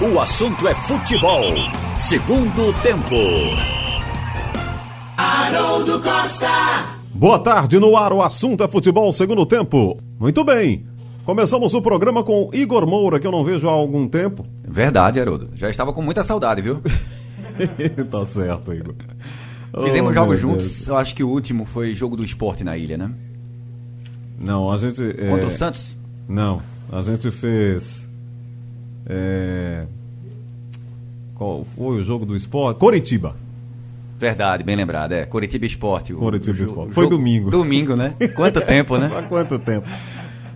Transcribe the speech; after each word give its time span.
O 0.00 0.18
assunto 0.18 0.66
é 0.66 0.74
futebol. 0.74 1.42
Segundo 1.98 2.72
tempo. 2.82 3.14
Haroldo 5.16 6.00
Costa. 6.00 6.96
Boa 7.14 7.38
tarde, 7.38 7.78
no 7.78 7.96
ar 7.96 8.12
o 8.12 8.22
assunto 8.22 8.64
é 8.64 8.68
futebol 8.68 9.12
segundo 9.12 9.44
tempo. 9.44 9.98
Muito 10.18 10.42
bem. 10.44 10.86
Começamos 11.24 11.74
o 11.74 11.82
programa 11.82 12.24
com 12.24 12.48
Igor 12.52 12.86
Moura, 12.86 13.20
que 13.20 13.26
eu 13.26 13.30
não 13.32 13.44
vejo 13.44 13.68
há 13.68 13.72
algum 13.72 14.08
tempo. 14.08 14.44
Verdade, 14.66 15.20
Haroldo. 15.20 15.50
Já 15.54 15.68
estava 15.68 15.92
com 15.92 16.02
muita 16.02 16.24
saudade, 16.24 16.62
viu? 16.62 16.80
tá 18.10 18.24
certo, 18.24 18.72
Igor. 18.72 18.94
Fizemos 19.84 20.10
Oh, 20.10 20.14
jogos 20.14 20.40
juntos. 20.40 20.64
Deus. 20.64 20.88
Eu 20.88 20.96
acho 20.96 21.14
que 21.14 21.22
o 21.22 21.28
último 21.28 21.64
foi 21.66 21.94
jogo 21.94 22.16
do 22.16 22.24
esporte 22.24 22.64
na 22.64 22.76
ilha, 22.76 22.96
né? 22.96 23.10
Não, 24.38 24.70
a 24.72 24.78
gente. 24.78 25.02
é, 25.02 25.28
Contra 25.28 25.46
o 25.46 25.50
Santos? 25.50 25.94
Não, 26.26 26.62
a 26.90 27.02
gente 27.02 27.30
fez. 27.30 28.08
É, 29.06 29.84
Qual 31.34 31.64
foi 31.76 32.00
o 32.00 32.04
jogo 32.04 32.26
do 32.26 32.36
esporte? 32.36 32.78
Coritiba. 32.78 33.34
Verdade, 34.18 34.62
bem 34.62 34.76
lembrado. 34.76 35.12
É, 35.12 35.24
Coritiba 35.24 35.64
Esporte. 35.64 36.12
Coritiba 36.12 36.62
Esporte. 36.62 36.92
Foi 36.92 37.04
jogo- 37.04 37.16
domingo. 37.16 37.50
Domingo, 37.50 37.96
né? 37.96 38.14
Quanto 38.36 38.60
tempo, 38.60 38.98
né? 38.98 39.10
Há 39.16 39.22
quanto 39.22 39.58
tempo? 39.58 39.88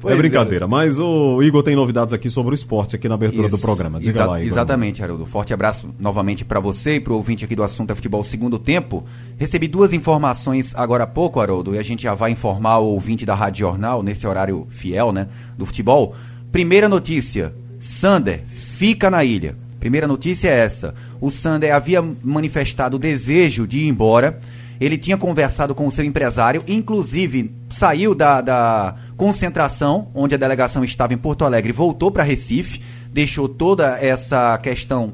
Pois 0.03 0.13
é 0.13 0.19
é. 0.19 0.21
brincadeira, 0.21 0.69
mas 0.69 1.01
o 1.01 1.43
Igor 1.43 1.63
tem 1.63 1.75
novidades 1.75 2.13
aqui 2.13 2.29
sobre 2.29 2.53
o 2.53 2.55
esporte 2.55 2.95
aqui 2.95 3.09
na 3.09 3.15
abertura 3.15 3.49
do 3.49 3.55
Isso. 3.57 3.65
programa. 3.65 3.99
Diga 3.99 4.11
Exa- 4.11 4.27
lá, 4.27 4.39
Igor. 4.39 4.53
Exatamente, 4.53 5.03
Haroldo. 5.03 5.25
Forte 5.25 5.55
abraço 5.55 5.89
novamente 5.99 6.45
para 6.45 6.61
você 6.61 6.97
e 6.97 7.01
para 7.01 7.15
o 7.15 7.17
ouvinte 7.17 7.43
aqui 7.43 7.57
do 7.57 7.63
Assunto 7.63 7.91
é 7.91 7.95
Futebol 7.95 8.23
Segundo 8.23 8.59
Tempo. 8.59 9.03
Recebi 9.39 9.67
duas 9.67 9.95
informações 9.95 10.75
agora 10.77 11.05
há 11.05 11.07
pouco, 11.07 11.41
Haroldo, 11.41 11.75
e 11.75 11.79
a 11.79 11.83
gente 11.83 12.03
já 12.03 12.13
vai 12.13 12.33
informar 12.33 12.81
o 12.81 12.89
ouvinte 12.89 13.25
da 13.25 13.35
Rádio 13.35 13.61
Jornal, 13.61 14.03
nesse 14.03 14.27
horário 14.27 14.67
fiel, 14.69 15.11
né, 15.11 15.27
do 15.57 15.65
futebol. 15.65 16.15
Primeira 16.53 16.87
notícia, 16.87 17.55
Sander 17.85 18.45
fica 18.49 19.11
na 19.11 19.23
ilha. 19.23 19.55
Primeira 19.79 20.09
notícia 20.09 20.49
é 20.49 20.59
essa. 20.59 20.95
O 21.21 21.31
Sander 21.31 21.75
havia 21.75 22.03
manifestado 22.23 22.97
o 22.97 22.99
desejo 22.99 23.67
de 23.67 23.81
ir 23.81 23.89
embora. 23.89 24.41
Ele 24.81 24.97
tinha 24.97 25.19
conversado 25.19 25.75
com 25.75 25.87
o 25.87 25.91
seu 25.91 26.03
empresário, 26.03 26.65
inclusive 26.67 27.55
saiu 27.69 28.15
da, 28.15 28.41
da 28.41 28.97
concentração, 29.19 30.09
onde 30.15 30.35
a 30.35 30.39
delegação 30.39 30.83
estava 30.83 31.13
em 31.13 31.19
Porto 31.19 31.45
Alegre, 31.45 31.73
voltou 31.73 32.11
para 32.11 32.23
Recife, 32.23 32.81
deixou 33.13 33.49
toda 33.49 33.99
essa 33.99 34.57
questão 34.59 35.13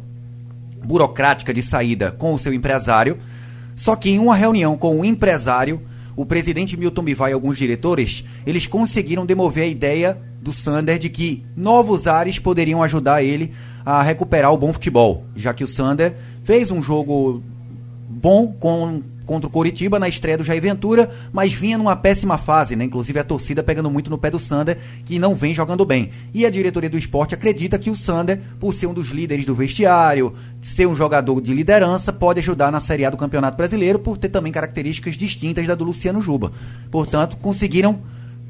burocrática 0.85 1.53
de 1.53 1.63
saída 1.63 2.13
com 2.13 2.33
o 2.35 2.39
seu 2.39 2.55
empresário. 2.55 3.19
Só 3.75 3.97
que 3.97 4.11
em 4.11 4.19
uma 4.21 4.37
reunião 4.37 4.77
com 4.77 5.01
o 5.01 5.05
empresário, 5.05 5.83
o 6.15 6.25
presidente 6.25 6.77
Milton 6.77 7.03
Bivar 7.03 7.31
e 7.31 7.33
alguns 7.33 7.59
diretores, 7.59 8.25
eles 8.47 8.69
conseguiram 8.69 9.27
demover 9.27 9.65
a 9.65 9.69
ideia 9.69 10.30
do 10.41 10.53
Sander 10.53 10.99
de 10.99 11.09
que 11.09 11.45
novos 11.57 12.07
ares 12.07 12.39
poderiam 12.39 12.83
ajudar 12.83 13.23
ele 13.23 13.53
a 13.85 14.03
recuperar 14.03 14.53
o 14.53 14.59
bom 14.59 14.73
futebol, 14.73 15.25
já 15.37 15.53
que 15.53 15.65
o 15.65 15.69
Sander 15.69 16.17
fez 16.45 16.71
um 16.71 16.83
jogo 16.83 17.43
bom 18.09 18.49
com, 18.49 19.03
contra 19.25 19.47
o 19.47 19.51
Coritiba 19.51 19.99
na 19.99 20.09
estreia 20.09 20.37
do 20.37 20.45
Jair 20.45 20.61
Ventura, 20.61 21.11
mas 21.33 21.53
vinha 21.53 21.79
numa 21.79 21.95
péssima 21.95 22.37
fase, 22.37 22.75
né? 22.75 22.85
Inclusive 22.85 23.19
a 23.19 23.25
torcida 23.25 23.63
pegando 23.63 23.91
muito 23.91 24.11
no 24.11 24.19
pé 24.19 24.31
do 24.31 24.39
Sander, 24.39 24.79
que 25.05 25.19
não 25.19 25.35
vem 25.35 25.55
jogando 25.55 25.85
bem. 25.85 26.11
E 26.35 26.45
a 26.45 26.51
diretoria 26.51 26.91
do 26.91 26.99
esporte 26.99 27.35
acredita 27.35 27.79
que 27.79 27.91
o 27.91 27.97
Sander, 27.97 28.41
por 28.59 28.75
ser 28.75 28.87
um 28.87 28.95
dos 28.95 29.09
líderes 29.09 29.47
do 29.47 29.55
vestiário, 29.55 30.35
ser 30.61 30.87
um 30.87 30.97
jogador 30.97 31.41
de 31.41 31.55
liderança, 31.55 32.13
pode 32.13 32.41
ajudar 32.41 32.73
na 32.73 32.81
Série 32.81 33.05
A 33.05 33.11
do 33.11 33.17
Campeonato 33.17 33.57
Brasileiro, 33.57 33.99
por 33.99 34.19
ter 34.19 34.31
também 34.31 34.53
características 34.53 35.17
distintas 35.17 35.67
da 35.67 35.75
do 35.75 35.85
Luciano 35.85 36.21
Juba. 36.21 36.53
Portanto, 36.91 37.37
conseguiram 37.37 38.01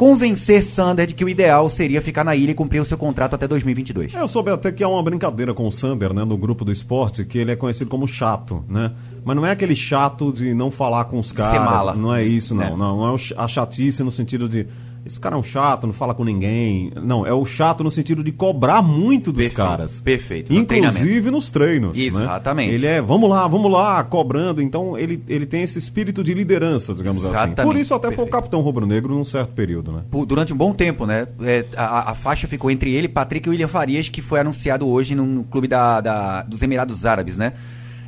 convencer 0.01 0.65
Sander 0.65 1.07
de 1.07 1.13
que 1.13 1.23
o 1.23 1.29
ideal 1.29 1.69
seria 1.69 2.01
ficar 2.01 2.25
na 2.25 2.35
ilha 2.35 2.53
e 2.53 2.55
cumprir 2.55 2.81
o 2.81 2.87
seu 2.87 2.97
contrato 2.97 3.35
até 3.35 3.47
2022. 3.47 4.15
Eu 4.15 4.27
soube 4.29 4.51
até 4.51 4.73
que 4.73 4.83
há 4.83 4.89
uma 4.89 5.03
brincadeira 5.03 5.53
com 5.53 5.69
o 5.69 5.71
Sander, 5.71 6.15
né, 6.15 6.25
no 6.25 6.39
grupo 6.39 6.65
do 6.65 6.73
esporte, 6.73 7.23
que 7.23 7.37
ele 7.37 7.51
é 7.51 7.57
conhecido 7.57 7.91
como 7.91 8.09
chato, 8.09 8.65
né? 8.67 8.93
Mas 9.23 9.37
não 9.37 9.45
é 9.45 9.51
aquele 9.51 9.77
chato 9.77 10.33
de 10.33 10.55
não 10.55 10.71
falar 10.71 11.05
com 11.05 11.19
os 11.19 11.33
caras. 11.33 11.63
mala. 11.63 11.95
Não 11.95 12.15
é 12.15 12.25
isso, 12.25 12.55
não. 12.55 12.65
É. 12.65 12.71
Não, 12.71 12.97
não 12.97 13.15
é 13.15 13.19
a 13.37 13.47
chatice 13.47 14.03
no 14.03 14.11
sentido 14.11 14.49
de. 14.49 14.67
Esse 15.05 15.19
cara 15.19 15.35
é 15.35 15.39
um 15.39 15.43
chato, 15.43 15.87
não 15.87 15.95
fala 15.95 16.13
com 16.15 16.23
ninguém. 16.25 16.93
Não, 17.03 17.25
é 17.27 17.33
o 17.33 17.45
chato 17.47 17.83
no 17.83 17.91
sentido 17.91 18.23
de 18.23 18.31
cobrar 18.33 18.83
muito 18.83 19.33
dos 19.33 19.39
Perfeito, 19.47 19.57
caras. 19.57 20.01
perfeito, 20.01 20.53
no 20.53 20.59
Inclusive 20.61 21.31
nos 21.31 21.49
treinos. 21.49 21.97
né? 21.97 22.05
Exatamente. 22.05 22.75
Ele 22.75 22.87
é, 22.87 23.01
vamos 23.01 23.29
lá, 23.31 23.49
vamos 23.49 23.73
lá, 23.73 24.05
cobrando. 24.05 24.61
Então 24.61 24.99
ele, 24.99 25.23
ele 25.27 25.47
tem 25.47 25.63
esse 25.63 25.79
espírito 25.79 26.23
de 26.23 26.35
liderança, 26.35 26.95
digamos 26.95 27.25
assim. 27.25 27.33
Exatamente, 27.33 27.63
Por 27.63 27.77
isso 27.77 27.95
até 27.95 28.09
foi 28.09 28.13
o 28.13 28.17
perfeito. 28.19 28.33
capitão 28.33 28.61
rubro-negro 28.61 29.15
num 29.15 29.25
certo 29.25 29.53
período, 29.53 29.91
né? 29.93 30.03
por- 30.11 30.27
durante 30.27 30.53
um 30.53 30.57
bom 30.57 30.73
tempo, 30.75 31.07
né? 31.07 31.27
É, 31.43 31.65
a, 31.77 32.11
a 32.11 32.15
faixa 32.15 32.47
ficou 32.47 32.71
entre 32.71 32.93
ele, 32.93 33.09
Patrick 33.09 33.49
e 33.49 33.51
William 33.51 33.69
Farias, 33.69 34.09
que 34.11 34.21
foi 34.21 34.41
anunciado 34.41 34.87
hoje 34.87 35.15
num 35.15 35.43
clube 35.45 35.67
da, 35.67 36.01
da- 36.03 36.43
dos 36.43 36.61
Emirados 36.63 37.07
Árabes, 37.07 37.39
né? 37.39 37.55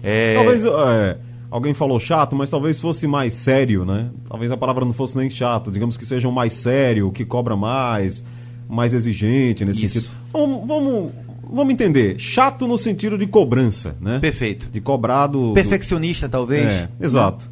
É, 0.02 0.34
Talvez 0.34 0.64
é, 0.64 1.16
alguém 1.52 1.74
falou 1.74 2.00
chato, 2.00 2.34
mas 2.34 2.48
talvez 2.50 2.80
fosse 2.80 3.06
mais 3.06 3.34
sério, 3.34 3.84
né? 3.84 4.10
Talvez 4.28 4.50
a 4.50 4.56
palavra 4.56 4.84
não 4.84 4.92
fosse 4.92 5.16
nem 5.16 5.28
chato, 5.28 5.70
digamos 5.70 5.96
que 5.96 6.06
seja 6.06 6.26
um 6.26 6.32
mais 6.32 6.52
sério, 6.54 7.10
que 7.12 7.24
cobra 7.24 7.54
mais, 7.56 8.24
mais 8.68 8.94
exigente 8.94 9.64
nesse 9.64 9.84
Isso. 9.86 10.00
sentido. 10.00 10.12
Vamos, 10.32 10.66
vamos, 10.66 11.12
vamos 11.52 11.72
entender. 11.74 12.18
Chato 12.18 12.66
no 12.66 12.78
sentido 12.78 13.18
de 13.18 13.26
cobrança, 13.26 13.94
né? 14.00 14.18
Perfeito. 14.18 14.68
De 14.72 14.80
cobrado. 14.80 15.48
do- 15.48 15.54
Perfeccionista, 15.54 16.28
talvez. 16.28 16.66
É, 16.66 16.88
exato. 17.00 17.50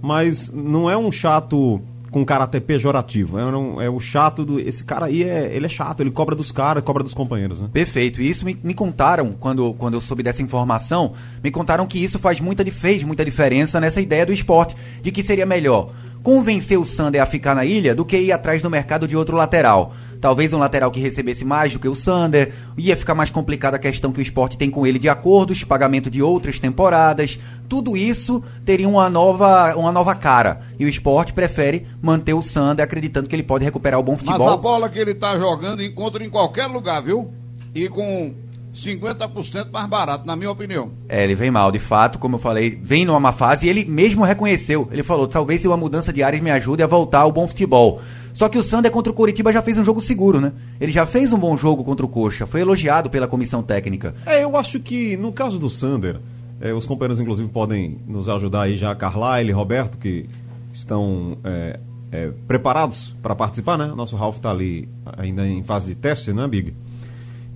Mas 0.00 0.48
não 0.50 0.88
é 0.88 0.96
um 0.96 1.10
chato 1.12 1.80
com 2.10 2.24
caráter 2.24 2.60
pejorativo. 2.60 3.38
É, 3.38 3.44
um- 3.44 3.80
é 3.80 3.88
o 3.88 4.00
chato 4.00 4.44
do. 4.44 4.58
Esse 4.58 4.82
cara 4.84 5.06
aí 5.06 5.22
é, 5.22 5.50
ele 5.54 5.66
é 5.66 5.68
chato, 5.68 6.00
ele 6.00 6.10
cobra 6.10 6.34
dos 6.34 6.50
caras, 6.50 6.82
cobra 6.82 7.02
dos 7.02 7.14
companheiros, 7.14 7.60
né? 7.60 7.68
Perfeito. 7.72 8.20
E 8.20 8.28
isso 8.28 8.44
me, 8.44 8.58
me 8.62 8.74
contaram, 8.74 9.32
quando, 9.32 9.72
quando 9.74 9.94
eu 9.94 10.00
soube 10.00 10.22
dessa 10.22 10.42
informação, 10.42 11.12
me 11.42 11.50
contaram 11.50 11.86
que 11.86 12.02
isso 12.02 12.18
faz 12.18 12.40
muita, 12.40 12.64
fez 12.66 13.02
muita 13.02 13.24
diferença 13.24 13.80
nessa 13.80 14.00
ideia 14.00 14.26
do 14.26 14.32
esporte, 14.32 14.76
de 15.02 15.10
que 15.10 15.22
seria 15.22 15.46
melhor 15.46 15.90
convencer 16.22 16.78
o 16.78 16.84
Sander 16.84 17.22
a 17.22 17.24
ficar 17.24 17.54
na 17.54 17.64
ilha 17.64 17.94
do 17.94 18.04
que 18.04 18.18
ir 18.18 18.30
atrás 18.30 18.62
no 18.62 18.68
mercado 18.68 19.08
de 19.08 19.16
outro 19.16 19.36
lateral. 19.38 19.94
Talvez 20.20 20.52
um 20.52 20.58
lateral 20.58 20.90
que 20.90 21.00
recebesse 21.00 21.44
mais 21.44 21.72
do 21.72 21.78
que 21.78 21.88
o 21.88 21.94
Sander, 21.94 22.52
ia 22.76 22.96
ficar 22.96 23.14
mais 23.14 23.30
complicada 23.30 23.76
a 23.76 23.80
questão 23.80 24.12
que 24.12 24.20
o 24.20 24.22
esporte 24.22 24.58
tem 24.58 24.70
com 24.70 24.86
ele 24.86 24.98
de 24.98 25.08
acordos, 25.08 25.64
pagamento 25.64 26.10
de 26.10 26.22
outras 26.22 26.58
temporadas. 26.58 27.38
Tudo 27.68 27.96
isso 27.96 28.42
teria 28.64 28.88
uma 28.88 29.08
nova, 29.08 29.74
uma 29.76 29.92
nova 29.92 30.14
cara. 30.14 30.60
E 30.78 30.84
o 30.84 30.88
esporte 30.88 31.32
prefere 31.32 31.86
manter 32.02 32.34
o 32.34 32.42
Sander 32.42 32.84
acreditando 32.84 33.28
que 33.28 33.34
ele 33.34 33.42
pode 33.42 33.64
recuperar 33.64 33.98
o 33.98 34.02
bom 34.02 34.12
Mas 34.12 34.22
futebol. 34.22 34.50
a 34.50 34.56
bola 34.56 34.88
que 34.88 34.98
ele 34.98 35.14
tá 35.14 35.38
jogando 35.38 35.82
encontra 35.82 36.24
em 36.24 36.28
qualquer 36.30 36.66
lugar, 36.66 37.02
viu? 37.02 37.32
E 37.74 37.88
com 37.88 38.34
50% 38.74 39.70
mais 39.70 39.88
barato, 39.88 40.26
na 40.26 40.36
minha 40.36 40.50
opinião. 40.50 40.90
É, 41.08 41.24
ele 41.24 41.34
vem 41.34 41.50
mal, 41.50 41.72
de 41.72 41.78
fato, 41.78 42.18
como 42.18 42.36
eu 42.36 42.38
falei, 42.38 42.78
vem 42.80 43.04
numa 43.04 43.20
má 43.20 43.32
fase 43.32 43.66
e 43.66 43.68
ele 43.68 43.84
mesmo 43.84 44.24
reconheceu. 44.24 44.88
Ele 44.92 45.02
falou, 45.02 45.26
talvez 45.26 45.60
se 45.60 45.68
uma 45.68 45.76
mudança 45.76 46.12
de 46.12 46.22
áreas 46.22 46.42
me 46.42 46.50
ajude 46.50 46.82
a 46.82 46.86
voltar 46.86 47.20
ao 47.20 47.32
bom 47.32 47.46
futebol. 47.46 48.00
Só 48.32 48.48
que 48.48 48.58
o 48.58 48.62
Sander 48.62 48.90
contra 48.90 49.12
o 49.12 49.14
Coritiba 49.14 49.52
já 49.52 49.62
fez 49.62 49.78
um 49.78 49.84
jogo 49.84 50.00
seguro, 50.00 50.40
né? 50.40 50.52
Ele 50.80 50.92
já 50.92 51.06
fez 51.06 51.32
um 51.32 51.38
bom 51.38 51.56
jogo 51.56 51.84
contra 51.84 52.04
o 52.04 52.08
Coxa, 52.08 52.46
foi 52.46 52.60
elogiado 52.60 53.10
pela 53.10 53.26
comissão 53.26 53.62
técnica. 53.62 54.14
É, 54.26 54.42
eu 54.42 54.56
acho 54.56 54.80
que 54.80 55.16
no 55.16 55.32
caso 55.32 55.58
do 55.58 55.68
Sander, 55.68 56.18
é, 56.60 56.72
os 56.72 56.86
companheiros 56.86 57.20
inclusive 57.20 57.48
podem 57.48 57.98
nos 58.06 58.28
ajudar 58.28 58.62
aí 58.62 58.76
já, 58.76 58.94
Carlyle, 58.94 59.52
Roberto, 59.52 59.98
que 59.98 60.26
estão 60.72 61.38
é, 61.42 61.80
é, 62.12 62.30
preparados 62.46 63.14
para 63.22 63.34
participar, 63.34 63.76
né? 63.76 63.86
Nosso 63.86 64.16
Ralph 64.16 64.36
está 64.36 64.50
ali 64.50 64.88
ainda 65.16 65.46
em 65.46 65.62
fase 65.62 65.86
de 65.86 65.94
teste, 65.94 66.32
né, 66.32 66.46
Big? 66.46 66.74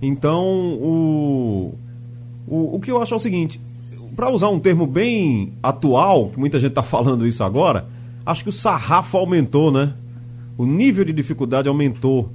Então, 0.01 0.43
o, 0.45 1.75
o, 2.47 2.75
o 2.75 2.79
que 2.79 2.91
eu 2.91 3.01
acho 3.01 3.13
é 3.13 3.17
o 3.17 3.19
seguinte, 3.19 3.59
para 4.15 4.29
usar 4.31 4.49
um 4.49 4.59
termo 4.59 4.87
bem 4.87 5.53
atual, 5.61 6.29
que 6.29 6.39
muita 6.39 6.59
gente 6.59 6.69
está 6.69 6.83
falando 6.83 7.27
isso 7.27 7.43
agora, 7.43 7.87
acho 8.25 8.43
que 8.43 8.49
o 8.49 8.53
sarrafo 8.53 9.17
aumentou, 9.17 9.71
né? 9.71 9.93
O 10.57 10.65
nível 10.65 11.03
de 11.05 11.13
dificuldade 11.13 11.67
aumentou. 11.67 12.31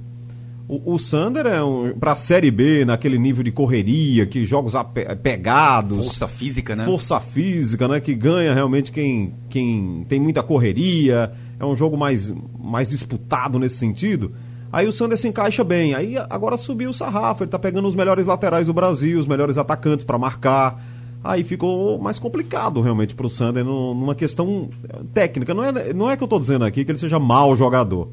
O, 0.67 0.93
o 0.93 0.99
Sander 0.99 1.45
é 1.47 1.61
um, 1.63 1.93
para 1.99 2.13
a 2.13 2.15
Série 2.15 2.49
B, 2.51 2.85
naquele 2.85 3.17
nível 3.17 3.43
de 3.43 3.51
correria, 3.51 4.25
que 4.25 4.45
jogos 4.45 4.75
ape- 4.75 5.05
pegados. 5.17 5.97
Força 6.05 6.27
física, 6.27 6.75
né? 6.75 6.85
Força 6.85 7.19
física, 7.19 7.87
né? 7.87 7.99
Que 7.99 8.13
ganha 8.13 8.53
realmente 8.53 8.91
quem, 8.91 9.33
quem 9.49 10.05
tem 10.07 10.19
muita 10.19 10.41
correria. 10.41 11.31
É 11.59 11.65
um 11.65 11.75
jogo 11.75 11.97
mais, 11.97 12.33
mais 12.59 12.87
disputado 12.87 13.59
nesse 13.59 13.75
sentido. 13.77 14.31
Aí 14.71 14.87
o 14.87 14.91
Sander 14.91 15.17
se 15.17 15.27
encaixa 15.27 15.63
bem. 15.63 15.93
Aí 15.93 16.15
agora 16.29 16.55
subiu 16.55 16.91
o 16.91 16.93
sarrafo. 16.93 17.43
Ele 17.43 17.51
tá 17.51 17.59
pegando 17.59 17.87
os 17.87 17.95
melhores 17.95 18.25
laterais 18.25 18.67
do 18.67 18.73
Brasil, 18.73 19.19
os 19.19 19.27
melhores 19.27 19.57
atacantes 19.57 20.05
para 20.05 20.17
marcar. 20.17 20.81
Aí 21.23 21.43
ficou 21.43 21.99
mais 21.99 22.17
complicado 22.17 22.79
realmente 22.81 23.13
pro 23.13 23.29
Sander 23.29 23.65
no- 23.65 23.93
numa 23.93 24.15
questão 24.15 24.69
técnica. 25.13 25.53
Não 25.53 25.63
é, 25.65 25.93
não 25.93 26.09
é 26.09 26.15
que 26.15 26.23
eu 26.23 26.27
tô 26.27 26.39
dizendo 26.39 26.63
aqui 26.63 26.85
que 26.85 26.91
ele 26.91 26.97
seja 26.97 27.19
mau 27.19 27.55
jogador. 27.55 28.07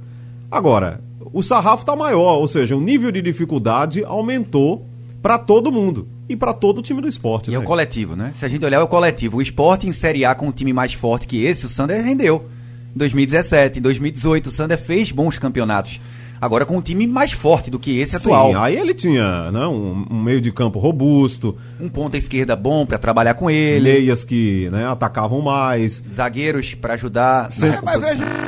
Agora, 0.51 1.01
o 1.33 1.43
sarrafo 1.43 1.85
tá 1.85 1.95
maior, 1.95 2.39
ou 2.39 2.49
seja, 2.49 2.77
o 2.77 2.81
nível 2.81 3.11
de 3.11 3.21
dificuldade 3.21 4.05
aumentou 4.05 4.87
para 5.21 5.39
todo 5.39 5.71
mundo 5.71 6.09
e 6.29 6.37
para 6.37 6.53
todo 6.53 6.79
o 6.79 6.83
time 6.83 7.01
do 7.01 7.09
esporte. 7.09 7.51
E 7.51 7.55
é 7.55 7.59
né? 7.59 7.65
o 7.65 7.67
coletivo, 7.67 8.17
né? 8.17 8.33
Se 8.37 8.45
a 8.45 8.49
gente 8.49 8.65
olhar 8.65 8.81
é 8.81 8.83
o 8.83 8.89
coletivo, 8.89 9.39
o 9.39 9.43
esporte 9.43 9.87
em 9.87 9.93
Série 9.93 10.25
A 10.25 10.35
com 10.35 10.47
um 10.47 10.53
time 10.53 10.73
mais 10.73 10.93
forte 10.93 11.27
que 11.27 11.45
esse, 11.45 11.67
o 11.67 11.69
Sander 11.69 12.03
rendeu. 12.05 12.49
Em 12.95 12.99
2017, 12.99 13.79
em 13.79 13.83
2018, 13.83 14.47
o 14.47 14.53
Sander 14.53 14.79
fez 14.79 15.13
bons 15.13 15.39
campeonatos. 15.39 16.01
Agora 16.41 16.65
com 16.65 16.77
um 16.77 16.81
time 16.83 17.07
mais 17.07 17.33
forte 17.33 17.71
do 17.71 17.79
que 17.79 17.99
esse 17.99 18.13
Sim, 18.19 18.31
atual. 18.33 18.57
aí 18.63 18.77
ele 18.77 18.95
tinha 18.95 19.51
né, 19.51 19.67
um, 19.67 20.07
um 20.11 20.23
meio 20.23 20.41
de 20.41 20.53
campo 20.53 20.79
robusto, 20.79 21.57
Um 21.81 21.89
ponta 21.89 22.17
esquerda 22.17 22.55
bom 22.55 22.87
para 22.87 22.97
trabalhar 22.99 23.35
com 23.35 23.51
ele, 23.51 23.93
meias 23.93 24.23
que 24.23 24.69
né, 24.71 24.87
atacavam 24.87 25.41
mais, 25.41 26.03
zagueiros 26.13 26.75
para 26.75 26.95
ajudar 26.95 27.51
Cê- 27.51 27.67
É, 27.69 27.99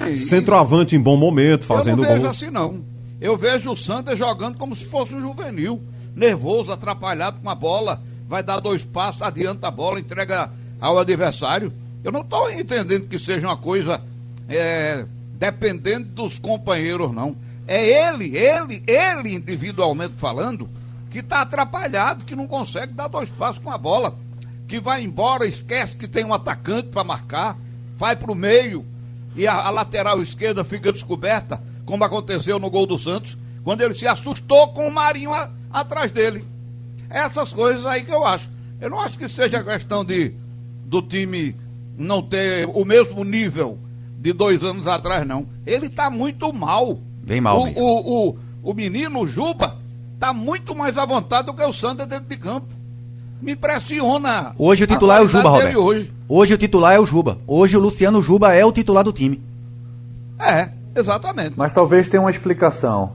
veja. 0.04 0.24
centroavante 0.26 0.94
em 0.94 1.00
bom 1.00 1.16
momento, 1.16 1.62
Eu 1.62 1.66
fazendo 1.66 2.02
não 2.02 2.08
vejo 2.08 2.20
gol. 2.22 2.30
assim, 2.30 2.50
não. 2.50 2.80
Eu 3.20 3.36
vejo 3.36 3.70
o 3.72 3.76
Sander 3.76 4.16
jogando 4.16 4.56
como 4.56 4.74
se 4.74 4.84
fosse 4.86 5.12
um 5.14 5.20
juvenil. 5.20 5.80
Nervoso, 6.14 6.72
atrapalhado 6.72 7.40
com 7.40 7.50
a 7.50 7.54
bola. 7.54 8.00
Vai 8.28 8.42
dar 8.42 8.60
dois 8.60 8.84
passos, 8.84 9.20
adianta 9.22 9.68
a 9.68 9.70
bola, 9.70 9.98
entrega 10.00 10.50
ao 10.80 10.98
adversário. 10.98 11.72
Eu 12.04 12.12
não 12.12 12.20
estou 12.20 12.50
entendendo 12.50 13.08
que 13.08 13.18
seja 13.18 13.46
uma 13.48 13.56
coisa 13.56 14.00
é, 14.48 15.04
dependendo 15.38 16.06
dos 16.06 16.38
companheiros, 16.38 17.12
não. 17.12 17.36
É 17.72 18.08
ele, 18.08 18.36
ele, 18.36 18.82
ele 18.84 19.32
individualmente 19.36 20.14
falando, 20.16 20.68
que 21.08 21.20
está 21.20 21.42
atrapalhado, 21.42 22.24
que 22.24 22.34
não 22.34 22.48
consegue 22.48 22.92
dar 22.94 23.06
dois 23.06 23.30
passos 23.30 23.62
com 23.62 23.70
a 23.70 23.78
bola. 23.78 24.18
Que 24.66 24.80
vai 24.80 25.04
embora, 25.04 25.46
esquece 25.46 25.96
que 25.96 26.08
tem 26.08 26.24
um 26.24 26.34
atacante 26.34 26.88
para 26.88 27.04
marcar, 27.04 27.56
vai 27.96 28.16
para 28.16 28.32
o 28.32 28.34
meio 28.34 28.84
e 29.36 29.46
a, 29.46 29.54
a 29.54 29.70
lateral 29.70 30.20
esquerda 30.20 30.64
fica 30.64 30.92
descoberta, 30.92 31.62
como 31.84 32.02
aconteceu 32.02 32.58
no 32.58 32.68
gol 32.68 32.86
do 32.86 32.98
Santos, 32.98 33.38
quando 33.62 33.82
ele 33.82 33.94
se 33.94 34.06
assustou 34.08 34.68
com 34.72 34.88
o 34.88 34.92
Marinho 34.92 35.32
a- 35.32 35.48
atrás 35.72 36.10
dele. 36.10 36.44
Essas 37.08 37.52
coisas 37.52 37.86
aí 37.86 38.02
que 38.02 38.10
eu 38.12 38.24
acho. 38.24 38.50
Eu 38.80 38.90
não 38.90 39.00
acho 39.00 39.16
que 39.16 39.28
seja 39.28 39.62
questão 39.62 40.04
de 40.04 40.34
do 40.86 41.00
time 41.02 41.54
não 41.96 42.20
ter 42.20 42.66
o 42.68 42.84
mesmo 42.84 43.22
nível 43.22 43.78
de 44.18 44.32
dois 44.32 44.64
anos 44.64 44.88
atrás, 44.88 45.24
não. 45.24 45.46
Ele 45.64 45.86
está 45.86 46.10
muito 46.10 46.52
mal. 46.52 46.98
Bem 47.30 47.40
mal 47.40 47.60
O, 47.60 47.64
mesmo. 47.66 47.80
o, 47.80 48.28
o, 48.28 48.36
o 48.64 48.74
menino 48.74 49.20
o 49.20 49.26
Juba 49.26 49.76
está 50.14 50.32
muito 50.32 50.74
mais 50.74 50.98
à 50.98 51.06
vontade 51.06 51.46
do 51.46 51.54
que 51.54 51.62
o 51.62 51.72
Sander 51.72 52.04
dentro 52.04 52.28
de 52.28 52.36
campo. 52.36 52.66
Me 53.40 53.52
impressiona. 53.52 54.52
Hoje 54.58 54.82
o 54.82 54.86
titular 54.88 55.18
é 55.18 55.24
o 55.24 55.28
Juba, 55.28 55.48
Roberto. 55.48 55.78
Hoje. 55.78 56.12
Hoje 56.28 56.54
o 56.54 56.58
titular 56.58 56.92
é 56.92 56.98
o 56.98 57.06
Juba. 57.06 57.38
Hoje 57.46 57.76
o 57.76 57.80
Luciano 57.80 58.20
Juba 58.20 58.52
é 58.52 58.64
o 58.64 58.72
titular 58.72 59.04
do 59.04 59.12
time. 59.12 59.40
É, 60.40 60.72
exatamente. 60.96 61.52
Mas 61.56 61.72
talvez 61.72 62.08
tenha 62.08 62.20
uma 62.20 62.32
explicação. 62.32 63.12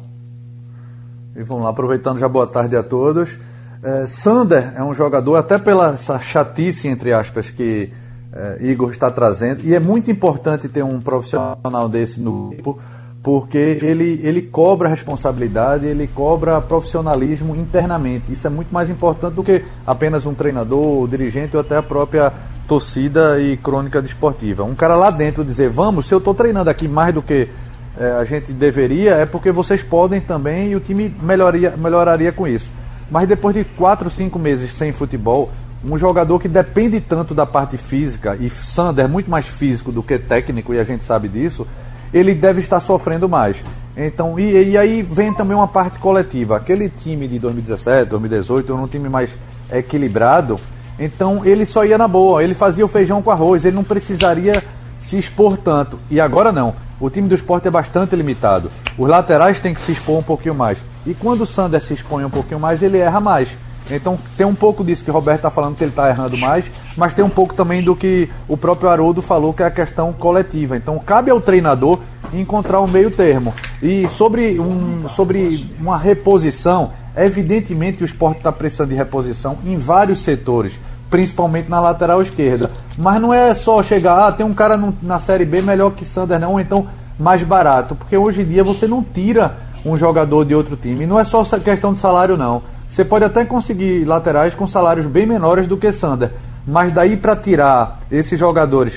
E 1.36 1.44
vamos 1.44 1.66
lá, 1.66 1.72
aproveitando 1.72 2.18
já 2.18 2.30
boa 2.30 2.48
tarde 2.48 2.78
a 2.78 2.84
todos. 2.84 3.38
É, 3.84 4.08
Sander 4.08 4.74
é 4.78 4.84
um 4.84 4.94
jogador, 4.94 5.36
até 5.36 5.58
pela 5.58 5.94
essa 5.94 6.18
chatice, 6.22 6.88
entre 6.88 7.12
aspas, 7.12 7.52
que 7.52 7.92
é, 8.32 8.60
Igor 8.62 8.92
está 8.92 9.12
trazendo, 9.12 9.60
e 9.62 9.76
é 9.76 9.80
muito 9.80 10.10
importante 10.10 10.70
ter 10.70 10.86
um 10.86 11.02
profissional 11.02 11.90
desse 11.90 12.22
no 12.22 12.52
grupo, 12.52 12.80
porque 13.25 13.57
ele, 13.57 14.22
ele 14.22 14.39
cobra 14.44 14.88
responsabilidade, 14.88 15.88
ele 15.88 16.06
cobra 16.06 16.62
profissionalismo 16.62 17.56
internamente. 17.56 18.31
Isso 18.31 18.45
é 18.45 18.51
muito 18.51 18.72
mais 18.72 18.88
importante 18.88 19.33
do 19.33 19.44
que 19.44 19.63
apenas 19.83 20.27
um 20.27 20.36
treinador, 20.36 21.07
dirigente 21.07 21.57
ou 21.57 21.62
até 21.62 21.75
a 21.75 21.81
própria 21.81 22.31
torcida 22.68 23.42
e 23.42 23.57
crônica 23.57 24.00
desportiva. 24.00 24.63
Um 24.63 24.75
cara 24.75 24.94
lá 24.94 25.10
dentro 25.10 25.44
dizer, 25.44 25.72
vamos, 25.72 26.06
se 26.06 26.13
eu 26.13 26.19
estou 26.19 26.36
treinando 26.36 26.69
aqui 26.69 26.88
mais 26.88 27.16
do 27.16 27.24
que 27.24 27.50
é, 27.98 28.12
a 28.12 28.24
gente 28.25 28.54
deveria, 28.54 29.16
é 29.16 29.25
porque 29.25 29.51
vocês 29.51 29.81
podem 29.81 30.21
também 30.21 30.74
e 30.74 30.75
o 30.75 30.80
time 30.80 31.12
melhoraria, 31.19 31.74
melhoraria 31.75 32.31
com 32.31 32.48
isso. 32.48 32.69
Mas 33.10 33.28
depois 33.28 33.56
de 33.56 33.63
4, 33.63 34.07
5 34.07 34.38
meses 34.38 34.71
sem 34.74 34.92
futebol, 34.92 35.50
um 35.83 35.98
jogador 35.98 36.39
que 36.39 36.48
depende 36.48 37.01
tanto 37.01 37.33
da 37.33 37.48
parte 37.48 37.75
física, 37.75 38.38
e 38.39 38.51
Sander 38.51 39.06
é 39.06 39.07
muito 39.07 39.31
mais 39.31 39.48
físico 39.48 39.92
do 39.92 40.04
que 40.04 40.19
técnico, 40.19 40.75
e 40.75 40.80
a 40.80 40.83
gente 40.83 41.04
sabe 41.04 41.28
disso, 41.28 41.66
ele 42.13 42.34
deve 42.34 42.60
estar 42.60 42.80
sofrendo 42.80 43.28
mais. 43.28 43.63
Então, 43.98 44.40
e, 44.40 44.72
e 44.72 44.78
aí 44.78 45.02
vem 45.02 45.34
também 45.34 45.56
uma 45.56 45.68
parte 45.68 45.98
coletiva. 46.00 46.57
Aquele 46.57 46.90
time 46.90 47.28
de 47.28 47.40
2017, 47.40 48.10
2018, 48.10 48.74
era 48.74 48.81
um 48.81 48.88
time 48.88 49.07
mais 49.07 49.36
equilibrado, 49.72 50.60
então 51.00 51.46
ele 51.46 51.66
só 51.66 51.86
ia 51.86 51.98
na 51.98 52.07
boa, 52.07 52.44
ele 52.44 52.54
fazia 52.54 52.86
o 52.86 52.90
feijão 52.90 53.22
com 53.22 53.31
arroz, 53.31 53.66
ele 53.66 53.75
não 53.75 53.84
precisaria 53.84 54.63
se 55.00 55.18
expor 55.18 55.57
tanto. 55.57 56.00
E 56.10 56.19
agora 56.19 56.52
não. 56.52 56.75
O 57.00 57.10
time 57.10 57.28
do 57.28 57.36
esporte 57.36 57.68
é 57.68 57.72
bastante 57.72 58.16
limitado. 58.16 58.72
Os 58.98 59.07
laterais 59.07 59.60
têm 59.60 59.74
que 59.74 59.81
se 59.81 59.92
expor 59.92 60.19
um 60.19 60.24
pouquinho 60.24 60.56
mais. 60.56 60.78
E 61.06 61.13
quando 61.13 61.42
o 61.42 61.46
Sander 61.46 61.81
se 61.81 61.94
expõe 61.94 62.24
um 62.24 62.30
pouquinho 62.30 62.60
mais, 62.60 62.81
ele 62.81 62.98
erra 62.98 63.19
mais. 63.19 63.50
Então 63.90 64.18
tem 64.36 64.46
um 64.46 64.56
pouco 64.56 64.84
disso 64.84 65.04
que 65.04 65.12
o 65.12 65.14
Roberto 65.14 65.38
está 65.40 65.52
falando 65.52 65.76
que 65.76 65.84
ele 65.84 65.92
está 65.92 66.10
errando 66.10 66.38
mais, 66.38 66.70
mas 66.98 67.14
tem 67.14 67.24
um 67.24 67.30
pouco 67.30 67.54
também 67.54 67.84
do 67.84 67.96
que 67.96 68.28
o 68.48 68.58
próprio 68.58 68.90
Haroldo 68.90 69.22
falou, 69.22 69.54
que 69.54 69.62
é 69.62 69.66
a 69.68 69.72
questão 69.72 70.12
coletiva. 70.12 70.76
Então 70.76 70.98
cabe 71.00 71.30
ao 71.30 71.40
treinador 71.40 72.00
encontrar 72.34 72.82
um 72.82 72.88
meio 72.88 73.12
termo. 73.12 73.54
E 73.82 74.08
sobre, 74.08 74.60
um, 74.60 75.08
sobre 75.08 75.70
uma 75.80 75.98
reposição, 75.98 76.92
evidentemente 77.16 78.02
o 78.04 78.06
esporte 78.06 78.38
está 78.38 78.52
precisando 78.52 78.90
de 78.90 78.96
reposição 78.96 79.58
em 79.66 79.78
vários 79.78 80.20
setores 80.22 80.74
principalmente 81.08 81.70
na 81.70 81.80
lateral 81.80 82.20
esquerda. 82.22 82.72
Mas 82.98 83.22
não 83.22 83.31
é 83.34 83.54
só 83.54 83.81
chegar, 83.84 84.28
ah, 84.28 84.31
tem 84.31 84.46
um 84.46 84.54
cara 84.54 84.76
no- 84.76 84.94
na 85.04 85.20
Série 85.20 85.46
B 85.46 85.62
melhor 85.62 85.92
que 85.92 86.04
Sander, 86.04 86.40
não, 86.40 86.54
ou 86.54 86.60
então 86.60 86.88
mais 87.18 87.42
barato, 87.44 87.96
porque 87.96 88.18
hoje 88.18 88.42
em 88.42 88.46
dia 88.46 88.64
você 88.64 88.88
não 88.88 89.04
tira 89.04 89.56
um 89.86 89.96
jogador 89.96 90.44
de 90.44 90.54
outro 90.56 90.76
time. 90.76 91.04
E 91.04 91.08
não 91.08 91.18
é 91.20 91.24
só 91.24 91.44
questão 91.60 91.94
de 91.94 92.00
salário, 92.00 92.36
não. 92.36 92.64
Você 92.95 93.03
pode 93.03 93.25
até 93.25 93.44
conseguir 93.44 94.06
laterais 94.06 94.56
com 94.56 94.65
salários 94.65 95.06
bem 95.06 95.25
menores 95.25 95.68
do 95.68 95.75
que 95.75 95.92
Sander, 95.92 96.31
mas 96.65 96.94
daí 96.94 97.18
para 97.18 97.36
tirar 97.36 98.00
esses 98.09 98.39
jogadores 98.39 98.94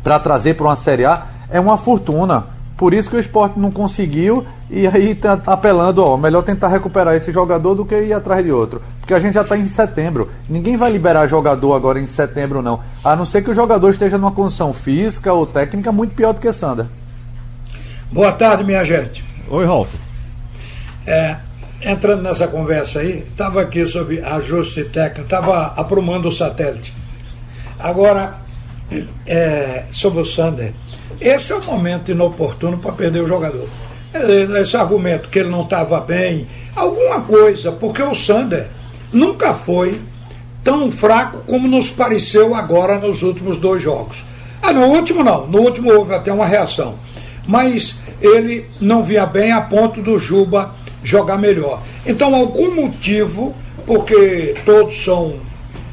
para 0.00 0.20
trazer 0.20 0.54
para 0.54 0.66
uma 0.66 0.76
Série 0.76 1.04
A 1.04 1.26
é 1.50 1.58
uma 1.58 1.76
fortuna. 1.76 2.46
Por 2.76 2.94
isso 2.94 3.10
que 3.10 3.16
o 3.16 3.18
esporte 3.18 3.58
não 3.58 3.72
conseguiu 3.72 4.46
e 4.70 4.86
aí 4.86 5.12
tá 5.12 5.40
apelando, 5.44 6.04
ó, 6.04 6.16
melhor 6.16 6.42
tentar 6.42 6.68
recuperar 6.68 7.16
esse 7.16 7.32
jogador 7.32 7.74
do 7.74 7.84
que 7.84 7.96
ir 8.00 8.12
atrás 8.12 8.44
de 8.44 8.52
outro. 8.52 8.80
Porque 9.00 9.12
a 9.12 9.18
gente 9.18 9.34
já 9.34 9.42
está 9.42 9.58
em 9.58 9.66
setembro. 9.66 10.30
Ninguém 10.48 10.76
vai 10.76 10.92
liberar 10.92 11.26
jogador 11.26 11.74
agora 11.74 11.98
em 11.98 12.06
setembro, 12.06 12.62
não. 12.62 12.78
A 13.02 13.16
não 13.16 13.26
ser 13.26 13.42
que 13.42 13.50
o 13.50 13.54
jogador 13.56 13.90
esteja 13.90 14.18
numa 14.18 14.30
condição 14.30 14.72
física 14.72 15.32
ou 15.32 15.44
técnica 15.44 15.90
muito 15.90 16.14
pior 16.14 16.32
do 16.32 16.38
que 16.38 16.52
Sander. 16.52 16.86
Boa 18.12 18.30
tarde, 18.30 18.62
minha 18.62 18.84
gente. 18.84 19.24
Oi, 19.50 19.66
Ralf. 19.66 19.92
É, 21.04 21.38
entrando 21.80 22.22
nessa 22.22 22.46
conversa 22.48 23.00
aí, 23.00 23.24
estava 23.26 23.60
aqui 23.60 23.86
sobre 23.86 24.20
ajuste 24.20 24.84
técnico, 24.84 25.22
estava 25.22 25.74
aprumando 25.76 26.28
o 26.28 26.32
satélite. 26.32 26.92
Agora, 27.78 28.38
é, 29.26 29.84
sobre 29.90 30.20
o 30.20 30.24
Sander, 30.24 30.72
esse 31.20 31.52
é 31.52 31.56
o 31.56 31.64
momento 31.64 32.10
inoportuno 32.10 32.78
para 32.78 32.92
perder 32.92 33.22
o 33.22 33.28
jogador. 33.28 33.68
É, 34.12 34.60
Esse 34.60 34.76
argumento 34.76 35.28
que 35.28 35.38
ele 35.38 35.50
não 35.50 35.62
estava 35.62 36.00
bem, 36.00 36.46
alguma 36.74 37.20
coisa, 37.20 37.72
porque 37.72 38.02
o 38.02 38.14
Sander 38.14 38.68
nunca 39.12 39.52
foi 39.54 40.00
tão 40.64 40.90
fraco 40.90 41.42
como 41.46 41.68
nos 41.68 41.90
pareceu 41.90 42.54
agora 42.54 42.98
nos 42.98 43.22
últimos 43.22 43.58
dois 43.58 43.82
jogos. 43.82 44.24
Ah, 44.62 44.72
no 44.72 44.86
último 44.86 45.22
não, 45.22 45.46
no 45.46 45.60
último 45.60 45.92
houve 45.92 46.14
até 46.14 46.32
uma 46.32 46.46
reação. 46.46 46.96
Mas 47.46 48.00
ele 48.20 48.66
não 48.80 49.02
via 49.02 49.24
bem 49.24 49.52
a 49.52 49.60
ponto 49.60 50.02
do 50.02 50.18
Juba 50.18 50.74
jogar 51.02 51.36
melhor. 51.36 51.82
Então, 52.04 52.34
algum 52.34 52.74
motivo, 52.74 53.54
porque 53.86 54.54
todos 54.64 55.02
são 55.04 55.34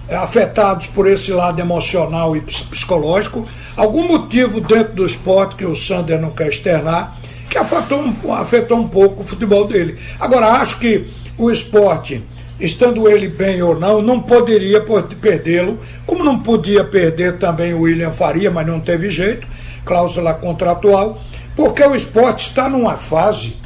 é, 0.07 0.15
afetados 0.15 0.87
por 0.87 1.07
esse 1.07 1.31
lado 1.31 1.59
emocional 1.59 2.35
e 2.35 2.41
ps- 2.41 2.61
psicológico, 2.61 3.45
algum 3.77 4.07
motivo 4.07 4.59
dentro 4.59 4.93
do 4.93 5.05
esporte 5.05 5.55
que 5.55 5.65
o 5.65 5.75
Sander 5.75 6.19
não 6.19 6.31
quer 6.31 6.49
externar, 6.49 7.17
que 7.49 7.57
afetou 7.57 7.99
um, 8.01 8.33
afetou 8.33 8.77
um 8.77 8.87
pouco 8.87 9.21
o 9.21 9.25
futebol 9.25 9.67
dele. 9.67 9.97
Agora, 10.19 10.47
acho 10.53 10.79
que 10.79 11.07
o 11.37 11.51
esporte, 11.51 12.23
estando 12.59 13.07
ele 13.07 13.27
bem 13.27 13.61
ou 13.61 13.79
não, 13.79 14.01
não 14.01 14.19
poderia 14.19 14.83
perdê-lo, 15.21 15.79
como 16.05 16.23
não 16.23 16.39
podia 16.39 16.83
perder 16.83 17.37
também 17.37 17.73
o 17.73 17.81
William 17.81 18.11
Faria, 18.11 18.49
mas 18.49 18.65
não 18.65 18.79
teve 18.79 19.09
jeito, 19.09 19.47
cláusula 19.85 20.33
contratual, 20.33 21.19
porque 21.55 21.83
o 21.83 21.95
esporte 21.95 22.47
está 22.47 22.67
numa 22.67 22.97
fase 22.97 23.57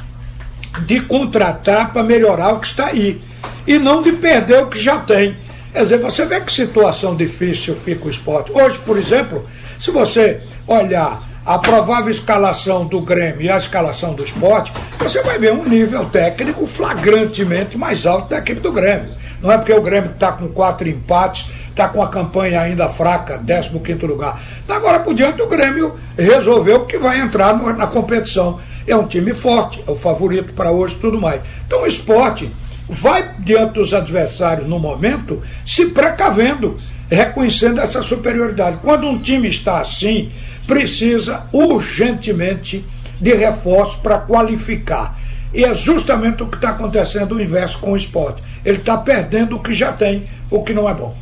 de 0.86 1.00
contratar 1.00 1.92
para 1.92 2.02
melhorar 2.02 2.54
o 2.54 2.60
que 2.60 2.66
está 2.66 2.86
aí 2.86 3.20
e 3.66 3.78
não 3.78 4.02
de 4.02 4.12
perder 4.12 4.62
o 4.62 4.66
que 4.66 4.78
já 4.78 4.98
tem. 4.98 5.36
Quer 5.72 5.82
dizer, 5.82 5.98
você 5.98 6.24
vê 6.24 6.40
que 6.40 6.50
situação 6.50 7.14
difícil 7.14 7.76
fica 7.76 8.06
o 8.06 8.10
esporte. 8.10 8.50
Hoje, 8.52 8.78
por 8.80 8.98
exemplo, 8.98 9.46
se 9.78 9.90
você 9.90 10.40
olhar 10.66 11.22
a 11.44 11.58
provável 11.58 12.10
escalação 12.10 12.84
do 12.86 13.00
Grêmio 13.00 13.42
e 13.42 13.50
a 13.50 13.56
escalação 13.56 14.12
do 14.12 14.22
esporte, 14.22 14.72
você 14.98 15.22
vai 15.22 15.38
ver 15.38 15.52
um 15.52 15.64
nível 15.64 16.04
técnico 16.06 16.66
flagrantemente 16.66 17.78
mais 17.78 18.04
alto 18.04 18.30
daquele 18.30 18.60
do 18.60 18.72
Grêmio. 18.72 19.10
Não 19.40 19.52
é 19.52 19.56
porque 19.56 19.72
o 19.72 19.80
Grêmio 19.80 20.10
está 20.10 20.32
com 20.32 20.48
quatro 20.48 20.88
empates, 20.88 21.46
está 21.70 21.88
com 21.88 22.02
a 22.02 22.08
campanha 22.08 22.60
ainda 22.60 22.88
fraca, 22.88 23.40
15 23.40 24.06
lugar. 24.06 24.40
Agora 24.68 25.00
por 25.00 25.14
diante 25.14 25.40
o 25.40 25.46
Grêmio 25.46 25.94
resolveu 26.18 26.84
que 26.86 26.98
vai 26.98 27.20
entrar 27.20 27.56
na 27.74 27.86
competição. 27.86 28.60
É 28.88 28.96
um 28.96 29.06
time 29.06 29.34
forte, 29.34 29.82
é 29.86 29.90
o 29.90 29.94
favorito 29.94 30.52
para 30.54 30.70
hoje 30.70 30.94
e 30.94 30.98
tudo 30.98 31.20
mais. 31.20 31.42
Então 31.66 31.82
o 31.82 31.86
esporte 31.86 32.50
vai 32.88 33.34
diante 33.40 33.74
dos 33.74 33.92
adversários 33.92 34.66
no 34.66 34.78
momento 34.78 35.42
se 35.64 35.86
precavendo, 35.86 36.76
reconhecendo 37.10 37.80
essa 37.80 38.02
superioridade. 38.02 38.78
Quando 38.78 39.06
um 39.06 39.18
time 39.18 39.48
está 39.48 39.80
assim, 39.80 40.30
precisa 40.66 41.46
urgentemente 41.52 42.84
de 43.20 43.34
reforço 43.34 43.98
para 44.00 44.18
qualificar. 44.18 45.18
E 45.52 45.64
é 45.64 45.74
justamente 45.74 46.42
o 46.42 46.46
que 46.46 46.56
está 46.56 46.70
acontecendo 46.70 47.34
o 47.34 47.40
inverso 47.40 47.78
com 47.78 47.92
o 47.92 47.96
esporte. 47.96 48.42
Ele 48.64 48.78
está 48.78 48.96
perdendo 48.96 49.56
o 49.56 49.60
que 49.60 49.72
já 49.72 49.92
tem, 49.92 50.24
o 50.50 50.62
que 50.62 50.74
não 50.74 50.88
é 50.88 50.94
bom. 50.94 51.14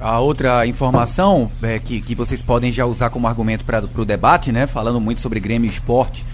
A 0.00 0.18
outra 0.20 0.66
informação 0.66 1.50
é, 1.62 1.78
que, 1.78 2.00
que 2.00 2.14
vocês 2.14 2.42
podem 2.42 2.72
já 2.72 2.84
usar 2.84 3.10
como 3.10 3.26
argumento 3.26 3.64
para 3.64 3.84
o 3.96 4.04
debate, 4.04 4.52
né? 4.52 4.66
Falando 4.66 5.00
muito 5.00 5.20
sobre 5.20 5.38
Grêmio 5.38 5.66
e 5.66 5.70
esporte, 5.70 6.24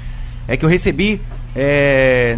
é 0.50 0.56
que 0.56 0.64
eu 0.64 0.68
recebi 0.68 1.20
é, 1.54 2.36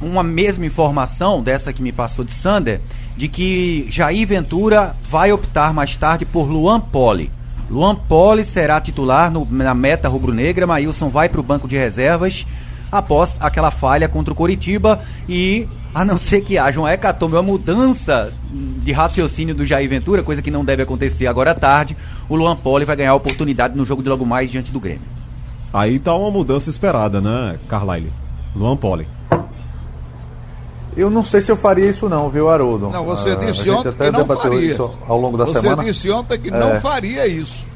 uma 0.00 0.22
mesma 0.22 0.64
informação 0.64 1.42
dessa 1.42 1.70
que 1.70 1.82
me 1.82 1.92
passou 1.92 2.24
de 2.24 2.32
Sander, 2.32 2.80
de 3.14 3.28
que 3.28 3.86
Jair 3.90 4.26
Ventura 4.26 4.96
vai 5.08 5.30
optar 5.30 5.74
mais 5.74 5.94
tarde 5.96 6.24
por 6.24 6.50
Luan 6.50 6.80
Poli. 6.80 7.30
Luan 7.70 7.94
Poli 7.94 8.42
será 8.42 8.80
titular 8.80 9.30
no, 9.30 9.46
na 9.50 9.74
meta 9.74 10.08
rubro-negra, 10.08 10.66
Maílson 10.66 11.10
vai 11.10 11.28
para 11.28 11.38
o 11.38 11.42
banco 11.42 11.68
de 11.68 11.76
reservas 11.76 12.46
após 12.90 13.36
aquela 13.38 13.70
falha 13.70 14.08
contra 14.08 14.32
o 14.32 14.36
Coritiba 14.36 15.02
e 15.28 15.68
a 15.94 16.06
não 16.06 16.16
ser 16.16 16.40
que 16.40 16.56
haja 16.56 16.80
um 16.80 16.88
hecatombe, 16.88 17.34
uma 17.34 17.42
mudança 17.42 18.32
de 18.50 18.92
raciocínio 18.92 19.54
do 19.54 19.66
Jair 19.66 19.90
Ventura, 19.90 20.22
coisa 20.22 20.40
que 20.40 20.50
não 20.50 20.64
deve 20.64 20.84
acontecer 20.84 21.26
agora 21.26 21.50
à 21.50 21.54
tarde, 21.54 21.94
o 22.30 22.36
Luan 22.36 22.56
Poli 22.56 22.86
vai 22.86 22.96
ganhar 22.96 23.10
a 23.10 23.14
oportunidade 23.14 23.76
no 23.76 23.84
jogo 23.84 24.02
de 24.02 24.08
logo 24.08 24.24
mais 24.24 24.50
diante 24.50 24.72
do 24.72 24.80
Grêmio. 24.80 25.15
Aí 25.72 25.98
tá 25.98 26.14
uma 26.14 26.30
mudança 26.30 26.70
esperada, 26.70 27.20
né, 27.20 27.58
Carlyle? 27.68 28.12
Luan 28.54 28.76
Poli. 28.76 29.06
Eu 30.96 31.10
não 31.10 31.22
sei 31.22 31.42
se 31.42 31.52
eu 31.52 31.56
faria 31.56 31.90
isso 31.90 32.08
não, 32.08 32.30
viu, 32.30 32.48
Haroldo? 32.48 32.88
Não, 32.88 33.04
você 33.04 33.30
ah, 33.30 33.34
disse 33.34 33.68
ontem 33.68 33.92
que 33.92 34.10
não 34.10 34.26
faria. 34.26 34.72
Isso 34.72 34.90
ao 35.06 35.20
longo 35.20 35.36
da 35.36 35.44
você 35.44 35.60
semana. 35.60 35.82
Você 35.82 35.90
disse 35.90 36.10
ontem 36.10 36.40
que 36.40 36.48
é. 36.48 36.58
não 36.58 36.80
faria 36.80 37.26
isso. 37.26 37.66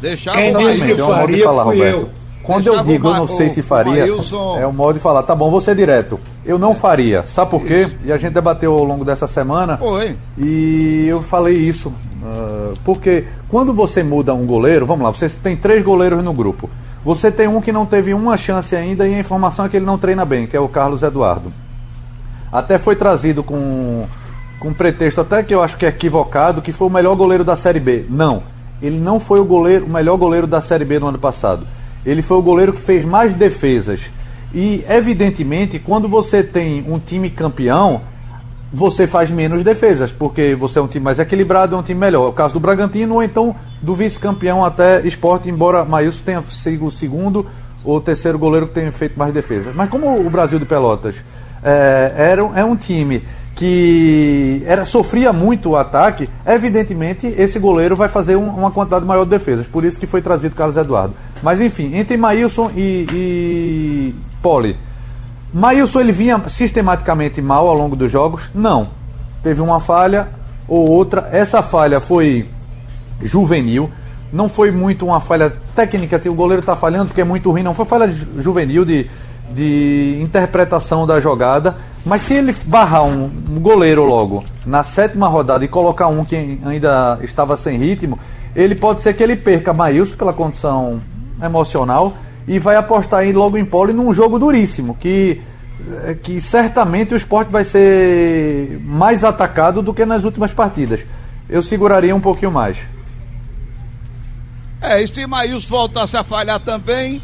Deixar 0.00 0.36
Quem 0.36 0.56
disse 0.56 0.84
que 0.84 0.96
faria 0.96 1.44
falar, 1.44 1.64
fui 1.64 1.76
Roberto. 1.76 1.98
eu. 1.98 2.20
Quando 2.42 2.66
eu 2.66 2.82
digo 2.82 3.08
eu 3.08 3.14
não 3.14 3.28
sei 3.28 3.50
se 3.50 3.62
faria, 3.62 4.06
é 4.58 4.66
o 4.66 4.72
modo 4.72 4.94
de 4.94 5.00
falar, 5.00 5.22
tá 5.22 5.34
bom, 5.34 5.50
vou 5.50 5.60
ser 5.60 5.74
direto. 5.74 6.18
Eu 6.44 6.58
não 6.58 6.74
faria. 6.74 7.22
Sabe 7.24 7.50
por 7.50 7.62
quê? 7.62 7.88
E 8.02 8.10
a 8.10 8.16
gente 8.16 8.32
debateu 8.32 8.72
ao 8.72 8.82
longo 8.82 9.04
dessa 9.04 9.26
semana. 9.26 9.76
Foi. 9.76 10.16
E 10.38 11.06
eu 11.06 11.22
falei 11.22 11.54
isso. 11.56 11.88
Uh, 11.88 12.74
porque 12.84 13.24
quando 13.48 13.74
você 13.74 14.02
muda 14.02 14.32
um 14.32 14.46
goleiro, 14.46 14.86
vamos 14.86 15.04
lá, 15.04 15.10
você 15.10 15.28
tem 15.28 15.56
três 15.56 15.84
goleiros 15.84 16.24
no 16.24 16.32
grupo. 16.32 16.68
Você 17.04 17.30
tem 17.30 17.48
um 17.48 17.60
que 17.60 17.72
não 17.72 17.86
teve 17.86 18.12
uma 18.12 18.36
chance 18.36 18.76
ainda 18.76 19.08
e 19.08 19.14
a 19.14 19.18
informação 19.18 19.64
é 19.64 19.68
que 19.68 19.76
ele 19.76 19.86
não 19.86 19.98
treina 19.98 20.24
bem, 20.24 20.46
que 20.46 20.56
é 20.56 20.60
o 20.60 20.68
Carlos 20.68 21.02
Eduardo. 21.02 21.52
Até 22.52 22.78
foi 22.78 22.94
trazido 22.94 23.42
com, 23.42 24.06
com 24.58 24.72
pretexto 24.74 25.20
até 25.20 25.42
que 25.42 25.54
eu 25.54 25.62
acho 25.62 25.76
que 25.76 25.86
é 25.86 25.88
equivocado, 25.88 26.60
que 26.60 26.72
foi 26.72 26.88
o 26.88 26.90
melhor 26.90 27.16
goleiro 27.16 27.44
da 27.44 27.56
Série 27.56 27.80
B. 27.80 28.04
Não. 28.10 28.42
Ele 28.82 28.98
não 28.98 29.18
foi 29.18 29.40
o, 29.40 29.44
goleiro, 29.44 29.86
o 29.86 29.90
melhor 29.90 30.16
goleiro 30.16 30.46
da 30.46 30.60
Série 30.60 30.84
B 30.84 30.98
no 30.98 31.08
ano 31.08 31.18
passado. 31.18 31.66
Ele 32.04 32.22
foi 32.22 32.36
o 32.36 32.42
goleiro 32.42 32.72
que 32.72 32.80
fez 32.80 33.04
mais 33.04 33.34
defesas. 33.34 34.00
E, 34.52 34.84
evidentemente, 34.88 35.78
quando 35.78 36.08
você 36.08 36.42
tem 36.42 36.84
um 36.88 36.98
time 36.98 37.30
campeão, 37.30 38.02
você 38.72 39.06
faz 39.06 39.30
menos 39.30 39.62
defesas, 39.62 40.10
porque 40.10 40.54
você 40.54 40.78
é 40.78 40.82
um 40.82 40.88
time 40.88 41.04
mais 41.04 41.18
equilibrado, 41.18 41.74
é 41.74 41.78
um 41.78 41.82
time 41.82 42.00
melhor. 42.00 42.26
É 42.26 42.28
o 42.28 42.32
caso 42.32 42.54
do 42.54 42.60
Bragantino, 42.60 43.14
ou 43.14 43.22
então 43.22 43.54
do 43.82 43.94
vice-campeão 43.94 44.64
até 44.64 45.00
esporte, 45.06 45.48
embora 45.48 45.84
Maílson 45.84 46.20
tenha 46.24 46.42
sido 46.50 46.86
o 46.86 46.90
segundo 46.90 47.46
ou 47.84 48.00
terceiro 48.00 48.38
goleiro 48.38 48.66
que 48.68 48.74
tenha 48.74 48.92
feito 48.92 49.18
mais 49.18 49.32
defesas. 49.32 49.74
Mas 49.74 49.88
como 49.88 50.20
o 50.20 50.30
Brasil 50.30 50.58
de 50.58 50.64
Pelotas 50.64 51.16
é, 51.62 52.12
era, 52.16 52.42
é 52.54 52.64
um 52.64 52.76
time 52.76 53.22
que 53.54 54.62
era 54.66 54.84
sofria 54.84 55.32
muito 55.32 55.70
o 55.70 55.76
ataque, 55.76 56.28
evidentemente 56.46 57.26
esse 57.26 57.58
goleiro 57.58 57.94
vai 57.94 58.08
fazer 58.08 58.36
um, 58.36 58.48
uma 58.48 58.70
quantidade 58.70 59.04
maior 59.04 59.24
de 59.24 59.30
defesas. 59.30 59.66
Por 59.66 59.84
isso 59.84 59.98
que 59.98 60.06
foi 60.06 60.22
trazido 60.22 60.54
Carlos 60.54 60.76
Eduardo. 60.76 61.14
Mas 61.42 61.60
enfim, 61.60 61.94
entre 61.96 62.16
Maílson 62.16 62.70
e, 62.74 63.06
e 63.12 64.14
Poli. 64.42 64.76
Maílson 65.52 66.00
ele 66.00 66.12
vinha 66.12 66.40
sistematicamente 66.48 67.42
mal 67.42 67.66
ao 67.66 67.74
longo 67.74 67.96
dos 67.96 68.10
jogos? 68.10 68.44
Não. 68.54 68.88
Teve 69.42 69.60
uma 69.60 69.80
falha 69.80 70.28
ou 70.68 70.88
outra. 70.88 71.28
Essa 71.32 71.60
falha 71.60 72.00
foi 72.00 72.48
juvenil. 73.22 73.90
Não 74.32 74.48
foi 74.48 74.70
muito 74.70 75.04
uma 75.06 75.20
falha 75.20 75.52
técnica, 75.74 76.20
o 76.26 76.34
goleiro 76.34 76.60
está 76.60 76.76
falhando 76.76 77.06
porque 77.06 77.20
é 77.20 77.24
muito 77.24 77.50
ruim, 77.50 77.62
não. 77.62 77.74
Foi 77.74 77.84
falha 77.84 78.08
juvenil 78.38 78.84
de 78.84 79.08
de 79.50 80.18
interpretação 80.22 81.06
da 81.06 81.20
jogada. 81.20 81.76
Mas 82.04 82.22
se 82.22 82.34
ele 82.34 82.54
barrar 82.64 83.04
um, 83.04 83.28
goleiro 83.60 84.04
logo 84.04 84.44
na 84.64 84.82
sétima 84.82 85.28
rodada 85.28 85.64
e 85.64 85.68
colocar 85.68 86.06
um 86.06 86.24
que 86.24 86.58
ainda 86.64 87.18
estava 87.22 87.56
sem 87.56 87.78
ritmo, 87.78 88.18
ele 88.56 88.74
pode 88.74 89.02
ser 89.02 89.14
que 89.14 89.22
ele 89.22 89.36
perca 89.36 89.72
Maílson 89.72 90.16
pela 90.16 90.32
condição 90.32 91.00
emocional 91.42 92.14
e 92.48 92.58
vai 92.58 92.76
apostar 92.76 93.20
aí 93.20 93.32
logo 93.32 93.58
em 93.58 93.64
pole 93.64 93.92
num 93.92 94.12
jogo 94.14 94.38
duríssimo, 94.38 94.96
que, 94.98 95.40
que 96.22 96.40
certamente 96.40 97.12
o 97.12 97.16
esporte 97.16 97.50
vai 97.50 97.64
ser 97.64 98.80
mais 98.82 99.22
atacado 99.22 99.82
do 99.82 99.92
que 99.92 100.06
nas 100.06 100.24
últimas 100.24 100.52
partidas. 100.52 101.00
Eu 101.48 101.62
seguraria 101.62 102.16
um 102.16 102.20
pouquinho 102.20 102.50
mais. 102.50 102.78
É, 104.80 105.02
e 105.02 105.06
se 105.06 105.26
Maílson 105.26 105.68
voltasse 105.68 106.16
a 106.16 106.24
falhar 106.24 106.58
também, 106.60 107.22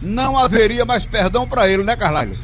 não 0.00 0.36
haveria 0.36 0.84
mais 0.84 1.06
perdão 1.06 1.46
para 1.46 1.68
ele, 1.68 1.82
né, 1.82 1.96
Carlalho? 1.96 2.36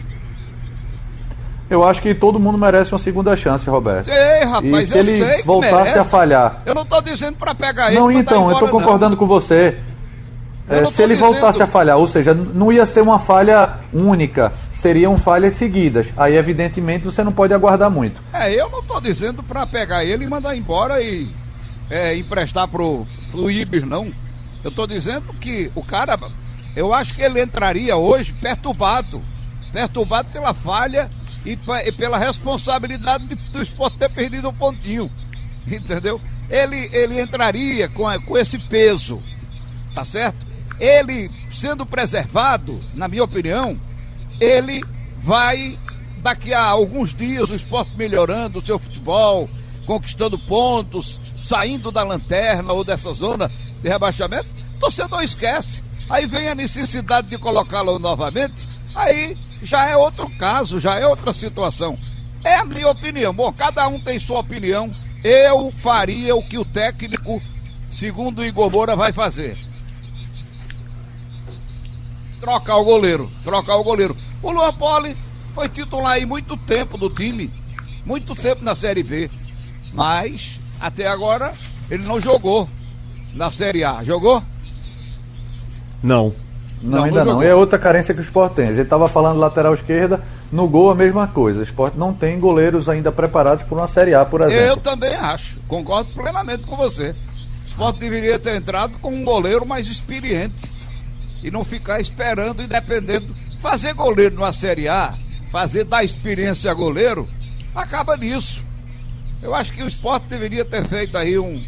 Eu 1.71 1.85
acho 1.85 2.01
que 2.01 2.15
todo 2.15 2.41
mundo 2.41 2.57
merece 2.57 2.93
uma 2.93 2.99
segunda 2.99 3.37
chance, 3.37 3.69
Roberto. 3.69 4.09
Ei, 4.09 4.45
rapaz, 4.45 4.85
e 4.85 4.87
se 4.87 4.99
ele 4.99 5.43
voltasse 5.43 5.99
a 5.99 6.05
falhar. 6.05 6.63
Eu 6.65 6.75
não 6.75 6.83
estou 6.83 7.03
dizendo 7.03 7.37
para 7.37 7.55
pegar 7.55 7.89
ele. 7.89 7.99
Não, 7.99 8.11
então, 8.11 8.39
embora, 8.39 8.53
eu 8.53 8.65
estou 8.65 8.69
concordando 8.69 9.11
não. 9.11 9.17
com 9.19 9.27
você. 9.27 9.77
É, 10.67 10.85
se 10.87 11.03
ele 11.03 11.15
dizendo... 11.15 11.33
voltasse 11.33 11.63
a 11.63 11.67
falhar, 11.67 11.99
ou 11.99 12.07
seja, 12.07 12.33
não 12.33 12.73
ia 12.73 12.87
ser 12.87 13.01
uma 13.01 13.19
falha 13.19 13.75
única, 13.93 14.53
seriam 14.75 15.17
falhas 15.19 15.55
seguidas. 15.55 16.09
Aí, 16.17 16.37
evidentemente, 16.37 17.05
você 17.05 17.23
não 17.23 17.33
pode 17.33 17.53
aguardar 17.53 17.91
muito. 17.91 18.21
É, 18.33 18.53
eu 18.55 18.71
não 18.71 18.81
estou 18.81 19.01
dizendo 19.01 19.43
para 19.43 19.67
pegar 19.67 20.05
ele 20.05 20.25
e 20.25 20.29
mandar 20.29 20.57
embora 20.57 21.03
e 21.03 21.29
é, 21.91 22.17
emprestar 22.17 22.67
pro, 22.69 23.07
pro 23.31 23.51
Ibis, 23.51 23.87
não. 23.87 24.11
Eu 24.63 24.71
estou 24.71 24.87
dizendo 24.87 25.33
que 25.35 25.71
o 25.75 25.85
cara 25.85 26.17
eu 26.79 26.95
acho 26.95 27.13
que 27.13 27.23
ele 27.23 27.43
entraria 27.43 27.97
hoje 27.97 28.33
perturbado. 28.33 29.21
Perturbado 29.73 30.29
pela 30.31 30.55
falha 30.55 31.11
e, 31.45 31.59
e 31.85 31.93
pela 31.93 32.17
responsabilidade 32.17 33.27
de, 33.27 33.35
do 33.35 33.61
esporte 33.61 33.99
ter 33.99 34.09
perdido 34.09 34.49
um 34.49 34.55
pontinho. 34.55 35.11
Entendeu? 35.67 36.21
Ele, 36.49 36.89
ele 36.93 37.21
entraria 37.21 37.89
com, 37.89 38.05
com 38.23 38.39
esse 38.39 38.59
peso. 38.59 39.21
Tá 39.95 40.05
certo? 40.05 40.47
Ele, 40.79 41.29
sendo 41.51 41.85
preservado, 41.85 42.81
na 42.95 43.09
minha 43.09 43.25
opinião, 43.25 43.77
ele 44.41 44.81
vai, 45.19 45.77
daqui 46.19 46.55
a 46.55 46.63
alguns 46.63 47.13
dias, 47.13 47.51
o 47.51 47.57
esporte 47.57 47.97
melhorando 47.97 48.61
o 48.61 48.65
seu 48.65 48.79
futebol, 48.79 49.51
conquistando 49.85 50.39
pontos, 50.39 51.21
saindo 51.43 51.91
da 51.91 52.05
lanterna 52.05 52.73
ou 52.73 52.85
dessa 52.85 53.13
zona 53.13 53.51
de 53.83 53.89
rebaixamento, 53.89 54.49
o 54.77 54.81
torcedor 54.81 55.23
esquece. 55.23 55.83
Aí 56.09 56.27
vem 56.27 56.49
a 56.49 56.55
necessidade 56.55 57.29
de 57.29 57.39
colocá-lo 57.39 57.99
novamente, 57.99 58.67
aí 58.95 59.37
já 59.63 59.87
é 59.87 59.97
outro 59.97 60.29
caso, 60.39 60.81
já 60.81 60.95
é 60.95 61.07
outra 61.07 61.33
situação. 61.33 61.99
É 62.45 62.57
a 62.57 62.65
minha 62.65 62.89
opinião. 62.89 63.35
Bom, 63.35 63.53
cada 63.53 63.87
um 63.89 64.01
tem 64.01 64.19
sua 64.19 64.41
opinião. 64.41 64.95
Eu 65.23 65.73
faria 65.77 66.35
o 66.35 66.43
que 66.43 66.57
o 66.57 66.65
técnico, 66.65 67.43
segundo 67.91 68.39
o 68.39 68.45
Igor 68.45 68.71
Moura, 68.71 68.95
vai 68.95 69.13
fazer. 69.13 69.59
Trocar 72.41 72.77
o 72.77 72.85
goleiro, 72.85 73.31
trocar 73.43 73.77
o 73.77 73.85
goleiro. 73.85 74.17
O 74.41 74.53
Luan 74.53 74.73
Poli 74.73 75.17
foi 75.53 75.69
titular 75.69 76.13
aí 76.13 76.25
muito 76.25 76.57
tempo 76.57 76.97
do 76.97 77.11
time, 77.11 77.53
muito 78.07 78.35
tempo 78.35 78.63
na 78.63 78.77
Série 78.77 79.03
B. 79.03 79.29
Mas, 79.93 80.61
até 80.79 81.09
agora, 81.09 81.53
ele 81.91 82.05
não 82.05 82.21
jogou 82.21 82.69
na 83.35 83.51
Série 83.51 83.85
A. 83.85 84.03
Jogou? 84.03 84.43
Não. 86.03 86.35
Não, 86.81 86.99
não 86.99 87.05
ainda 87.05 87.25
não. 87.25 87.35
não. 87.35 87.43
E 87.43 87.47
é 87.47 87.55
outra 87.55 87.79
carência 87.79 88.15
que 88.15 88.21
o 88.21 88.23
esporte 88.23 88.55
tem. 88.55 88.67
A 88.67 88.73
gente 88.73 88.83
estava 88.83 89.09
falando 89.09 89.39
lateral 89.39 89.75
esquerda, 89.75 90.23
no 90.51 90.69
gol 90.69 90.91
a 90.91 90.95
mesma 90.95 91.27
coisa. 91.27 91.61
O 91.61 91.63
esporte 91.63 91.99
não 91.99 92.13
tem 92.13 92.39
goleiros 92.39 92.89
ainda 92.89 93.11
preparados 93.11 93.65
para 93.65 93.77
uma 93.77 93.89
Série 93.89 94.15
A, 94.15 94.25
por 94.25 94.41
exemplo. 94.41 94.61
Eu 94.61 94.77
também 94.77 95.15
acho. 95.15 95.59
Concordo 95.67 96.11
plenamente 96.13 96.65
com 96.65 96.77
você. 96.77 97.11
O 97.11 97.67
esporte 97.67 98.01
deveria 98.01 98.39
ter 98.39 98.57
entrado 98.57 98.99
com 99.01 99.13
um 99.13 99.25
goleiro 99.25 99.67
mais 99.67 99.89
experiente. 99.89 100.71
E 101.43 101.51
não 101.51 101.65
ficar 101.65 102.01
esperando 102.01 102.63
e 102.63 102.67
dependendo. 102.67 103.35
Fazer 103.61 103.93
goleiro 103.93 104.37
numa 104.37 104.53
Série 104.53 104.89
A, 104.89 105.15
fazer 105.51 105.85
da 105.85 106.03
experiência 106.03 106.73
goleiro, 106.75 107.29
acaba 107.75 108.17
nisso. 108.17 108.65
Eu 109.43 109.55
acho 109.55 109.73
que 109.73 109.83
o 109.83 109.89
esporte 109.89 110.27
deveria 110.29 110.65
ter 110.65 110.85
feito 110.85 111.17
aí 111.17 111.39
um 111.39 111.63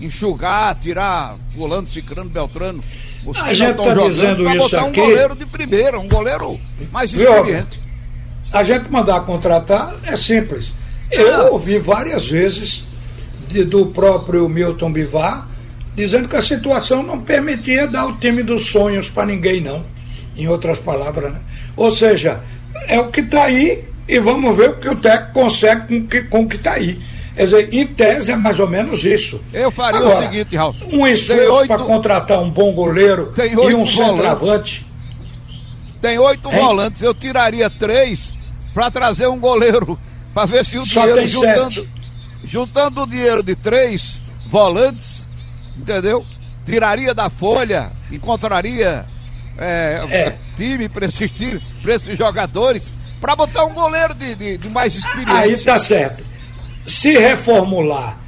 enxugar, 0.00 0.74
tirar, 0.78 1.36
pulando, 1.54 1.88
cicrando, 1.88 2.28
beltrano 2.28 2.82
os 3.26 3.42
a 3.42 3.52
gente 3.52 3.80
está 3.80 3.94
dizendo 3.94 4.48
isso 4.48 4.58
botar 4.58 4.82
aqui. 4.82 5.00
um 5.00 5.04
goleiro 5.04 5.34
de 5.34 5.46
primeira, 5.46 5.98
um 5.98 6.08
goleiro 6.08 6.60
mais 6.92 7.12
experiente. 7.12 7.80
a 8.52 8.62
gente 8.62 8.90
mandar 8.90 9.20
contratar 9.22 9.96
é 10.04 10.16
simples. 10.16 10.72
Eu 11.10 11.34
ah. 11.34 11.50
ouvi 11.50 11.78
várias 11.78 12.28
vezes 12.28 12.84
de, 13.48 13.64
do 13.64 13.86
próprio 13.86 14.48
Milton 14.48 14.92
Bivar 14.92 15.48
dizendo 15.94 16.28
que 16.28 16.36
a 16.36 16.42
situação 16.42 17.02
não 17.02 17.20
permitia 17.20 17.86
dar 17.86 18.06
o 18.06 18.16
time 18.16 18.42
dos 18.42 18.66
sonhos 18.66 19.10
para 19.10 19.26
ninguém, 19.26 19.60
não. 19.60 19.84
Em 20.36 20.46
outras 20.46 20.78
palavras, 20.78 21.32
né? 21.32 21.40
Ou 21.74 21.90
seja, 21.90 22.40
é 22.86 23.00
o 23.00 23.10
que 23.10 23.20
está 23.20 23.44
aí 23.44 23.84
e 24.06 24.18
vamos 24.18 24.56
ver 24.56 24.70
o 24.70 24.76
que 24.76 24.88
o 24.88 24.96
técnico 24.96 25.32
consegue 25.32 25.86
com 25.88 26.06
que, 26.06 26.22
com 26.22 26.42
o 26.42 26.48
que 26.48 26.56
está 26.56 26.74
aí. 26.74 27.00
Quer 27.36 27.44
dizer, 27.44 27.74
em 27.74 27.86
tese 27.86 28.32
é 28.32 28.36
mais 28.36 28.58
ou 28.58 28.66
menos 28.66 29.04
isso. 29.04 29.38
Eu 29.52 29.70
faria 29.70 30.00
Agora, 30.00 30.14
o 30.14 30.22
seguinte, 30.22 30.56
Ralf. 30.56 30.76
Um 30.90 31.06
esforço 31.06 31.66
para 31.66 31.78
contratar 31.80 32.42
um 32.42 32.50
bom 32.50 32.72
goleiro 32.72 33.30
e 33.36 33.74
um 33.74 33.84
centroavante. 33.84 34.86
Tem 36.00 36.18
oito 36.18 36.48
volantes, 36.50 37.02
eu 37.02 37.12
tiraria 37.12 37.68
três 37.68 38.32
para 38.72 38.90
trazer 38.90 39.26
um 39.26 39.38
goleiro, 39.38 39.98
para 40.32 40.46
ver 40.46 40.64
se 40.64 40.78
o 40.78 40.86
Só 40.86 41.00
dinheiro 41.00 41.28
juntando, 41.28 41.70
sete. 41.70 41.88
juntando 42.44 43.02
o 43.02 43.06
dinheiro 43.06 43.42
de 43.42 43.54
três 43.54 44.18
volantes, 44.46 45.28
entendeu? 45.76 46.24
Tiraria 46.64 47.12
da 47.12 47.28
folha, 47.28 47.92
encontraria 48.10 49.04
é, 49.58 50.04
é. 50.10 50.38
time 50.56 50.88
para 50.88 51.04
esses, 51.04 51.30
esses 51.86 52.16
jogadores, 52.16 52.90
para 53.20 53.36
botar 53.36 53.64
um 53.64 53.74
goleiro 53.74 54.14
de, 54.14 54.34
de, 54.34 54.56
de 54.56 54.68
mais 54.70 54.94
experiência. 54.94 55.38
Aí 55.38 55.58
tá 55.58 55.78
certo 55.78 56.25
se 56.86 57.12
reformular 57.12 58.26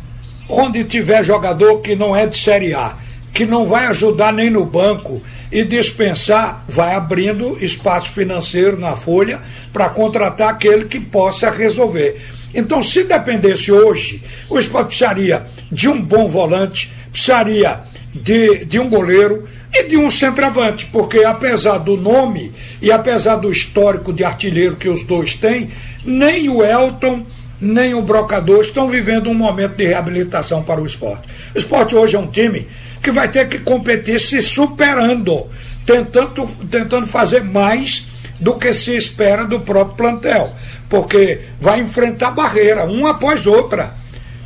onde 0.48 0.82
tiver 0.84 1.22
jogador 1.22 1.80
que 1.80 1.94
não 1.94 2.16
é 2.16 2.26
de 2.26 2.36
Série 2.38 2.72
A, 2.72 2.96
que 3.32 3.44
não 3.44 3.66
vai 3.66 3.86
ajudar 3.86 4.32
nem 4.32 4.48
no 4.48 4.64
banco 4.64 5.20
e 5.52 5.62
dispensar, 5.62 6.64
vai 6.66 6.94
abrindo 6.94 7.62
espaço 7.62 8.10
financeiro 8.10 8.78
na 8.80 8.96
folha 8.96 9.40
para 9.72 9.90
contratar 9.90 10.48
aquele 10.48 10.86
que 10.86 10.98
possa 10.98 11.50
resolver. 11.50 12.20
Então, 12.54 12.82
se 12.82 13.04
dependesse 13.04 13.70
hoje, 13.70 14.22
o 14.48 14.58
esporte 14.58 14.88
precisaria 14.88 15.46
de 15.70 15.88
um 15.88 16.00
bom 16.00 16.26
volante, 16.26 16.90
precisaria 17.12 17.80
de, 18.14 18.64
de 18.64 18.78
um 18.78 18.88
goleiro 18.88 19.46
e 19.72 19.84
de 19.84 19.98
um 19.98 20.10
centroavante, 20.10 20.86
porque 20.86 21.24
apesar 21.24 21.78
do 21.78 21.96
nome 21.96 22.52
e 22.80 22.90
apesar 22.90 23.36
do 23.36 23.52
histórico 23.52 24.14
de 24.14 24.24
artilheiro 24.24 24.76
que 24.76 24.88
os 24.88 25.04
dois 25.04 25.34
têm, 25.34 25.70
nem 26.04 26.48
o 26.48 26.64
Elton 26.64 27.26
nem 27.60 27.94
o 27.94 28.02
brocador 28.02 28.60
estão 28.60 28.88
vivendo 28.88 29.28
um 29.28 29.34
momento 29.34 29.76
de 29.76 29.86
reabilitação 29.86 30.62
para 30.62 30.80
o 30.80 30.86
esporte. 30.86 31.28
O 31.54 31.58
esporte 31.58 31.94
hoje 31.94 32.16
é 32.16 32.18
um 32.18 32.26
time 32.26 32.66
que 33.02 33.10
vai 33.10 33.28
ter 33.28 33.48
que 33.48 33.58
competir 33.58 34.20
se 34.20 34.40
superando, 34.42 35.46
tentando, 35.84 36.46
tentando 36.70 37.06
fazer 37.06 37.42
mais 37.42 38.06
do 38.40 38.54
que 38.54 38.72
se 38.72 38.96
espera 38.96 39.44
do 39.44 39.60
próprio 39.60 39.96
plantel, 39.96 40.50
porque 40.88 41.40
vai 41.60 41.80
enfrentar 41.80 42.30
barreira, 42.30 42.84
uma 42.84 43.10
após 43.10 43.46
outra. 43.46 43.94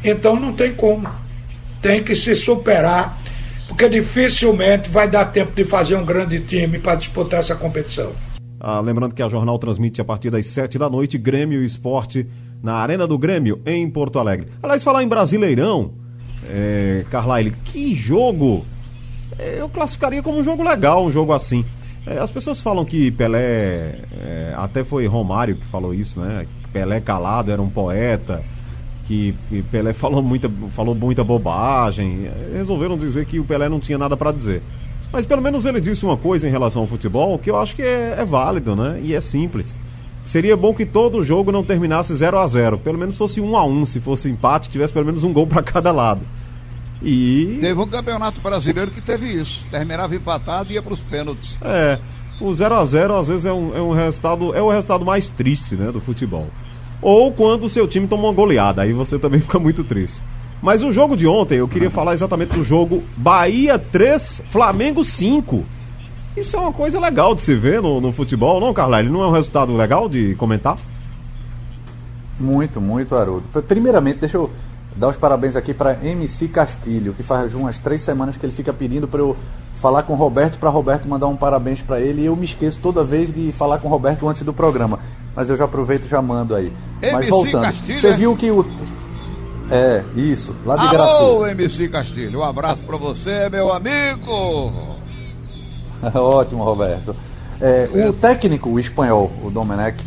Então 0.02 0.38
não 0.38 0.52
tem 0.52 0.72
como. 0.72 1.08
Tem 1.80 2.02
que 2.02 2.14
se 2.14 2.34
superar, 2.34 3.20
porque 3.68 3.88
dificilmente 3.88 4.88
vai 4.88 5.08
dar 5.08 5.26
tempo 5.26 5.52
de 5.54 5.64
fazer 5.64 5.96
um 5.96 6.04
grande 6.04 6.40
time 6.40 6.78
para 6.78 6.94
disputar 6.94 7.40
essa 7.40 7.54
competição. 7.54 8.12
Ah, 8.58 8.80
lembrando 8.80 9.14
que 9.14 9.22
a 9.22 9.28
jornal 9.28 9.58
transmite 9.58 10.00
a 10.00 10.04
partir 10.04 10.30
das 10.30 10.46
sete 10.46 10.78
da 10.78 10.88
noite 10.88 11.18
Grêmio 11.18 11.64
Esporte 11.64 12.26
na 12.62 12.74
Arena 12.74 13.06
do 13.06 13.18
Grêmio, 13.18 13.60
em 13.66 13.88
Porto 13.90 14.18
Alegre. 14.18 14.48
Aliás, 14.62 14.82
falar 14.82 15.02
em 15.02 15.08
Brasileirão, 15.08 15.92
é, 16.48 17.04
Carlyle, 17.10 17.52
que 17.64 17.94
jogo 17.94 18.64
é, 19.38 19.56
eu 19.60 19.68
classificaria 19.68 20.22
como 20.22 20.38
um 20.38 20.44
jogo 20.44 20.62
legal, 20.62 21.04
um 21.04 21.10
jogo 21.10 21.32
assim. 21.32 21.64
É, 22.06 22.18
as 22.18 22.30
pessoas 22.30 22.60
falam 22.60 22.84
que 22.84 23.10
Pelé, 23.10 23.96
é, 24.12 24.54
até 24.56 24.84
foi 24.84 25.06
Romário 25.06 25.56
que 25.56 25.64
falou 25.66 25.94
isso, 25.94 26.20
né? 26.20 26.46
Pelé 26.72 27.00
calado 27.00 27.50
era 27.50 27.60
um 27.60 27.68
poeta, 27.68 28.42
que 29.06 29.34
Pelé 29.70 29.92
falou 29.94 30.22
muita, 30.22 30.50
falou 30.70 30.94
muita 30.94 31.24
bobagem. 31.24 32.30
Resolveram 32.52 32.96
dizer 32.96 33.26
que 33.26 33.38
o 33.38 33.44
Pelé 33.44 33.68
não 33.68 33.80
tinha 33.80 33.98
nada 33.98 34.16
para 34.16 34.32
dizer. 34.32 34.62
Mas 35.12 35.26
pelo 35.26 35.42
menos 35.42 35.64
ele 35.64 35.80
disse 35.80 36.04
uma 36.04 36.16
coisa 36.16 36.48
em 36.48 36.50
relação 36.50 36.82
ao 36.82 36.88
futebol 36.88 37.38
que 37.38 37.50
eu 37.50 37.58
acho 37.58 37.76
que 37.76 37.82
é, 37.82 38.16
é 38.18 38.24
válido, 38.24 38.74
né? 38.74 39.00
E 39.02 39.14
é 39.14 39.20
simples. 39.20 39.76
Seria 40.24 40.56
bom 40.56 40.72
que 40.72 40.86
todo 40.86 41.22
jogo 41.22 41.50
não 41.50 41.64
terminasse 41.64 42.14
0 42.14 42.38
a 42.38 42.46
0 42.46 42.78
Pelo 42.78 42.96
menos 42.96 43.18
fosse 43.18 43.40
1 43.40 43.56
a 43.56 43.64
1 43.64 43.86
Se 43.86 44.00
fosse 44.00 44.28
empate, 44.28 44.70
tivesse 44.70 44.92
pelo 44.92 45.06
menos 45.06 45.24
um 45.24 45.32
gol 45.32 45.46
para 45.46 45.62
cada 45.62 45.90
lado. 45.90 46.20
E. 47.02 47.58
Teve 47.60 47.80
um 47.80 47.88
campeonato 47.88 48.40
brasileiro 48.40 48.90
que 48.90 49.00
teve 49.00 49.26
isso. 49.26 49.64
Terminava 49.70 50.14
empatado 50.14 50.70
e 50.70 50.74
ia 50.74 50.82
para 50.82 50.92
os 50.92 51.00
pênaltis. 51.00 51.58
É. 51.62 51.98
O 52.40 52.52
0 52.54 52.74
a 52.74 52.84
0 52.84 53.16
às 53.16 53.28
vezes 53.28 53.46
é 53.46 53.52
um, 53.52 53.76
é 53.76 53.80
um 53.80 53.92
resultado. 53.92 54.54
É 54.54 54.62
o 54.62 54.70
resultado 54.70 55.04
mais 55.04 55.28
triste, 55.28 55.74
né? 55.74 55.90
Do 55.90 56.00
futebol. 56.00 56.48
Ou 57.00 57.32
quando 57.32 57.64
o 57.64 57.68
seu 57.68 57.88
time 57.88 58.06
toma 58.06 58.24
uma 58.24 58.32
goleada. 58.32 58.82
Aí 58.82 58.92
você 58.92 59.18
também 59.18 59.40
fica 59.40 59.58
muito 59.58 59.82
triste. 59.82 60.22
Mas 60.62 60.82
o 60.84 60.92
jogo 60.92 61.16
de 61.16 61.26
ontem, 61.26 61.58
eu 61.58 61.66
queria 61.66 61.90
falar 61.90 62.14
exatamente 62.14 62.54
do 62.54 62.62
jogo 62.62 63.02
Bahia 63.16 63.80
3, 63.80 64.42
Flamengo 64.48 65.02
5. 65.02 65.64
Isso 66.36 66.56
é 66.56 66.58
uma 66.58 66.72
coisa 66.72 66.98
legal 66.98 67.34
de 67.34 67.42
se 67.42 67.54
ver 67.54 67.82
no, 67.82 68.00
no 68.00 68.12
futebol, 68.12 68.60
não, 68.60 68.72
Carlyle? 68.72 69.10
Não 69.10 69.22
é 69.22 69.26
um 69.26 69.32
resultado 69.32 69.76
legal 69.76 70.08
de 70.08 70.34
comentar? 70.36 70.78
Muito, 72.40 72.80
muito, 72.80 73.14
Haroldo. 73.14 73.44
Primeiramente, 73.68 74.18
deixa 74.18 74.38
eu 74.38 74.50
dar 74.96 75.08
os 75.08 75.16
parabéns 75.16 75.56
aqui 75.56 75.72
para 75.72 75.96
MC 76.02 76.48
Castilho, 76.48 77.12
que 77.14 77.22
faz 77.22 77.54
umas 77.54 77.78
três 77.78 78.02
semanas 78.02 78.36
que 78.36 78.44
ele 78.44 78.52
fica 78.52 78.72
pedindo 78.72 79.06
para 79.06 79.20
eu 79.20 79.36
falar 79.74 80.02
com 80.04 80.12
o 80.12 80.16
Roberto, 80.16 80.58
para 80.58 80.70
Roberto 80.70 81.08
mandar 81.08 81.26
um 81.26 81.36
parabéns 81.36 81.80
para 81.80 82.00
ele. 82.00 82.22
E 82.22 82.26
eu 82.26 82.36
me 82.36 82.44
esqueço 82.44 82.78
toda 82.82 83.04
vez 83.04 83.32
de 83.32 83.52
falar 83.52 83.78
com 83.78 83.88
o 83.88 83.90
Roberto 83.90 84.28
antes 84.28 84.42
do 84.42 84.52
programa. 84.52 84.98
Mas 85.34 85.50
eu 85.50 85.56
já 85.56 85.64
aproveito 85.64 86.04
e 86.04 86.08
já 86.08 86.22
mando 86.22 86.54
aí. 86.54 86.72
MC 87.00 87.14
Mas 87.16 87.28
voltando, 87.28 87.62
Castilho, 87.62 87.98
você 87.98 88.08
é? 88.08 88.14
viu 88.14 88.36
que 88.36 88.50
o. 88.50 88.64
É, 89.70 90.04
isso, 90.14 90.54
lá 90.66 90.76
de 90.76 90.96
Alô, 90.96 91.46
MC 91.46 91.88
Castilho, 91.88 92.40
um 92.40 92.44
abraço 92.44 92.84
para 92.84 92.96
você, 92.96 93.48
meu 93.48 93.72
amigo. 93.72 94.91
Ótimo, 96.14 96.64
Roberto. 96.64 97.14
É, 97.60 97.88
o 98.08 98.12
técnico 98.12 98.70
o 98.70 98.80
espanhol, 98.80 99.30
o 99.44 99.50
Domenech, 99.50 100.02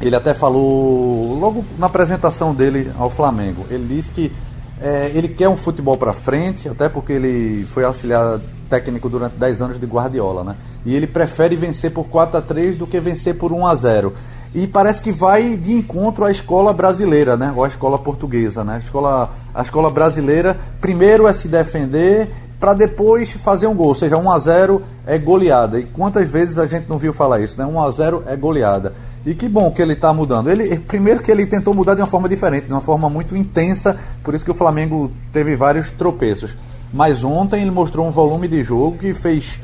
ele 0.00 0.14
até 0.14 0.32
falou 0.32 1.34
logo 1.38 1.64
na 1.76 1.86
apresentação 1.86 2.54
dele 2.54 2.90
ao 2.96 3.10
Flamengo. 3.10 3.66
Ele 3.68 3.96
disse 3.96 4.12
que 4.12 4.32
é, 4.80 5.10
ele 5.12 5.28
quer 5.28 5.48
um 5.48 5.56
futebol 5.56 5.96
para 5.96 6.12
frente, 6.12 6.68
até 6.68 6.88
porque 6.88 7.12
ele 7.12 7.66
foi 7.66 7.84
auxiliar 7.84 8.38
técnico 8.70 9.08
durante 9.08 9.34
10 9.36 9.62
anos 9.62 9.80
de 9.80 9.86
Guardiola, 9.86 10.44
né? 10.44 10.56
E 10.86 10.94
ele 10.94 11.06
prefere 11.06 11.56
vencer 11.56 11.90
por 11.90 12.04
4 12.04 12.38
a 12.38 12.42
3 12.42 12.76
do 12.76 12.86
que 12.86 13.00
vencer 13.00 13.36
por 13.36 13.50
1 13.52 13.66
a 13.66 13.74
0. 13.74 14.14
E 14.54 14.66
parece 14.66 15.02
que 15.02 15.10
vai 15.10 15.56
de 15.56 15.72
encontro 15.72 16.24
à 16.24 16.30
escola 16.30 16.72
brasileira, 16.72 17.36
né? 17.36 17.52
Ou 17.56 17.64
à 17.64 17.68
escola 17.68 17.98
portuguesa, 17.98 18.62
né? 18.62 18.76
A 18.76 18.78
escola, 18.78 19.34
a 19.52 19.62
escola 19.62 19.90
brasileira 19.90 20.58
primeiro 20.80 21.26
é 21.26 21.32
se 21.32 21.48
defender 21.48 22.30
para 22.58 22.74
depois 22.74 23.30
fazer 23.32 23.66
um 23.66 23.74
gol, 23.74 23.88
ou 23.88 23.94
seja, 23.94 24.16
1 24.16 24.30
a 24.30 24.38
0 24.38 24.82
é 25.06 25.16
goleada. 25.16 25.78
E 25.78 25.84
quantas 25.84 26.28
vezes 26.28 26.58
a 26.58 26.66
gente 26.66 26.88
não 26.88 26.98
viu 26.98 27.12
falar 27.12 27.40
isso, 27.40 27.56
né? 27.56 27.64
1 27.64 27.80
a 27.80 27.90
0 27.90 28.24
é 28.26 28.36
goleada. 28.36 28.94
E 29.24 29.34
que 29.34 29.48
bom 29.48 29.70
que 29.70 29.80
ele 29.80 29.92
está 29.92 30.12
mudando. 30.12 30.50
Ele 30.50 30.76
primeiro 30.78 31.20
que 31.20 31.30
ele 31.30 31.46
tentou 31.46 31.72
mudar 31.72 31.94
de 31.94 32.00
uma 32.00 32.06
forma 32.06 32.28
diferente, 32.28 32.66
de 32.66 32.72
uma 32.72 32.80
forma 32.80 33.08
muito 33.08 33.36
intensa, 33.36 33.96
por 34.24 34.34
isso 34.34 34.44
que 34.44 34.50
o 34.50 34.54
Flamengo 34.54 35.12
teve 35.32 35.54
vários 35.54 35.90
tropeços. 35.90 36.56
Mas 36.92 37.22
ontem 37.22 37.62
ele 37.62 37.70
mostrou 37.70 38.06
um 38.06 38.10
volume 38.10 38.48
de 38.48 38.62
jogo 38.62 38.98
que 38.98 39.14
fez 39.14 39.60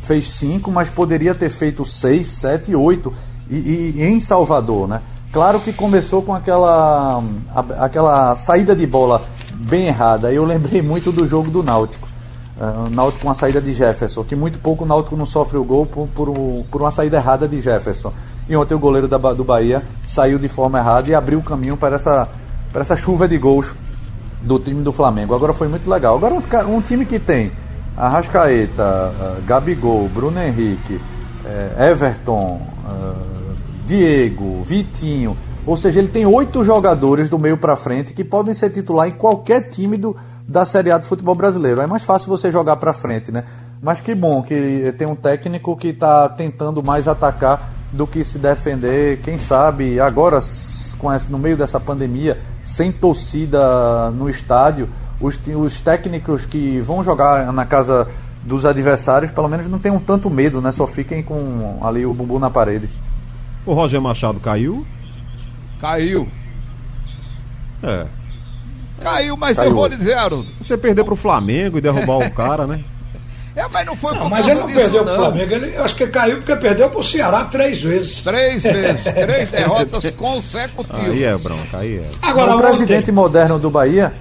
fez 0.00 0.30
cinco, 0.30 0.70
mas 0.70 0.88
poderia 0.88 1.34
ter 1.34 1.50
feito 1.50 1.84
seis, 1.84 2.28
sete, 2.28 2.74
oito 2.74 3.12
e, 3.50 3.94
e 3.96 4.02
em 4.04 4.20
Salvador, 4.20 4.88
né? 4.88 5.02
Claro 5.30 5.60
que 5.60 5.70
começou 5.70 6.22
com 6.22 6.32
aquela 6.32 7.22
aquela 7.78 8.34
saída 8.36 8.74
de 8.74 8.86
bola 8.86 9.22
bem 9.52 9.88
errada. 9.88 10.32
Eu 10.32 10.46
lembrei 10.46 10.80
muito 10.80 11.12
do 11.12 11.26
jogo 11.26 11.50
do 11.50 11.62
Náutico 11.62 12.07
o 12.60 12.90
Náutico 12.90 13.22
com 13.22 13.30
a 13.30 13.34
saída 13.34 13.60
de 13.60 13.72
Jefferson, 13.72 14.24
que 14.24 14.34
muito 14.34 14.58
pouco 14.58 14.84
o 14.84 14.86
Náutico 14.86 15.16
não 15.16 15.26
sofre 15.26 15.56
o 15.56 15.64
gol 15.64 15.86
por, 15.86 16.08
por, 16.08 16.34
por 16.70 16.80
uma 16.80 16.90
saída 16.90 17.16
errada 17.16 17.46
de 17.46 17.60
Jefferson. 17.60 18.12
E 18.48 18.56
ontem 18.56 18.74
o 18.74 18.78
goleiro 18.78 19.06
da, 19.06 19.16
do 19.16 19.44
Bahia 19.44 19.82
saiu 20.06 20.38
de 20.38 20.48
forma 20.48 20.78
errada 20.78 21.08
e 21.08 21.14
abriu 21.14 21.38
o 21.38 21.42
caminho 21.42 21.76
para 21.76 21.96
essa, 21.96 22.28
para 22.72 22.82
essa 22.82 22.96
chuva 22.96 23.28
de 23.28 23.38
gols 23.38 23.74
do 24.42 24.58
time 24.58 24.82
do 24.82 24.92
Flamengo. 24.92 25.34
Agora 25.34 25.52
foi 25.52 25.68
muito 25.68 25.88
legal. 25.88 26.16
Agora 26.16 26.34
um, 26.34 26.76
um 26.76 26.80
time 26.80 27.04
que 27.04 27.18
tem 27.18 27.52
Arrascaeta, 27.96 29.12
uh, 29.12 29.42
Gabigol, 29.46 30.08
Bruno 30.08 30.40
Henrique, 30.40 30.94
uh, 30.94 31.82
Everton, 31.82 32.60
Diego, 33.84 34.62
Vitinho. 34.64 35.36
Ou 35.66 35.76
seja, 35.76 35.98
ele 35.98 36.08
tem 36.08 36.24
oito 36.26 36.64
jogadores 36.64 37.28
do 37.28 37.38
meio 37.38 37.56
para 37.56 37.76
frente 37.76 38.14
que 38.14 38.24
podem 38.24 38.54
ser 38.54 38.70
titular 38.70 39.08
em 39.08 39.12
qualquer 39.12 39.68
time 39.68 39.96
do, 39.96 40.16
da 40.48 40.64
Série 40.64 40.90
A 40.90 40.96
do 40.96 41.04
futebol 41.04 41.34
brasileiro. 41.34 41.82
É 41.82 41.86
mais 41.86 42.02
fácil 42.02 42.28
você 42.28 42.50
jogar 42.50 42.76
para 42.76 42.94
frente, 42.94 43.30
né? 43.30 43.44
Mas 43.82 44.00
que 44.00 44.14
bom 44.14 44.42
que 44.42 44.94
tem 44.96 45.06
um 45.06 45.14
técnico 45.14 45.76
que 45.76 45.88
está 45.88 46.26
tentando 46.28 46.82
mais 46.82 47.06
atacar 47.06 47.70
do 47.92 48.06
que 48.06 48.24
se 48.24 48.38
defender. 48.38 49.20
Quem 49.20 49.36
sabe 49.36 50.00
agora, 50.00 50.40
com 50.98 51.12
essa, 51.12 51.28
no 51.28 51.38
meio 51.38 51.56
dessa 51.56 51.78
pandemia, 51.78 52.38
sem 52.64 52.90
torcida 52.90 54.10
no 54.10 54.28
estádio, 54.30 54.88
os, 55.20 55.38
os 55.54 55.80
técnicos 55.82 56.46
que 56.46 56.80
vão 56.80 57.04
jogar 57.04 57.52
na 57.52 57.66
casa 57.66 58.08
dos 58.42 58.64
adversários, 58.64 59.30
pelo 59.30 59.48
menos 59.48 59.68
não 59.68 59.78
tenham 59.78 60.00
tanto 60.00 60.30
medo, 60.30 60.62
né? 60.62 60.72
Só 60.72 60.86
fiquem 60.86 61.22
com 61.22 61.78
ali 61.82 62.06
o 62.06 62.14
bumbum 62.14 62.38
na 62.38 62.48
parede. 62.48 62.88
O 63.66 63.74
Roger 63.74 64.00
Machado 64.00 64.40
caiu? 64.40 64.86
Caiu. 65.78 66.26
É. 67.82 68.06
Caiu, 69.00 69.36
mas 69.36 69.56
Caiu. 69.56 69.70
eu 69.70 69.74
vou 69.74 69.88
dizer, 69.88 70.14
Haroldo. 70.14 70.48
Você 70.60 70.76
perder 70.76 71.04
pro 71.04 71.16
Flamengo 71.16 71.78
e 71.78 71.80
derrubar 71.80 72.18
o 72.18 72.30
cara, 72.30 72.66
né? 72.66 72.80
É, 73.54 73.66
mas 73.72 73.84
não 73.84 73.96
foi 73.96 74.12
Não, 74.12 74.20
por 74.20 74.30
mas 74.30 74.38
causa 74.46 74.52
ele 74.52 74.60
não 74.60 74.66
disso, 74.68 74.80
perdeu 74.80 75.04
não. 75.04 75.12
pro 75.12 75.22
Flamengo. 75.22 75.52
Ele, 75.52 75.76
eu 75.76 75.82
acho 75.84 75.94
que 75.96 76.06
caiu 76.06 76.36
porque 76.36 76.56
perdeu 76.56 76.90
pro 76.90 77.02
Ceará 77.02 77.44
três 77.46 77.82
vezes. 77.82 78.22
Três 78.22 78.62
vezes, 78.64 79.04
três 79.12 79.48
derrotas 79.50 80.10
consecutivas. 80.12 81.06
Aí 81.10 81.24
é 81.24 81.36
bronca, 81.36 81.78
aí 81.78 81.98
é. 81.98 82.08
Agora, 82.22 82.52
o 82.52 82.54
ontem, 82.58 82.66
presidente 82.68 83.10
moderno 83.10 83.58
do 83.58 83.68
Bahia, 83.68 84.12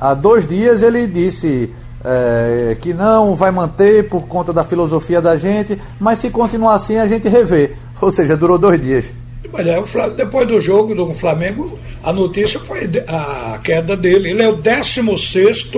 há 0.00 0.14
dois 0.14 0.46
dias 0.48 0.80
ele 0.80 1.06
disse 1.06 1.74
é, 2.02 2.76
que 2.80 2.94
não 2.94 3.36
vai 3.36 3.50
manter 3.50 4.08
por 4.08 4.22
conta 4.26 4.50
da 4.50 4.64
filosofia 4.64 5.20
da 5.20 5.36
gente, 5.36 5.78
mas 6.00 6.20
se 6.20 6.30
continuar 6.30 6.74
assim 6.76 6.96
a 6.98 7.06
gente 7.06 7.28
revê. 7.28 7.72
Ou 8.00 8.10
seja, 8.10 8.34
durou 8.34 8.56
dois 8.58 8.80
dias. 8.80 9.06
Mas 9.52 9.66
é, 9.66 9.80
depois 10.16 10.48
do 10.48 10.60
jogo 10.60 10.94
do 10.94 11.12
Flamengo, 11.14 11.78
a 12.02 12.12
notícia 12.12 12.58
foi 12.58 12.90
a 13.06 13.58
queda 13.62 13.96
dele. 13.96 14.30
Ele 14.30 14.42
é 14.42 14.48
o 14.48 14.56
16 14.56 15.70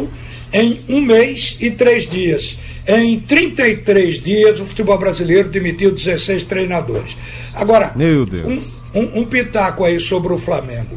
em 0.53 0.81
um 0.89 1.01
mês 1.01 1.57
e 1.61 1.71
três 1.71 2.09
dias. 2.09 2.57
Em 2.87 3.19
33 3.19 4.21
dias, 4.21 4.61
o 4.61 4.65
futebol 4.67 4.97
brasileiro 4.97 5.49
demitiu 5.49 5.91
16 5.91 6.45
treinadores. 6.45 7.17
Agora, 7.55 7.93
Meu 7.97 8.25
Deus. 8.25 8.73
Um, 8.95 9.01
um- 9.01 9.21
um 9.21 9.25
pitaco 9.25 9.85
aí 9.85 9.99
sobre 9.99 10.33
o 10.33 10.39
Flamengo. 10.39 10.97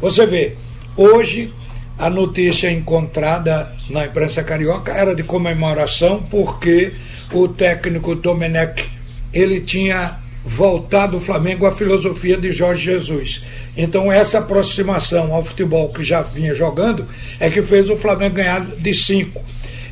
Você 0.00 0.24
vê, 0.26 0.54
hoje 0.96 1.52
a 1.98 2.08
notícia 2.08 2.70
encontrada 2.70 3.72
na 3.90 4.06
imprensa 4.06 4.42
carioca 4.42 4.92
era 4.92 5.14
de 5.14 5.22
comemoração 5.24 6.22
porque 6.30 6.92
o 7.32 7.48
técnico 7.48 8.14
Domenech 8.14 8.84
ele 9.32 9.60
tinha 9.60 10.18
voltado 10.44 11.16
o 11.16 11.20
Flamengo 11.20 11.66
à 11.66 11.72
filosofia 11.72 12.36
de 12.36 12.52
Jorge 12.52 12.84
Jesus. 12.84 13.42
Então 13.76 14.12
essa 14.12 14.38
aproximação 14.38 15.32
ao 15.32 15.44
futebol 15.44 15.88
que 15.88 16.04
já 16.04 16.20
vinha 16.20 16.54
jogando 16.54 17.08
é 17.40 17.48
que 17.48 17.62
fez 17.62 17.88
o 17.88 17.96
Flamengo 17.96 18.36
ganhar 18.36 18.60
de 18.60 18.94
cinco. 18.94 19.42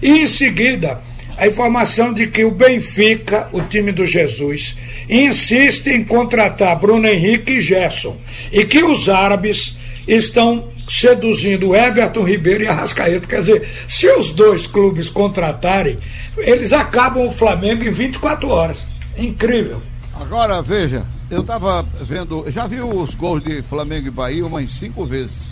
E 0.02 0.10
em 0.20 0.26
seguida 0.26 1.00
a 1.36 1.46
informação 1.46 2.12
de 2.12 2.26
que 2.26 2.44
o 2.44 2.50
Benfica, 2.50 3.48
o 3.52 3.62
time 3.62 3.90
do 3.90 4.06
Jesus, 4.06 4.76
insiste 5.08 5.88
em 5.88 6.04
contratar 6.04 6.78
Bruno 6.78 7.08
Henrique 7.08 7.52
e 7.52 7.62
Gerson 7.62 8.16
e 8.52 8.64
que 8.64 8.84
os 8.84 9.08
árabes 9.08 9.76
estão 10.06 10.70
seduzindo 10.88 11.74
Everton 11.74 12.22
Ribeiro 12.22 12.64
e 12.64 12.68
Arrascaeta. 12.68 13.26
Quer 13.26 13.40
dizer, 13.40 13.68
se 13.88 14.06
os 14.08 14.30
dois 14.30 14.66
clubes 14.66 15.08
contratarem, 15.08 15.98
eles 16.36 16.72
acabam 16.72 17.26
o 17.26 17.32
Flamengo 17.32 17.84
em 17.84 17.90
24 17.90 18.48
horas. 18.48 18.86
Incrível. 19.16 19.80
Agora, 20.22 20.62
veja, 20.62 21.04
eu 21.28 21.42
tava 21.42 21.82
vendo, 22.00 22.48
já 22.48 22.64
vi 22.64 22.80
os 22.80 23.16
gols 23.16 23.42
de 23.42 23.60
Flamengo 23.60 24.06
e 24.06 24.10
Bahia 24.10 24.46
umas 24.46 24.70
cinco 24.70 25.04
vezes. 25.04 25.50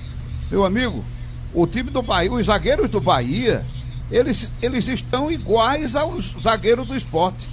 Meu 0.48 0.64
amigo, 0.64 1.04
o 1.52 1.66
time 1.66 1.90
do 1.90 2.00
Bahia, 2.00 2.32
os 2.32 2.46
zagueiros 2.46 2.88
do 2.88 3.00
Bahia, 3.00 3.66
eles, 4.12 4.48
eles 4.62 4.86
estão 4.86 5.28
iguais 5.28 5.96
aos 5.96 6.36
zagueiros 6.40 6.86
do 6.86 6.94
esporte. 6.94 7.48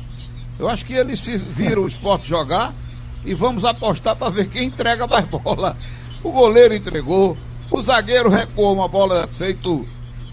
Eu 0.59 0.69
acho 0.69 0.85
que 0.85 0.93
eles 0.93 1.19
viram 1.19 1.85
o 1.85 1.87
esporte 1.87 2.29
jogar 2.29 2.71
e 3.25 3.33
vamos 3.33 3.65
apostar 3.65 4.15
para 4.15 4.29
ver 4.29 4.47
quem 4.47 4.65
entrega 4.67 5.07
mais 5.07 5.25
bola. 5.25 5.75
O 6.23 6.31
goleiro 6.31 6.75
entregou, 6.75 7.35
o 7.71 7.81
zagueiro 7.81 8.29
recuou 8.29 8.75
uma 8.75 8.87
bola 8.87 9.27
feito 9.39 9.87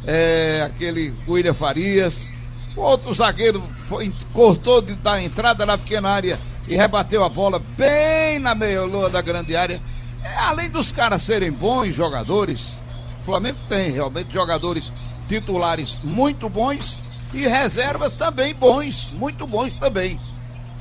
é, 0.06 0.62
aquele 0.66 1.14
William 1.26 1.54
Farias. 1.54 2.30
O 2.76 2.82
outro 2.82 3.14
zagueiro 3.14 3.62
foi, 3.84 4.12
cortou 4.34 4.82
de, 4.82 4.94
da 4.96 5.22
entrada 5.22 5.64
na 5.64 5.78
pequena 5.78 6.10
área 6.10 6.38
e 6.66 6.76
rebateu 6.76 7.24
a 7.24 7.28
bola 7.28 7.60
bem 7.76 8.38
na 8.38 8.54
meia-lua 8.54 9.10
da 9.10 9.20
grande 9.20 9.54
área. 9.56 9.80
É, 10.22 10.36
além 10.38 10.70
dos 10.70 10.90
caras 10.90 11.22
serem 11.22 11.52
bons 11.52 11.94
jogadores, 11.94 12.78
o 13.20 13.24
Flamengo 13.24 13.58
tem 13.68 13.90
realmente 13.90 14.32
jogadores 14.32 14.92
titulares 15.28 15.98
muito 16.02 16.48
bons 16.48 16.98
e 17.32 17.46
reservas 17.46 18.12
também 18.14 18.54
bons, 18.54 19.12
muito 19.12 19.46
bons 19.46 19.72
também. 19.74 20.18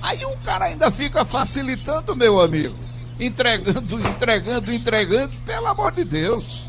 Aí 0.02 0.24
o 0.26 0.36
cara 0.44 0.66
ainda 0.66 0.92
fica 0.92 1.24
facilitando, 1.24 2.16
meu 2.16 2.40
amigo. 2.40 2.76
Entregando, 3.20 4.00
entregando, 4.08 4.74
entregando, 4.74 5.34
pelo 5.46 5.68
amor 5.68 5.92
de 5.94 6.04
Deus. 6.04 6.64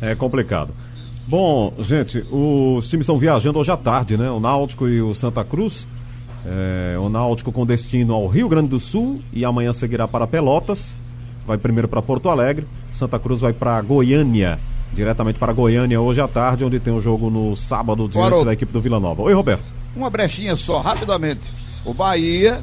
É 0.00 0.14
complicado. 0.14 0.74
Bom, 1.26 1.74
gente, 1.80 2.24
os 2.30 2.88
times 2.88 3.04
estão 3.04 3.18
viajando 3.18 3.58
hoje 3.58 3.70
à 3.70 3.76
tarde, 3.76 4.16
né? 4.16 4.30
O 4.30 4.40
Náutico 4.40 4.88
e 4.88 5.00
o 5.00 5.14
Santa 5.14 5.44
Cruz. 5.44 5.86
É, 6.46 6.96
o 6.98 7.08
Náutico 7.08 7.52
com 7.52 7.66
destino 7.66 8.14
ao 8.14 8.26
Rio 8.26 8.48
Grande 8.48 8.68
do 8.68 8.80
Sul 8.80 9.20
e 9.32 9.44
amanhã 9.44 9.72
seguirá 9.72 10.08
para 10.08 10.26
Pelotas. 10.26 10.94
Vai 11.46 11.58
primeiro 11.58 11.88
para 11.88 12.00
Porto 12.02 12.28
Alegre. 12.28 12.66
Santa 12.92 13.18
Cruz 13.18 13.40
vai 13.40 13.52
para 13.52 13.80
Goiânia, 13.82 14.58
diretamente 14.92 15.38
para 15.38 15.52
Goiânia 15.52 16.00
hoje 16.00 16.20
à 16.20 16.28
tarde, 16.28 16.64
onde 16.64 16.80
tem 16.80 16.92
o 16.92 17.00
jogo 17.00 17.30
no 17.30 17.54
sábado 17.56 18.08
diante 18.08 18.26
Haroldo. 18.26 18.46
da 18.46 18.52
equipe 18.52 18.72
do 18.72 18.80
Vila 18.80 18.98
Nova. 18.98 19.22
Oi, 19.22 19.32
Roberto. 19.32 19.64
Uma 19.94 20.10
brechinha 20.10 20.56
só, 20.56 20.78
rapidamente. 20.80 21.42
O 21.84 21.92
Bahia 21.94 22.62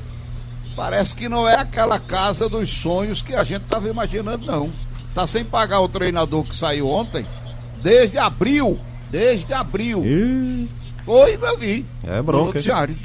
parece 0.75 1.15
que 1.15 1.27
não 1.27 1.47
é 1.47 1.55
aquela 1.55 1.99
casa 1.99 2.47
dos 2.47 2.69
sonhos 2.69 3.21
que 3.21 3.33
a 3.35 3.43
gente 3.43 3.63
estava 3.63 3.89
imaginando, 3.89 4.45
não. 4.45 4.69
Tá 5.13 5.25
sem 5.25 5.43
pagar 5.43 5.81
o 5.81 5.89
treinador 5.89 6.43
que 6.43 6.55
saiu 6.55 6.87
ontem 6.87 7.25
desde 7.81 8.17
abril. 8.17 8.79
Desde 9.09 9.53
abril. 9.53 10.03
Ih, 10.05 10.67
Foi, 11.05 11.35
eu 11.41 11.57
vi. 11.57 11.85
É 12.03 12.21
bronca, 12.21 12.45
noticiário. 12.47 12.95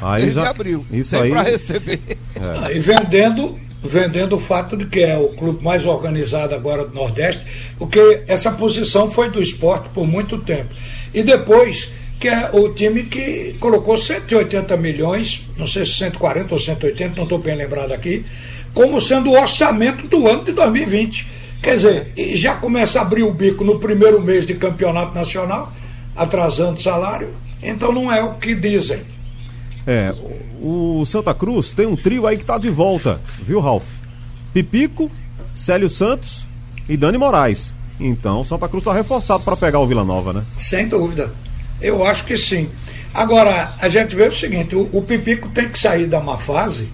Aí 0.00 0.22
Desde 0.22 0.40
já. 0.40 0.50
abril. 0.50 0.84
Isso 0.90 1.16
aí. 1.16 1.30
pra 1.30 1.42
receber. 1.42 2.00
É. 2.38 2.76
E 2.76 2.78
vendendo, 2.78 3.58
vendendo 3.82 4.36
o 4.36 4.38
fato 4.38 4.76
de 4.76 4.86
que 4.86 5.00
é 5.00 5.18
o 5.18 5.30
clube 5.30 5.62
mais 5.62 5.84
organizado 5.84 6.54
agora 6.54 6.84
do 6.84 6.94
Nordeste, 6.94 7.44
porque 7.76 8.22
essa 8.28 8.52
posição 8.52 9.10
foi 9.10 9.28
do 9.28 9.42
esporte 9.42 9.88
por 9.88 10.06
muito 10.06 10.38
tempo. 10.38 10.72
E 11.12 11.24
depois, 11.24 11.90
que 12.20 12.28
é 12.28 12.48
o 12.52 12.68
time 12.74 13.02
que 13.04 13.56
colocou 13.58 13.98
180 13.98 14.76
milhões, 14.76 15.44
não 15.56 15.66
sei 15.66 15.84
se 15.84 15.94
140 15.94 16.54
ou 16.54 16.60
180, 16.60 17.16
não 17.16 17.24
estou 17.24 17.38
bem 17.38 17.56
lembrado 17.56 17.90
aqui, 17.92 18.24
como 18.72 19.00
sendo 19.00 19.30
o 19.30 19.40
orçamento 19.40 20.06
do 20.06 20.28
ano 20.28 20.44
de 20.44 20.52
2020. 20.52 21.26
Quer 21.60 21.74
dizer, 21.74 22.12
e 22.16 22.36
já 22.36 22.54
começa 22.54 23.00
a 23.00 23.02
abrir 23.02 23.24
o 23.24 23.32
bico 23.32 23.64
no 23.64 23.80
primeiro 23.80 24.20
mês 24.20 24.46
de 24.46 24.54
campeonato 24.54 25.12
nacional, 25.12 25.72
atrasando 26.14 26.80
salário. 26.80 27.30
Então 27.60 27.90
não 27.92 28.12
é 28.12 28.22
o 28.22 28.34
que 28.34 28.54
dizem. 28.54 29.00
É, 29.90 30.14
o 30.60 31.02
Santa 31.06 31.32
Cruz 31.32 31.72
tem 31.72 31.86
um 31.86 31.96
trio 31.96 32.26
aí 32.26 32.36
que 32.36 32.44
tá 32.44 32.58
de 32.58 32.68
volta, 32.68 33.18
viu, 33.42 33.58
Ralf? 33.58 33.84
Pipico, 34.52 35.10
Célio 35.56 35.88
Santos 35.88 36.44
e 36.86 36.94
Dani 36.94 37.16
Moraes. 37.16 37.72
Então, 37.98 38.44
Santa 38.44 38.68
Cruz 38.68 38.84
tá 38.84 38.92
reforçado 38.92 39.42
para 39.44 39.56
pegar 39.56 39.78
o 39.78 39.86
Vila 39.86 40.04
Nova, 40.04 40.34
né? 40.34 40.44
Sem 40.58 40.86
dúvida. 40.88 41.30
Eu 41.80 42.04
acho 42.04 42.26
que 42.26 42.36
sim. 42.36 42.68
Agora, 43.14 43.72
a 43.80 43.88
gente 43.88 44.14
vê 44.14 44.28
o 44.28 44.32
seguinte: 44.32 44.76
o, 44.76 44.90
o 44.92 45.00
Pipico 45.00 45.48
tem 45.48 45.70
que 45.70 45.78
sair 45.78 46.06
da 46.06 46.20
má 46.20 46.36
fase, 46.36 46.90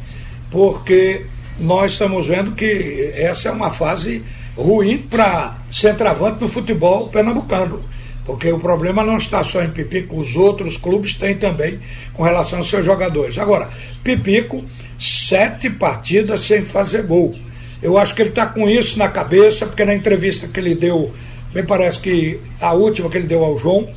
porque 0.48 1.26
nós 1.58 1.92
estamos 1.92 2.28
vendo 2.28 2.52
que 2.52 3.12
essa 3.16 3.48
é 3.48 3.50
uma 3.50 3.70
fase 3.70 4.22
ruim 4.56 4.98
para 4.98 5.58
centroavante 5.68 6.40
no 6.40 6.48
futebol 6.48 7.08
pernambucano. 7.08 7.82
Porque 8.24 8.50
o 8.50 8.58
problema 8.58 9.04
não 9.04 9.18
está 9.18 9.42
só 9.42 9.62
em 9.62 9.70
Pipico, 9.70 10.18
os 10.18 10.34
outros 10.34 10.76
clubes 10.76 11.14
têm 11.14 11.36
também 11.36 11.78
com 12.14 12.22
relação 12.22 12.58
aos 12.58 12.68
seus 12.68 12.84
jogadores. 12.84 13.36
Agora, 13.36 13.68
Pipico, 14.02 14.64
sete 14.98 15.68
partidas 15.68 16.40
sem 16.40 16.62
fazer 16.62 17.02
gol. 17.02 17.34
Eu 17.82 17.98
acho 17.98 18.14
que 18.14 18.22
ele 18.22 18.30
está 18.30 18.46
com 18.46 18.68
isso 18.68 18.98
na 18.98 19.08
cabeça, 19.08 19.66
porque 19.66 19.84
na 19.84 19.94
entrevista 19.94 20.48
que 20.48 20.58
ele 20.58 20.74
deu, 20.74 21.12
me 21.54 21.62
parece 21.62 22.00
que 22.00 22.40
a 22.58 22.72
última 22.72 23.10
que 23.10 23.18
ele 23.18 23.26
deu 23.26 23.44
ao 23.44 23.58
João, 23.58 23.88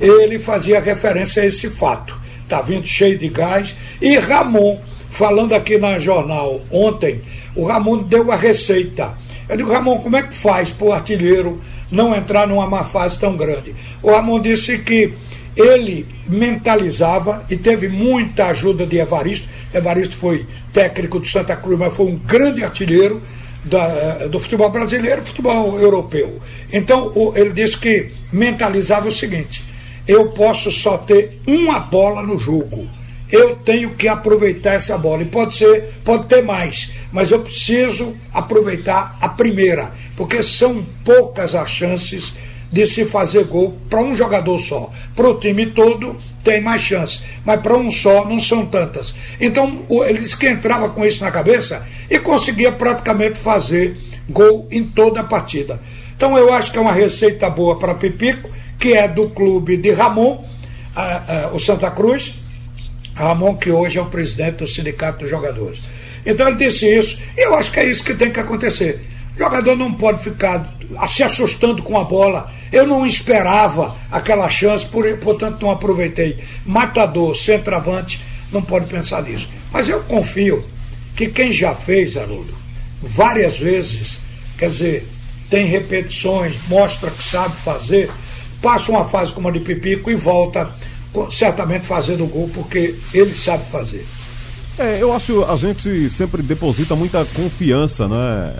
ele 0.00 0.38
fazia 0.38 0.80
referência 0.80 1.42
a 1.42 1.46
esse 1.46 1.68
fato. 1.68 2.16
Está 2.44 2.62
vindo 2.62 2.86
cheio 2.86 3.18
de 3.18 3.28
gás. 3.28 3.74
E 4.00 4.16
Ramon, 4.16 4.78
falando 5.10 5.54
aqui 5.54 5.76
na 5.76 5.98
jornal 5.98 6.60
ontem, 6.70 7.20
o 7.56 7.64
Ramon 7.66 8.04
deu 8.04 8.30
a 8.30 8.36
receita. 8.36 9.18
Eu 9.48 9.56
digo, 9.56 9.72
Ramon, 9.72 9.98
como 9.98 10.16
é 10.16 10.22
que 10.22 10.34
faz 10.34 10.70
para 10.70 10.86
o 10.86 10.92
artilheiro 10.92 11.60
não 11.92 12.14
entrar 12.14 12.46
numa 12.48 12.66
má 12.66 12.82
fase 12.82 13.18
tão 13.18 13.36
grande? 13.36 13.74
O 14.02 14.10
Ramon 14.10 14.40
disse 14.40 14.78
que 14.78 15.14
ele 15.54 16.06
mentalizava 16.26 17.44
e 17.50 17.56
teve 17.56 17.88
muita 17.88 18.46
ajuda 18.46 18.86
de 18.86 18.96
Evaristo. 18.98 19.48
Evaristo 19.72 20.16
foi 20.16 20.46
técnico 20.72 21.18
do 21.20 21.26
Santa 21.26 21.54
Cruz, 21.56 21.78
mas 21.78 21.94
foi 21.94 22.06
um 22.06 22.16
grande 22.16 22.64
artilheiro 22.64 23.22
da- 23.64 24.26
do 24.26 24.40
futebol 24.40 24.70
brasileiro 24.70 25.22
futebol 25.22 25.78
europeu. 25.78 26.38
Então, 26.72 27.12
o- 27.14 27.32
ele 27.36 27.52
disse 27.52 27.76
que 27.78 28.10
mentalizava 28.32 29.08
o 29.08 29.12
seguinte: 29.12 29.62
eu 30.08 30.30
posso 30.30 30.72
só 30.72 30.96
ter 30.98 31.40
uma 31.46 31.78
bola 31.80 32.22
no 32.22 32.38
jogo. 32.38 32.88
Eu 33.32 33.56
tenho 33.56 33.94
que 33.94 34.06
aproveitar 34.06 34.74
essa 34.74 34.96
bola. 34.98 35.22
E 35.22 35.24
pode 35.24 35.56
ser, 35.56 35.94
pode 36.04 36.26
ter 36.26 36.42
mais, 36.42 36.92
mas 37.10 37.30
eu 37.30 37.40
preciso 37.40 38.14
aproveitar 38.32 39.16
a 39.20 39.28
primeira, 39.28 39.92
porque 40.14 40.42
são 40.42 40.84
poucas 41.02 41.54
as 41.54 41.70
chances 41.70 42.34
de 42.70 42.86
se 42.86 43.04
fazer 43.04 43.44
gol 43.44 43.76
para 43.88 44.00
um 44.00 44.14
jogador 44.14 44.58
só. 44.58 44.90
Para 45.14 45.28
o 45.28 45.38
time 45.38 45.66
todo 45.66 46.16
tem 46.42 46.60
mais 46.60 46.82
chances, 46.82 47.22
mas 47.44 47.60
para 47.60 47.76
um 47.76 47.90
só 47.90 48.24
não 48.24 48.40
são 48.40 48.64
tantas. 48.64 49.14
Então 49.40 49.82
ele 50.06 50.20
disse 50.20 50.36
que 50.36 50.48
entrava 50.48 50.88
com 50.88 51.04
isso 51.04 51.22
na 51.22 51.30
cabeça 51.30 51.86
e 52.10 52.18
conseguia 52.18 52.72
praticamente 52.72 53.38
fazer 53.38 53.98
gol 54.28 54.66
em 54.70 54.84
toda 54.84 55.20
a 55.20 55.24
partida. 55.24 55.80
Então 56.16 56.36
eu 56.38 56.52
acho 56.52 56.72
que 56.72 56.78
é 56.78 56.80
uma 56.80 56.92
receita 56.92 57.50
boa 57.50 57.78
para 57.78 57.94
Pipico, 57.94 58.50
que 58.78 58.94
é 58.94 59.06
do 59.06 59.28
clube 59.30 59.76
de 59.76 59.90
Ramon. 59.92 60.42
o 61.52 61.58
Santa 61.58 61.90
Cruz, 61.90 62.34
Ramon, 63.22 63.56
que 63.56 63.70
hoje 63.70 63.98
é 63.98 64.02
o 64.02 64.06
presidente 64.06 64.56
do 64.56 64.66
Sindicato 64.66 65.20
dos 65.20 65.30
Jogadores. 65.30 65.80
Então 66.24 66.46
ele 66.46 66.56
disse 66.56 66.86
isso, 66.86 67.18
e 67.36 67.46
eu 67.46 67.54
acho 67.54 67.72
que 67.72 67.80
é 67.80 67.84
isso 67.84 68.04
que 68.04 68.14
tem 68.14 68.30
que 68.30 68.40
acontecer. 68.40 69.02
O 69.34 69.38
jogador 69.38 69.76
não 69.76 69.92
pode 69.92 70.22
ficar 70.22 70.62
se 71.08 71.22
assustando 71.22 71.82
com 71.82 71.98
a 71.98 72.04
bola. 72.04 72.52
Eu 72.70 72.86
não 72.86 73.06
esperava 73.06 73.96
aquela 74.10 74.48
chance, 74.50 74.86
por, 74.86 75.04
portanto 75.18 75.62
não 75.62 75.70
aproveitei. 75.70 76.38
Matador, 76.66 77.34
centroavante, 77.34 78.20
não 78.52 78.62
pode 78.62 78.86
pensar 78.86 79.22
nisso. 79.22 79.48
Mas 79.72 79.88
eu 79.88 80.00
confio 80.02 80.64
que 81.16 81.28
quem 81.28 81.52
já 81.52 81.74
fez, 81.74 82.16
Haroldo, 82.16 82.54
várias 83.02 83.58
vezes, 83.58 84.18
quer 84.58 84.68
dizer, 84.68 85.08
tem 85.48 85.66
repetições, 85.66 86.56
mostra 86.68 87.10
que 87.10 87.22
sabe 87.22 87.56
fazer, 87.56 88.10
passa 88.60 88.90
uma 88.90 89.04
fase 89.04 89.32
como 89.32 89.48
a 89.48 89.50
de 89.50 89.60
Pipico 89.60 90.10
e 90.10 90.14
volta 90.14 90.70
certamente 91.30 91.86
fazendo 91.86 92.26
gol, 92.26 92.50
porque 92.52 92.94
ele 93.12 93.34
sabe 93.34 93.64
fazer. 93.64 94.06
É, 94.78 95.02
eu 95.02 95.12
acho 95.12 95.44
a 95.44 95.56
gente 95.56 96.08
sempre 96.08 96.42
deposita 96.42 96.96
muita 96.96 97.24
confiança, 97.26 98.08
né, 98.08 98.54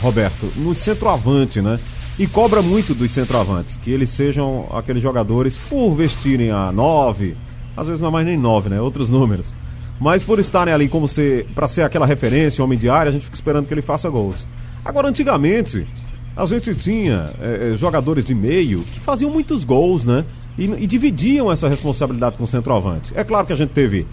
Roberto, 0.00 0.46
no 0.56 0.74
centroavante, 0.74 1.60
né? 1.60 1.80
E 2.18 2.26
cobra 2.26 2.62
muito 2.62 2.94
dos 2.94 3.10
centroavantes, 3.10 3.76
que 3.76 3.90
eles 3.90 4.10
sejam 4.10 4.68
aqueles 4.72 5.02
jogadores 5.02 5.58
por 5.58 5.94
vestirem 5.94 6.50
a 6.50 6.70
nove, 6.70 7.34
às 7.76 7.86
vezes 7.86 8.00
não 8.00 8.08
é 8.08 8.12
mais 8.12 8.26
nem 8.26 8.36
nove, 8.36 8.68
né? 8.68 8.80
Outros 8.80 9.08
números. 9.08 9.52
Mas 9.98 10.22
por 10.22 10.38
estarem 10.38 10.72
ali 10.72 10.88
como 10.88 11.08
ser, 11.08 11.46
para 11.54 11.66
ser 11.66 11.82
aquela 11.82 12.06
referência, 12.06 12.62
homem 12.62 12.78
de 12.78 12.88
área, 12.88 13.08
a 13.10 13.12
gente 13.12 13.24
fica 13.24 13.34
esperando 13.34 13.66
que 13.66 13.74
ele 13.74 13.82
faça 13.82 14.08
gols. 14.10 14.46
Agora, 14.84 15.08
antigamente, 15.08 15.86
a 16.36 16.44
gente 16.44 16.74
tinha 16.74 17.30
é, 17.40 17.74
jogadores 17.76 18.24
de 18.24 18.34
meio 18.34 18.82
que 18.82 19.00
faziam 19.00 19.30
muitos 19.30 19.64
gols, 19.64 20.04
né? 20.04 20.24
E, 20.58 20.64
e, 20.64 20.86
dividiam 20.86 21.50
essa 21.50 21.68
responsabilidade 21.68 22.36
com 22.36 22.44
o 22.44 22.46
centroavante. 22.46 23.12
É 23.16 23.24
claro 23.24 23.46
que 23.46 23.52
a 23.52 23.56
gente 23.56 23.70
teve 23.70 24.06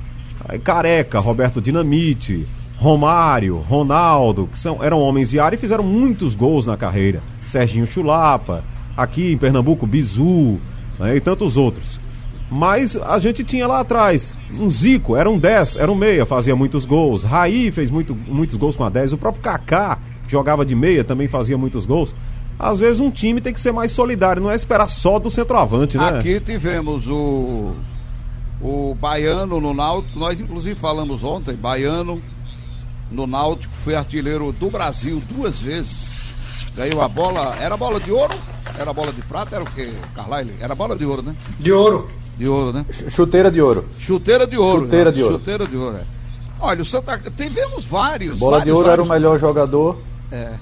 Careca, 0.63 1.19
Roberto 1.19 1.61
Dinamite, 1.61 2.47
Romário, 2.77 3.57
Ronaldo, 3.57 4.47
que 4.51 4.57
são, 4.57 4.81
eram 4.81 4.99
homens 4.99 5.29
de 5.29 5.39
área 5.39 5.55
e 5.55 5.59
fizeram 5.59 5.83
muitos 5.83 6.33
gols 6.33 6.65
na 6.65 6.77
carreira. 6.77 7.21
Serginho 7.45 7.85
Chulapa, 7.85 8.63
aqui 8.95 9.33
em 9.33 9.37
Pernambuco, 9.37 9.85
Bizu 9.85 10.59
né, 10.97 11.15
e 11.15 11.19
tantos 11.19 11.57
outros. 11.57 11.99
Mas 12.49 12.95
a 12.95 13.19
gente 13.19 13.43
tinha 13.43 13.67
lá 13.67 13.81
atrás 13.81 14.33
um 14.59 14.71
Zico, 14.71 15.15
era 15.15 15.29
um 15.29 15.37
10, 15.37 15.75
era 15.75 15.91
um 15.91 15.95
meia, 15.95 16.25
fazia 16.25 16.55
muitos 16.55 16.85
gols. 16.85 17.23
Raí 17.23 17.69
fez 17.69 17.91
muito, 17.91 18.15
muitos 18.15 18.55
gols 18.55 18.75
com 18.75 18.83
a 18.83 18.89
10. 18.89 19.13
O 19.13 19.17
próprio 19.17 19.43
Kaká 19.43 19.99
jogava 20.27 20.65
de 20.65 20.75
meia, 20.75 21.03
também 21.03 21.27
fazia 21.27 21.57
muitos 21.57 21.85
gols. 21.85 22.15
Às 22.59 22.77
vezes 22.77 22.99
um 22.99 23.09
time 23.09 23.39
tem 23.39 23.53
que 23.53 23.61
ser 23.61 23.71
mais 23.71 23.93
solidário, 23.93 24.41
não 24.41 24.51
é 24.51 24.55
esperar 24.55 24.89
só 24.89 25.17
do 25.17 25.31
centroavante, 25.31 25.97
né? 25.97 26.09
Aqui 26.09 26.41
tivemos 26.41 27.07
o 27.07 27.73
o 28.61 28.93
Baiano 28.99 29.61
no 29.61 29.73
Náutico, 29.73 30.19
nós 30.19 30.41
inclusive 30.41 30.75
falamos 30.75 31.23
ontem, 31.23 31.55
Baiano 31.55 32.21
no 33.09 33.25
Náutico 33.25 33.73
foi 33.73 33.95
artilheiro 33.95 34.51
do 34.51 34.69
Brasil 34.69 35.21
duas 35.31 35.61
vezes. 35.61 36.19
Ganhou 36.75 37.01
a 37.01 37.07
bola, 37.07 37.55
era 37.59 37.75
bola 37.77 37.99
de 37.99 38.11
ouro? 38.11 38.35
Era 38.77 38.93
bola 38.93 39.11
de 39.11 39.21
prata? 39.21 39.55
Era 39.55 39.63
o 39.63 39.71
que, 39.71 39.91
Carlyle? 40.13 40.53
Era 40.59 40.75
bola 40.75 40.95
de 40.95 41.05
ouro, 41.05 41.21
né? 41.21 41.35
De 41.57 41.71
ouro. 41.71 42.09
De 42.37 42.47
ouro, 42.47 42.71
né? 42.71 42.85
Chuteira 43.09 43.49
de 43.49 43.61
ouro. 43.61 43.85
Chuteira 43.99 44.45
de 44.45 44.57
ouro. 44.57 44.85
Chuteira 44.85 45.09
né? 45.09 45.15
de 45.15 45.23
ouro. 45.23 45.37
Chuteira 45.37 45.67
de 45.67 45.77
ouro, 45.77 45.97
é. 45.97 46.03
Olha, 46.59 46.81
o 46.81 46.85
Santa 46.85 47.17
tivemos 47.35 47.85
vários. 47.85 48.37
Bola 48.37 48.57
vários, 48.57 48.65
de 48.65 48.71
ouro 48.71 48.87
vários... 48.87 49.05
era 49.05 49.13
o 49.13 49.19
melhor 49.19 49.39
jogador. 49.39 49.97
É. 50.31 50.53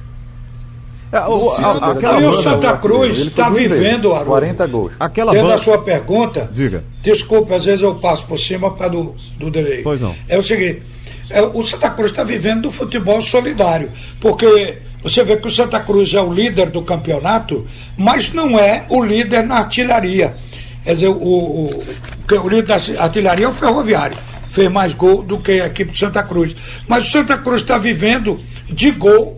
É, 1.12 1.20
o, 1.22 1.52
a, 1.52 1.92
aquela 1.92 2.22
e 2.22 2.26
o 2.26 2.34
Santa 2.34 2.78
Cruz 2.78 3.20
está 3.20 3.50
vivendo, 3.50 4.12
Haroldo. 4.12 4.30
40 4.30 4.68
gols. 4.68 4.94
Aquela 5.00 5.32
Tendo 5.32 5.44
banda... 5.44 5.56
a 5.56 5.58
sua 5.58 5.78
pergunta, 5.78 6.50
Diga. 6.52 6.84
desculpe, 7.02 7.54
às 7.54 7.64
vezes 7.64 7.82
eu 7.82 7.96
passo 7.96 8.26
por 8.26 8.38
cima 8.38 8.70
por 8.70 8.80
causa 8.80 8.94
do, 8.94 9.16
do 9.40 9.50
delay. 9.50 9.84
Pois 9.84 10.02
não. 10.02 10.14
É 10.28 10.38
o 10.38 10.44
seguinte, 10.44 10.84
é, 11.30 11.42
o 11.42 11.66
Santa 11.66 11.90
Cruz 11.92 12.12
está 12.12 12.24
vivendo 12.24 12.64
do 12.64 12.72
futebol 12.72 13.22
solidário, 13.22 13.90
porque 14.20 14.80
você 15.02 15.24
vê 15.24 15.38
que 15.38 15.48
o 15.48 15.52
Santa 15.52 15.80
Cruz 15.80 16.14
é 16.14 16.22
o 16.22 16.34
líder 16.34 16.70
do 16.70 16.82
campeonato, 16.82 17.66
mas 17.98 18.34
não 18.34 18.60
é 18.60 18.86
o 18.90 19.02
líder 19.02 19.44
na 19.44 19.60
artilharia. 19.60 20.36
Quer 20.84 20.94
dizer, 20.94 21.08
o, 21.08 21.14
o, 21.14 21.84
o 22.32 22.50
líder 22.50 22.64
da 22.64 23.04
artilharia 23.04 23.46
é 23.46 23.50
o 23.50 23.54
Ferroviário, 23.54 24.18
fez 24.50 24.70
mais 24.70 24.94
gol 24.94 25.24
do 25.24 25.38
que 25.38 25.52
a 25.52 25.68
equipe 25.68 25.92
do 25.92 25.98
Santa 25.98 26.24
Cruz. 26.24 26.54
Mas 26.86 27.08
o 27.08 27.12
Santa 27.12 27.38
Cruz 27.38 27.62
está 27.62 27.78
vivendo 27.78 28.40
de 28.70 28.92
gol 28.92 29.37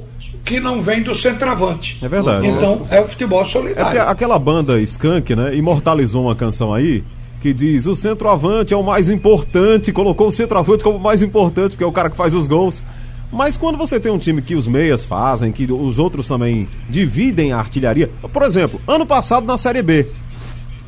que 0.49 0.59
não 0.59 0.81
vem 0.81 1.03
do 1.03 1.13
centroavante. 1.13 1.99
É 2.01 2.09
verdade. 2.09 2.47
Então 2.47 2.81
é 2.89 2.99
o 2.99 3.07
futebol 3.07 3.41
É 3.41 3.45
solidário. 3.45 3.91
que 3.91 3.97
aquela 3.99 4.39
banda 4.39 4.81
Skank, 4.81 5.35
né, 5.35 5.55
imortalizou 5.55 6.23
uma 6.23 6.35
canção 6.35 6.73
aí 6.73 7.03
que 7.39 7.53
diz 7.53 7.85
o 7.85 7.95
centroavante 7.95 8.73
é 8.73 8.77
o 8.77 8.83
mais 8.83 9.09
importante, 9.09 9.93
colocou 9.93 10.27
o 10.27 10.31
centroavante 10.31 10.83
como 10.83 10.97
o 10.97 10.99
mais 10.99 11.21
importante, 11.21 11.69
porque 11.71 11.83
é 11.83 11.87
o 11.87 11.91
cara 11.91 12.09
que 12.09 12.17
faz 12.17 12.33
os 12.33 12.47
gols. 12.47 12.83
Mas 13.31 13.55
quando 13.55 13.77
você 13.77 13.99
tem 13.99 14.11
um 14.11 14.17
time 14.17 14.41
que 14.41 14.55
os 14.55 14.65
meias 14.65 15.05
fazem, 15.05 15.51
que 15.51 15.71
os 15.71 15.99
outros 15.99 16.27
também 16.27 16.67
dividem 16.89 17.53
a 17.53 17.59
artilharia. 17.59 18.09
Por 18.33 18.41
exemplo, 18.41 18.81
ano 18.87 19.05
passado 19.05 19.45
na 19.45 19.55
Série 19.55 19.83
B, 19.83 20.07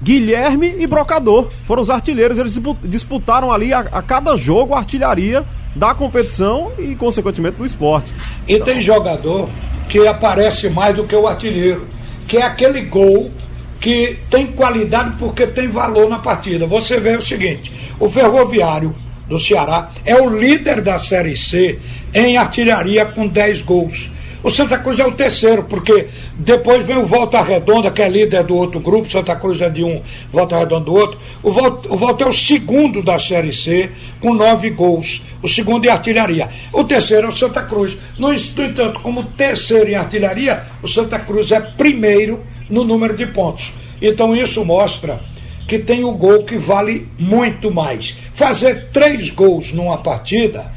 Guilherme 0.02 0.76
e 0.80 0.88
Brocador 0.88 1.50
foram 1.64 1.82
os 1.82 1.90
artilheiros, 1.90 2.38
eles 2.38 2.60
disputaram 2.84 3.52
ali 3.52 3.74
a, 3.74 3.80
a 3.80 4.02
cada 4.02 4.36
jogo 4.36 4.74
a 4.74 4.80
artilharia 4.80 5.46
da 5.76 5.94
competição 5.94 6.72
e, 6.80 6.96
consequentemente, 6.96 7.58
do 7.58 7.66
esporte. 7.66 8.12
E 8.48 8.60
tem 8.60 8.82
jogador 8.82 9.50
que 9.88 10.06
aparece 10.08 10.70
mais 10.70 10.96
do 10.96 11.06
que 11.06 11.16
o 11.16 11.28
artilheiro, 11.28 11.88
que 12.28 12.38
é 12.38 12.44
aquele 12.44 12.82
gol 12.82 13.32
que 13.80 14.18
tem 14.30 14.48
qualidade 14.48 15.16
porque 15.18 15.48
tem 15.48 15.68
valor 15.68 16.10
na 16.10 16.20
partida. 16.20 16.66
Você 16.66 17.00
vê 17.00 17.16
o 17.16 17.22
seguinte: 17.22 17.72
o 18.00 18.10
Ferroviário 18.10 18.96
do 19.28 19.40
Ceará 19.40 19.90
é 20.06 20.16
o 20.16 20.30
líder 20.30 20.82
da 20.82 21.00
Série 21.00 21.38
C 21.38 21.80
em 22.14 22.38
artilharia 22.38 23.06
com 23.06 23.28
10 23.28 23.62
gols. 23.62 24.10
O 24.44 24.50
Santa 24.50 24.80
Cruz 24.80 24.98
é 24.98 25.06
o 25.06 25.12
terceiro, 25.12 25.64
porque 25.64 26.08
depois 26.34 26.86
vem 26.86 26.98
o 26.98 27.06
Volta 27.06 27.42
Redonda, 27.42 27.92
que 27.92 28.02
é 28.02 28.10
líder 28.10 28.44
do 28.44 28.56
outro 28.56 28.80
grupo, 28.80 29.10
Santa 29.10 29.36
Cruz 29.36 29.62
é 29.62 29.70
de 29.70 29.84
um, 29.84 30.02
Volta 30.32 30.58
Redonda 30.58 30.86
do 30.86 30.94
outro. 30.94 31.20
O 31.44 31.52
Volta, 31.52 31.94
o 31.94 31.96
Volta 31.96 32.24
é 32.24 32.28
o 32.28 32.34
segundo 32.34 33.04
da 33.04 33.20
Série 33.20 33.54
C, 33.54 33.92
com 34.20 34.34
nove 34.34 34.72
gols. 34.72 35.22
O 35.44 35.48
segundo 35.48 35.86
em 35.86 35.90
artilharia. 35.90 36.50
O 36.74 36.84
terceiro 36.84 37.28
é 37.28 37.30
o 37.30 37.36
Santa 37.36 37.62
Cruz. 37.64 37.96
No, 38.18 38.30
no 38.30 38.34
entanto, 38.34 39.00
como 39.02 39.24
terceiro 39.24 39.92
em 39.92 39.96
artilharia, 39.96 40.64
o 40.82 40.88
Santa 40.88 41.20
Cruz 41.20 41.52
é 41.52 41.60
primeiro 41.60 42.44
no 42.70 42.84
número 42.84 43.16
de 43.16 43.28
pontos. 43.28 43.72
Então 44.02 44.36
isso 44.36 44.66
mostra 44.66 45.20
que 45.68 45.78
tem 45.78 46.04
o 46.04 46.14
gol 46.14 46.44
que 46.44 46.58
vale 46.58 47.08
muito 47.18 47.72
mais. 47.72 48.16
Fazer 48.34 48.90
três 48.92 49.30
gols 49.30 49.72
numa 49.72 50.00
partida, 50.00 50.72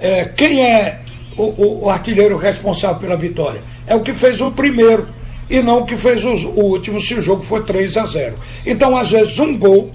é, 0.00 0.24
quem 0.24 0.60
é 0.62 1.00
o, 1.36 1.42
o, 1.42 1.84
o, 1.84 1.90
artilheiro 1.90 2.36
responsável 2.36 2.98
pela 2.98 3.16
vitória. 3.16 3.62
É 3.86 3.94
o 3.94 4.00
que 4.00 4.12
fez 4.12 4.40
o 4.40 4.50
primeiro 4.50 5.06
e 5.48 5.62
não 5.62 5.80
o 5.80 5.84
que 5.84 5.96
fez 5.96 6.24
os, 6.24 6.44
o 6.44 6.60
último 6.60 7.00
se 7.00 7.14
o 7.14 7.22
jogo 7.22 7.42
for 7.42 7.64
3 7.64 7.96
a 7.96 8.06
0. 8.06 8.36
Então, 8.64 8.96
às 8.96 9.10
vezes, 9.10 9.38
um 9.38 9.58
gol 9.58 9.90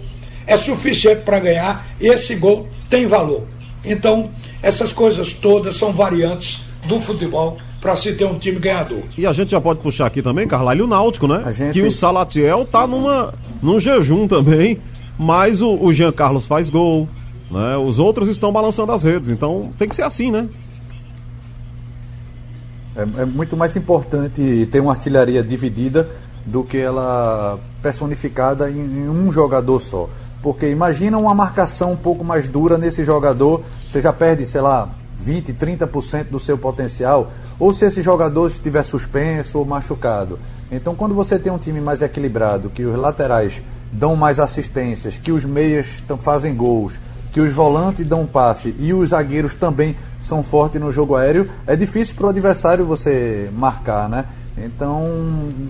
é 0.45 0.58
suficiente 0.58 1.21
para 1.21 1.39
ganhar 1.39 1.88
e 1.99 2.08
esse 2.08 2.36
gol 2.36 2.67
tem 2.89 3.08
valor. 3.08 3.43
Então, 3.84 4.30
essas 4.62 4.91
coisas 4.91 5.34
todas 5.34 5.75
são 5.75 5.93
variantes 5.93 6.62
do 6.88 6.99
futebol 6.99 7.58
para 7.80 7.95
se 7.95 8.13
ter 8.13 8.25
um 8.25 8.38
time 8.38 8.60
ganhador. 8.60 9.04
E 9.17 9.25
a 9.25 9.32
gente 9.32 9.52
já 9.52 9.62
pode 9.62 9.80
puxar 9.80 10.06
aqui 10.06 10.21
também, 10.21 10.47
Carlalho, 10.47 10.86
o 10.86 10.88
Náutico, 10.88 11.28
né? 11.28 11.41
Gente... 11.54 11.73
Que 11.73 11.82
o 11.82 11.91
Salatiel 11.91 12.65
tá 12.65 12.86
numa, 12.86 13.34
num 13.62 13.80
jejum 13.80 14.28
também, 14.28 14.80
mas 15.17 15.62
o, 15.62 15.78
o 15.82 15.93
Jean 15.93 16.12
Carlos 16.12 16.45
faz 16.45 16.69
gol, 16.69 17.08
né? 17.49 17.78
Os 17.78 17.99
outros 17.99 18.28
estão 18.28 18.52
balançando 18.52 18.91
as 18.91 19.04
redes, 19.04 19.30
então 19.30 19.69
tem 19.78 19.88
que 19.88 19.95
ser 19.95 20.04
assim, 20.04 20.30
né? 20.30 20.49
É, 22.95 23.21
é, 23.21 23.25
muito 23.25 23.56
mais 23.56 23.75
importante 23.75 24.67
ter 24.71 24.80
uma 24.80 24.91
artilharia 24.91 25.43
dividida 25.43 26.10
do 26.45 26.63
que 26.63 26.78
ela 26.78 27.60
personificada 27.82 28.69
em, 28.69 28.80
em, 28.80 29.10
um 29.10 29.32
jogador 29.32 29.80
só. 29.82 30.10
Porque 30.41 30.67
imagina 30.69 31.17
uma 31.17 31.36
marcação 31.36 31.91
um 31.91 31.97
pouco 31.97 32.23
mais 32.23 32.47
dura 32.47 32.78
nesse 32.78 33.04
jogador, 33.04 33.63
você 33.88 34.02
já 34.02 34.12
perde, 34.12 34.47
sei 34.47 34.62
lá, 34.62 34.89
20, 35.17 35.54
30% 35.54 36.25
do 36.25 36.39
seu 36.39 36.58
potencial, 36.58 37.32
ou 37.60 37.73
se 37.73 37.86
esse 37.86 38.02
jogador 38.02 38.47
estiver 38.47 38.84
suspenso 38.84 39.60
ou 39.60 39.65
machucado. 39.65 40.39
Então, 40.71 40.95
quando 40.95 41.13
você 41.13 41.38
tem 41.38 41.52
um 41.52 41.58
time 41.58 41.82
mais 41.82 42.02
equilibrado, 42.02 42.69
que 42.69 42.86
os 42.86 42.97
laterais 42.97 43.62
dão 43.91 44.15
mais 44.15 44.39
assistências, 44.39 45.17
que 45.17 45.32
os 45.32 45.43
meias 45.43 46.02
fazem 46.19 46.56
gols, 46.56 46.93
que 47.34 47.41
os 47.41 47.52
volantes 47.52 48.06
dão 48.06 48.25
passe 48.25 48.73
e 48.80 48.93
os 48.93 49.10
zagueiros 49.10 49.56
também 49.56 49.95
são 50.21 50.43
fortes 50.43 50.79
no 50.79 50.91
jogo 50.91 51.15
aéreo, 51.15 51.49
é 51.65 51.75
difícil 51.75 52.15
para 52.15 52.27
o 52.27 52.29
adversário 52.29 52.86
você 52.86 53.49
marcar, 53.53 54.10
né? 54.10 54.25
Então, 54.58 55.08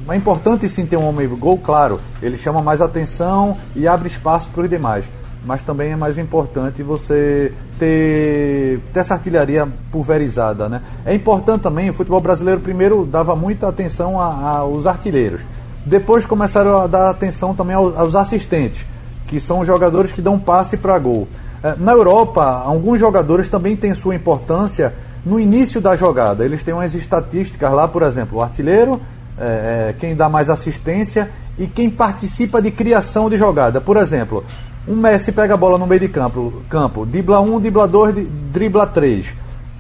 é 0.10 0.16
importante 0.16 0.68
sim 0.68 0.86
ter 0.86 0.98
um 0.98 1.08
homem 1.08 1.28
gol, 1.28 1.58
claro, 1.58 2.00
ele 2.22 2.38
chama 2.38 2.62
mais 2.62 2.82
atenção 2.82 3.56
e 3.76 3.88
abre 3.88 4.08
espaço 4.08 4.50
para 4.50 4.64
os 4.64 4.70
demais. 4.70 5.06
Mas 5.46 5.62
também 5.62 5.92
é 5.92 5.96
mais 5.96 6.18
importante 6.18 6.84
você 6.84 7.54
ter, 7.78 8.82
ter 8.92 9.00
essa 9.00 9.14
artilharia 9.14 9.68
pulverizada, 9.92 10.68
né? 10.68 10.82
É 11.06 11.14
importante 11.14 11.62
também, 11.62 11.90
o 11.90 11.94
futebol 11.94 12.20
brasileiro 12.20 12.60
primeiro 12.60 13.06
dava 13.06 13.36
muita 13.36 13.68
atenção 13.68 14.20
aos 14.20 14.86
artilheiros. 14.86 15.42
Depois 15.86 16.26
começaram 16.26 16.80
a 16.80 16.88
dar 16.88 17.10
atenção 17.10 17.56
também 17.56 17.76
aos, 17.76 17.98
aos 17.98 18.16
assistentes 18.16 18.86
que 19.30 19.40
são 19.40 19.64
jogadores 19.64 20.12
que 20.12 20.22
dão 20.22 20.40
passe 20.40 20.76
para 20.76 20.98
gol. 20.98 21.28
É, 21.64 21.76
na 21.78 21.92
Europa, 21.92 22.44
alguns 22.66 23.00
jogadores 23.00 23.50
também 23.50 23.76
têm 23.76 23.94
sua 23.94 24.16
importância 24.16 24.94
no 25.26 25.40
início 25.40 25.82
da 25.82 25.96
jogada. 25.96 26.46
Eles 26.46 26.64
têm 26.64 26.74
umas 26.74 26.94
estatísticas 26.94 27.72
lá, 27.72 27.88
por 27.88 28.04
exemplo, 28.04 28.40
o 28.40 28.42
artilheiro, 28.42 29.00
é, 29.38 29.94
quem 29.98 30.16
dá 30.16 30.30
mais 30.30 30.50
assistência 30.50 31.30
e 31.58 31.68
quem 31.68 31.90
participa 31.90 32.62
de 32.62 32.72
criação 32.72 33.30
de 33.30 33.38
jogada. 33.38 33.82
Por 33.82 33.98
exemplo, 33.98 34.44
um 34.88 34.96
Messi 34.96 35.32
pega 35.32 35.54
a 35.54 35.58
bola 35.58 35.78
no 35.78 35.86
meio 35.86 36.02
de 36.02 36.10
campo, 36.10 36.64
campo 36.70 37.06
dribla 37.06 37.40
um, 37.42 37.60
dribla 37.60 37.88
dois, 37.88 38.16
dribla 38.52 38.88
três. 38.88 39.34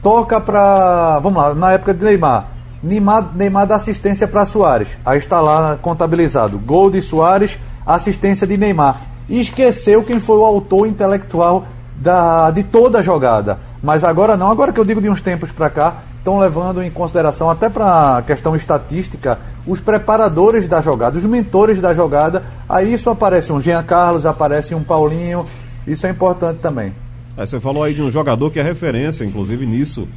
Toca 0.03 0.39
para. 0.39 1.19
Vamos 1.19 1.41
lá, 1.41 1.53
na 1.55 1.71
época 1.73 1.93
de 1.93 2.03
Neymar. 2.03 2.47
Neymar, 2.81 3.31
Neymar 3.35 3.67
dá 3.67 3.75
assistência 3.75 4.27
para 4.27 4.45
Soares. 4.45 4.97
Aí 5.05 5.17
está 5.17 5.41
lá 5.41 5.77
contabilizado: 5.81 6.57
gol 6.57 6.89
de 6.89 7.01
Soares, 7.01 7.57
assistência 7.85 8.47
de 8.47 8.57
Neymar. 8.57 9.08
E 9.29 9.39
esqueceu 9.39 10.03
quem 10.03 10.19
foi 10.19 10.37
o 10.37 10.45
autor 10.45 10.87
intelectual 10.87 11.65
da, 11.95 12.49
de 12.51 12.63
toda 12.63 12.99
a 12.99 13.01
jogada. 13.01 13.59
Mas 13.81 14.03
agora 14.03 14.35
não, 14.35 14.51
agora 14.51 14.73
que 14.73 14.79
eu 14.79 14.85
digo 14.85 15.01
de 15.01 15.09
uns 15.09 15.21
tempos 15.21 15.51
para 15.51 15.69
cá, 15.69 15.97
estão 16.17 16.37
levando 16.37 16.83
em 16.83 16.91
consideração, 16.91 17.49
até 17.49 17.69
para 17.69 18.21
questão 18.27 18.55
estatística, 18.55 19.39
os 19.65 19.79
preparadores 19.79 20.67
da 20.67 20.81
jogada, 20.81 21.17
os 21.17 21.23
mentores 21.23 21.79
da 21.79 21.93
jogada. 21.93 22.43
Aí 22.67 22.93
isso 22.93 23.09
aparece 23.09 23.51
um 23.51 23.61
Jean 23.61 23.83
Carlos, 23.83 24.25
aparece 24.25 24.75
um 24.75 24.83
Paulinho. 24.83 25.45
Isso 25.87 26.05
é 26.05 26.09
importante 26.09 26.59
também. 26.59 26.93
É, 27.37 27.45
você 27.45 27.59
falou 27.59 27.83
aí 27.83 27.93
de 27.93 28.01
um 28.01 28.11
jogador 28.11 28.51
que 28.51 28.59
é 28.59 28.63
referência, 28.63 29.23
inclusive 29.23 29.65
nisso, 29.65 30.07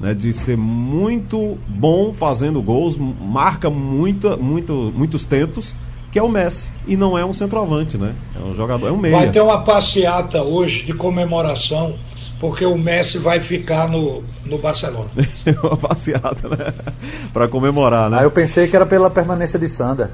né, 0.00 0.14
de 0.14 0.32
ser 0.32 0.56
muito 0.56 1.58
bom 1.68 2.14
fazendo 2.14 2.62
gols, 2.62 2.96
marca 2.96 3.68
muita, 3.68 4.36
muito, 4.36 4.92
muitos 4.96 5.26
tentos, 5.26 5.74
que 6.10 6.18
é 6.18 6.22
o 6.22 6.28
Messi. 6.28 6.68
E 6.86 6.96
não 6.96 7.16
é 7.16 7.24
um 7.24 7.32
centroavante, 7.32 7.96
né? 7.96 8.14
É 8.34 8.42
um 8.42 8.54
jogador, 8.54 8.88
é 8.88 8.92
um 8.92 8.96
meia. 8.96 9.16
Vai 9.16 9.30
ter 9.30 9.40
uma 9.40 9.62
passeata 9.62 10.42
hoje 10.42 10.84
de 10.84 10.92
comemoração 10.92 11.96
porque 12.40 12.64
o 12.64 12.76
Messi 12.76 13.18
vai 13.18 13.38
ficar 13.38 13.86
no, 13.86 14.24
no 14.46 14.56
Barcelona. 14.56 15.10
Uma 15.62 15.76
passeada, 15.76 16.48
né? 16.48 16.72
Para 17.34 17.46
comemorar, 17.46 18.08
né? 18.08 18.16
Ah, 18.18 18.22
eu 18.22 18.30
pensei 18.30 18.66
que 18.66 18.74
era 18.74 18.86
pela 18.86 19.10
permanência 19.10 19.58
de 19.58 19.68
Sander. 19.68 20.08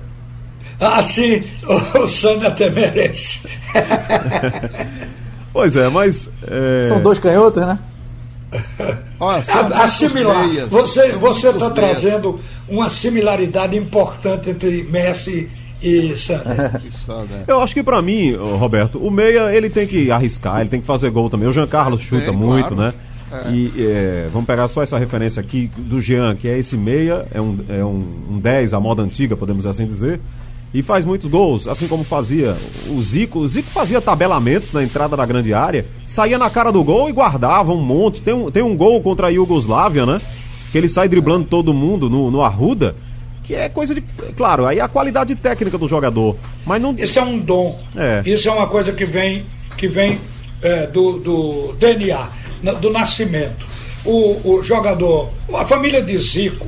Ah, 0.80 1.00
sim, 1.02 1.44
o, 1.64 2.02
o 2.02 2.06
Sander 2.08 2.48
até 2.48 2.68
merece. 2.68 3.42
pois 5.52 5.76
é, 5.76 5.88
mas. 5.88 6.28
É... 6.48 6.88
São 6.88 7.00
dois 7.00 7.20
canhotos, 7.20 7.64
né? 7.64 7.78
Olha, 9.20 9.42
assimilar. 9.82 10.48
Você 10.68 11.12
você 11.12 11.50
está 11.50 11.70
trazendo 11.70 12.40
uma 12.68 12.88
similaridade 12.88 13.76
importante 13.76 14.50
entre 14.50 14.82
Messi 14.84 15.48
e 15.82 16.16
Sander. 16.16 17.44
Eu 17.46 17.60
acho 17.60 17.74
que 17.74 17.82
para 17.82 18.00
mim, 18.00 18.34
Roberto, 18.34 18.98
o 18.98 19.10
meia 19.10 19.54
ele 19.54 19.68
tem 19.68 19.86
que 19.86 20.10
arriscar, 20.10 20.60
ele 20.60 20.70
tem 20.70 20.80
que 20.80 20.86
fazer 20.86 21.10
gol 21.10 21.28
também. 21.28 21.48
O 21.48 21.52
Jean 21.52 21.66
Carlos 21.66 22.00
chuta 22.00 22.32
muito, 22.32 22.74
claro. 22.74 22.92
né? 22.92 22.94
É. 23.30 23.50
E 23.50 23.72
é, 23.76 24.28
vamos 24.32 24.46
pegar 24.46 24.68
só 24.68 24.82
essa 24.82 24.98
referência 24.98 25.40
aqui 25.40 25.70
do 25.76 26.00
Jean, 26.00 26.34
que 26.36 26.48
é 26.48 26.58
esse 26.58 26.76
meia, 26.76 27.26
é 27.32 27.40
um, 27.40 27.58
é 27.68 27.84
um, 27.84 28.04
um 28.32 28.38
10 28.38 28.72
à 28.72 28.80
moda 28.80 29.02
antiga, 29.02 29.36
podemos 29.36 29.66
assim 29.66 29.86
dizer. 29.86 30.20
E 30.72 30.82
faz 30.82 31.04
muitos 31.04 31.28
gols, 31.28 31.66
assim 31.66 31.86
como 31.86 32.04
fazia 32.04 32.54
o 32.88 33.02
Zico. 33.02 33.38
O 33.38 33.48
Zico 33.48 33.68
fazia 33.70 34.00
tabelamentos 34.00 34.72
na 34.72 34.82
entrada 34.82 35.16
da 35.16 35.24
grande 35.24 35.54
área, 35.54 35.86
saía 36.06 36.38
na 36.38 36.50
cara 36.50 36.70
do 36.70 36.82
gol 36.84 37.08
e 37.08 37.12
guardava 37.12 37.72
um 37.72 37.80
monte. 37.80 38.20
Tem 38.20 38.34
um, 38.34 38.50
tem 38.50 38.62
um 38.62 38.76
gol 38.76 39.00
contra 39.00 39.28
a 39.28 39.30
Iugoslávia, 39.30 40.04
né? 40.04 40.20
Que 40.70 40.78
ele 40.78 40.88
sai 40.88 41.08
driblando 41.08 41.46
todo 41.46 41.72
mundo 41.72 42.10
no, 42.10 42.30
no 42.30 42.42
Arruda 42.42 42.94
que 43.46 43.54
é 43.54 43.68
coisa 43.68 43.94
de. 43.94 44.02
Claro, 44.36 44.66
aí 44.66 44.80
a 44.80 44.88
qualidade 44.88 45.36
técnica 45.36 45.78
do 45.78 45.86
jogador. 45.86 46.36
Mas 46.66 46.82
não. 46.82 46.94
Isso 46.98 47.18
é 47.18 47.22
um 47.22 47.38
dom. 47.38 47.80
É. 47.96 48.22
Isso 48.28 48.48
é 48.48 48.52
uma 48.52 48.66
coisa 48.66 48.92
que 48.92 49.04
vem, 49.04 49.46
que 49.76 49.86
vem 49.86 50.20
é, 50.60 50.86
do, 50.88 51.18
do 51.18 51.72
DNA, 51.74 52.28
do 52.80 52.90
nascimento. 52.90 53.64
O, 54.04 54.56
o 54.56 54.62
jogador, 54.62 55.30
a 55.54 55.64
família 55.64 56.02
de 56.02 56.18
Zico, 56.18 56.66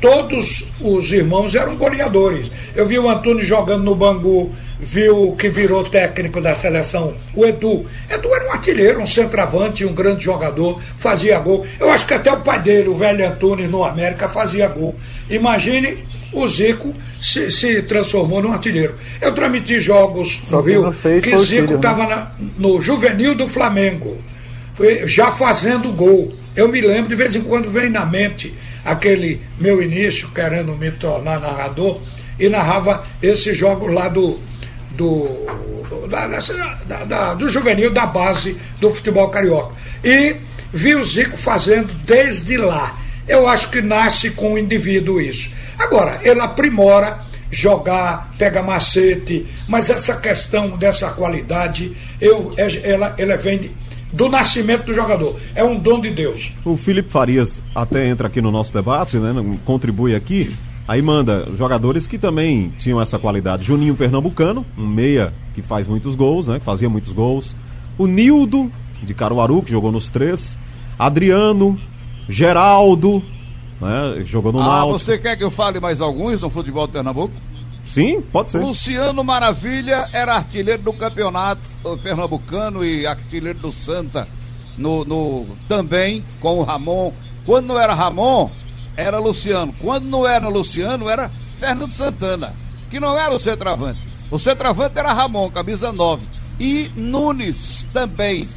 todos 0.00 0.64
os 0.80 1.10
irmãos 1.10 1.54
eram 1.54 1.76
goleadores. 1.76 2.50
Eu 2.74 2.86
vi 2.86 2.98
o 2.98 3.08
Antônio 3.08 3.44
jogando 3.44 3.84
no 3.84 3.94
Bangu, 3.94 4.52
vi 4.78 5.08
o 5.08 5.32
que 5.32 5.48
virou 5.48 5.82
técnico 5.82 6.42
da 6.42 6.54
seleção, 6.54 7.14
o 7.34 7.44
Edu. 7.44 7.86
Edu 8.10 8.34
era 8.34 8.48
um 8.48 8.52
artilheiro, 8.52 9.00
um 9.00 9.06
centroavante, 9.06 9.84
um 9.84 9.94
grande 9.94 10.24
jogador, 10.24 10.78
fazia 10.98 11.38
gol. 11.38 11.64
Eu 11.80 11.90
acho 11.90 12.06
que 12.06 12.12
até 12.12 12.30
o 12.30 12.40
pai 12.40 12.60
dele, 12.60 12.88
o 12.88 12.94
velho 12.94 13.26
Antônio, 13.26 13.66
no 13.66 13.82
América, 13.82 14.28
fazia 14.28 14.68
gol. 14.68 14.94
Imagine 15.28 16.04
o 16.32 16.46
Zico 16.48 16.94
se, 17.20 17.50
se 17.50 17.82
transformou 17.82 18.42
num 18.42 18.52
artilheiro. 18.52 18.94
Eu 19.20 19.32
transmiti 19.32 19.80
jogos 19.80 20.40
no 20.50 20.60
Rio 20.60 20.92
que 21.22 21.38
Zico 21.38 21.74
estava 21.74 22.06
né? 22.06 22.26
no 22.58 22.80
juvenil 22.80 23.34
do 23.34 23.48
Flamengo, 23.48 24.18
foi, 24.74 25.08
já 25.08 25.30
fazendo 25.30 25.90
gol. 25.92 26.32
Eu 26.54 26.68
me 26.68 26.80
lembro, 26.80 27.08
de 27.08 27.14
vez 27.14 27.34
em 27.34 27.40
quando 27.40 27.70
vem 27.70 27.88
na 27.88 28.04
mente 28.04 28.52
aquele 28.84 29.40
meu 29.58 29.82
início, 29.82 30.28
querendo 30.34 30.76
me 30.76 30.90
tornar 30.90 31.40
narrador, 31.40 32.00
e 32.38 32.48
narrava 32.48 33.06
esse 33.22 33.54
jogo 33.54 33.86
lá 33.86 34.08
do, 34.08 34.40
do, 34.90 35.46
da, 36.08 36.26
da, 36.26 37.04
da, 37.04 37.34
do 37.34 37.48
juvenil 37.48 37.90
da 37.90 38.06
base 38.06 38.56
do 38.80 38.92
futebol 38.92 39.28
carioca. 39.28 39.74
E 40.02 40.36
vi 40.72 40.94
o 40.94 41.04
Zico 41.04 41.36
fazendo 41.36 41.92
desde 42.04 42.56
lá. 42.56 42.98
Eu 43.26 43.48
acho 43.48 43.70
que 43.70 43.80
nasce 43.80 44.30
com 44.30 44.54
o 44.54 44.58
indivíduo 44.58 45.20
isso. 45.20 45.50
Agora, 45.78 46.20
ele 46.22 46.40
aprimora 46.40 47.20
jogar, 47.50 48.32
pega 48.36 48.62
macete, 48.62 49.46
mas 49.68 49.88
essa 49.88 50.16
questão 50.16 50.70
dessa 50.70 51.10
qualidade, 51.10 51.92
eu, 52.20 52.52
é, 52.56 52.90
ela, 52.90 53.14
ela 53.16 53.36
vem 53.36 53.70
do 54.12 54.28
nascimento 54.28 54.86
do 54.86 54.94
jogador. 54.94 55.36
É 55.54 55.64
um 55.64 55.78
dom 55.78 56.00
de 56.00 56.10
Deus. 56.10 56.52
O 56.64 56.76
Felipe 56.76 57.10
Farias 57.10 57.60
até 57.74 58.06
entra 58.06 58.28
aqui 58.28 58.40
no 58.40 58.50
nosso 58.50 58.72
debate, 58.72 59.16
né? 59.16 59.32
Contribui 59.64 60.14
aqui. 60.14 60.54
Aí 60.86 61.00
manda 61.00 61.48
jogadores 61.56 62.06
que 62.06 62.18
também 62.18 62.72
tinham 62.78 63.00
essa 63.00 63.18
qualidade. 63.18 63.64
Juninho 63.64 63.94
Pernambucano, 63.94 64.66
um 64.76 64.86
meia 64.86 65.32
que 65.54 65.62
faz 65.62 65.86
muitos 65.86 66.14
gols, 66.14 66.46
né? 66.46 66.60
Fazia 66.60 66.88
muitos 66.88 67.12
gols. 67.12 67.56
O 67.96 68.06
Nildo, 68.06 68.70
de 69.02 69.14
Caruaru, 69.14 69.62
que 69.62 69.70
jogou 69.70 69.90
nos 69.90 70.08
três. 70.08 70.58
Adriano, 70.98 71.78
Geraldo, 72.28 73.22
né? 73.80 74.22
Jogou 74.24 74.52
no 74.52 74.60
Ah, 74.60 74.64
Náutico. 74.66 74.98
você 74.98 75.18
quer 75.18 75.36
que 75.36 75.44
eu 75.44 75.50
fale 75.50 75.80
mais 75.80 76.00
alguns 76.00 76.40
no 76.40 76.48
futebol 76.50 76.86
de 76.86 76.92
Pernambuco? 76.92 77.34
Sim, 77.86 78.22
pode 78.22 78.50
ser. 78.50 78.58
Luciano 78.58 79.22
Maravilha 79.22 80.08
era 80.12 80.34
artilheiro 80.34 80.82
do 80.82 80.92
campeonato 80.92 81.60
pernambucano 82.02 82.82
e 82.82 83.06
artilheiro 83.06 83.58
do 83.58 83.70
Santa 83.70 84.26
no, 84.78 85.04
no, 85.04 85.46
também 85.68 86.24
com 86.40 86.58
o 86.58 86.62
Ramon. 86.62 87.12
Quando 87.44 87.66
não 87.68 87.78
era 87.78 87.92
Ramon, 87.92 88.50
era 88.96 89.18
Luciano. 89.18 89.74
Quando 89.82 90.06
não 90.06 90.26
era 90.26 90.48
Luciano, 90.48 91.10
era 91.10 91.30
Fernando 91.58 91.92
Santana, 91.92 92.54
que 92.88 92.98
não 92.98 93.18
era 93.18 93.34
o 93.34 93.38
centroavante. 93.38 94.00
O 94.30 94.38
centroavante 94.38 94.98
era 94.98 95.12
Ramon, 95.12 95.50
camisa 95.50 95.92
9. 95.92 96.26
E 96.58 96.90
Nunes 96.96 97.86
também. 97.92 98.48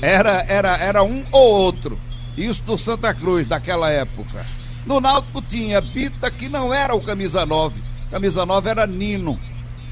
Era, 0.00 0.42
era, 0.48 0.74
era 0.78 1.02
um 1.02 1.22
ou 1.30 1.54
outro. 1.54 1.98
Isso 2.40 2.62
do 2.62 2.78
Santa 2.78 3.12
Cruz, 3.12 3.46
daquela 3.46 3.90
época. 3.90 4.46
No 4.86 5.00
Náutico 5.00 5.42
tinha 5.42 5.80
Bita, 5.80 6.30
que 6.30 6.48
não 6.48 6.72
era 6.72 6.94
o 6.94 7.00
camisa 7.02 7.44
9. 7.44 7.82
Camisa 8.10 8.46
9 8.46 8.70
era 8.70 8.86
Nino. 8.86 9.38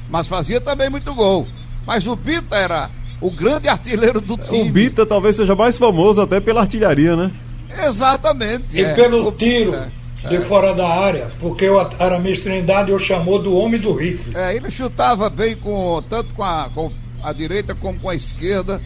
Mas 0.09 0.27
fazia 0.27 0.59
também 0.59 0.89
muito 0.89 1.13
gol. 1.13 1.47
Mas 1.85 2.07
o 2.07 2.15
Bita 2.15 2.55
era 2.55 2.89
o 3.21 3.29
grande 3.29 3.67
artilheiro 3.67 4.19
do 4.19 4.35
time. 4.35 4.69
O 4.69 4.71
Bita 4.71 5.05
talvez 5.05 5.35
seja 5.35 5.55
mais 5.55 5.77
famoso 5.77 6.21
até 6.21 6.39
pela 6.39 6.61
artilharia, 6.61 7.15
né? 7.15 7.31
Exatamente. 7.85 8.77
E 8.77 8.83
é. 8.83 8.93
pelo 8.95 9.31
tiro. 9.31 9.75
É. 9.75 9.89
De 10.27 10.35
é. 10.35 10.41
fora 10.41 10.73
da 10.73 10.85
área, 10.85 11.31
porque 11.39 11.69
o 11.69 11.79
Aramis 11.79 12.39
Trindade 12.39 12.91
o 12.91 12.99
chamou 12.99 13.41
do 13.41 13.55
homem 13.55 13.79
do 13.79 13.93
rifle. 13.93 14.35
É, 14.35 14.53
ele 14.53 14.69
chutava 14.69 15.29
bem 15.29 15.55
com 15.55 16.03
tanto 16.09 16.35
com 16.35 16.43
a, 16.43 16.69
com 16.75 16.91
a 17.23 17.31
direita 17.31 17.73
como 17.73 17.97
com 17.97 18.09
a 18.09 18.15
esquerda, 18.15 18.81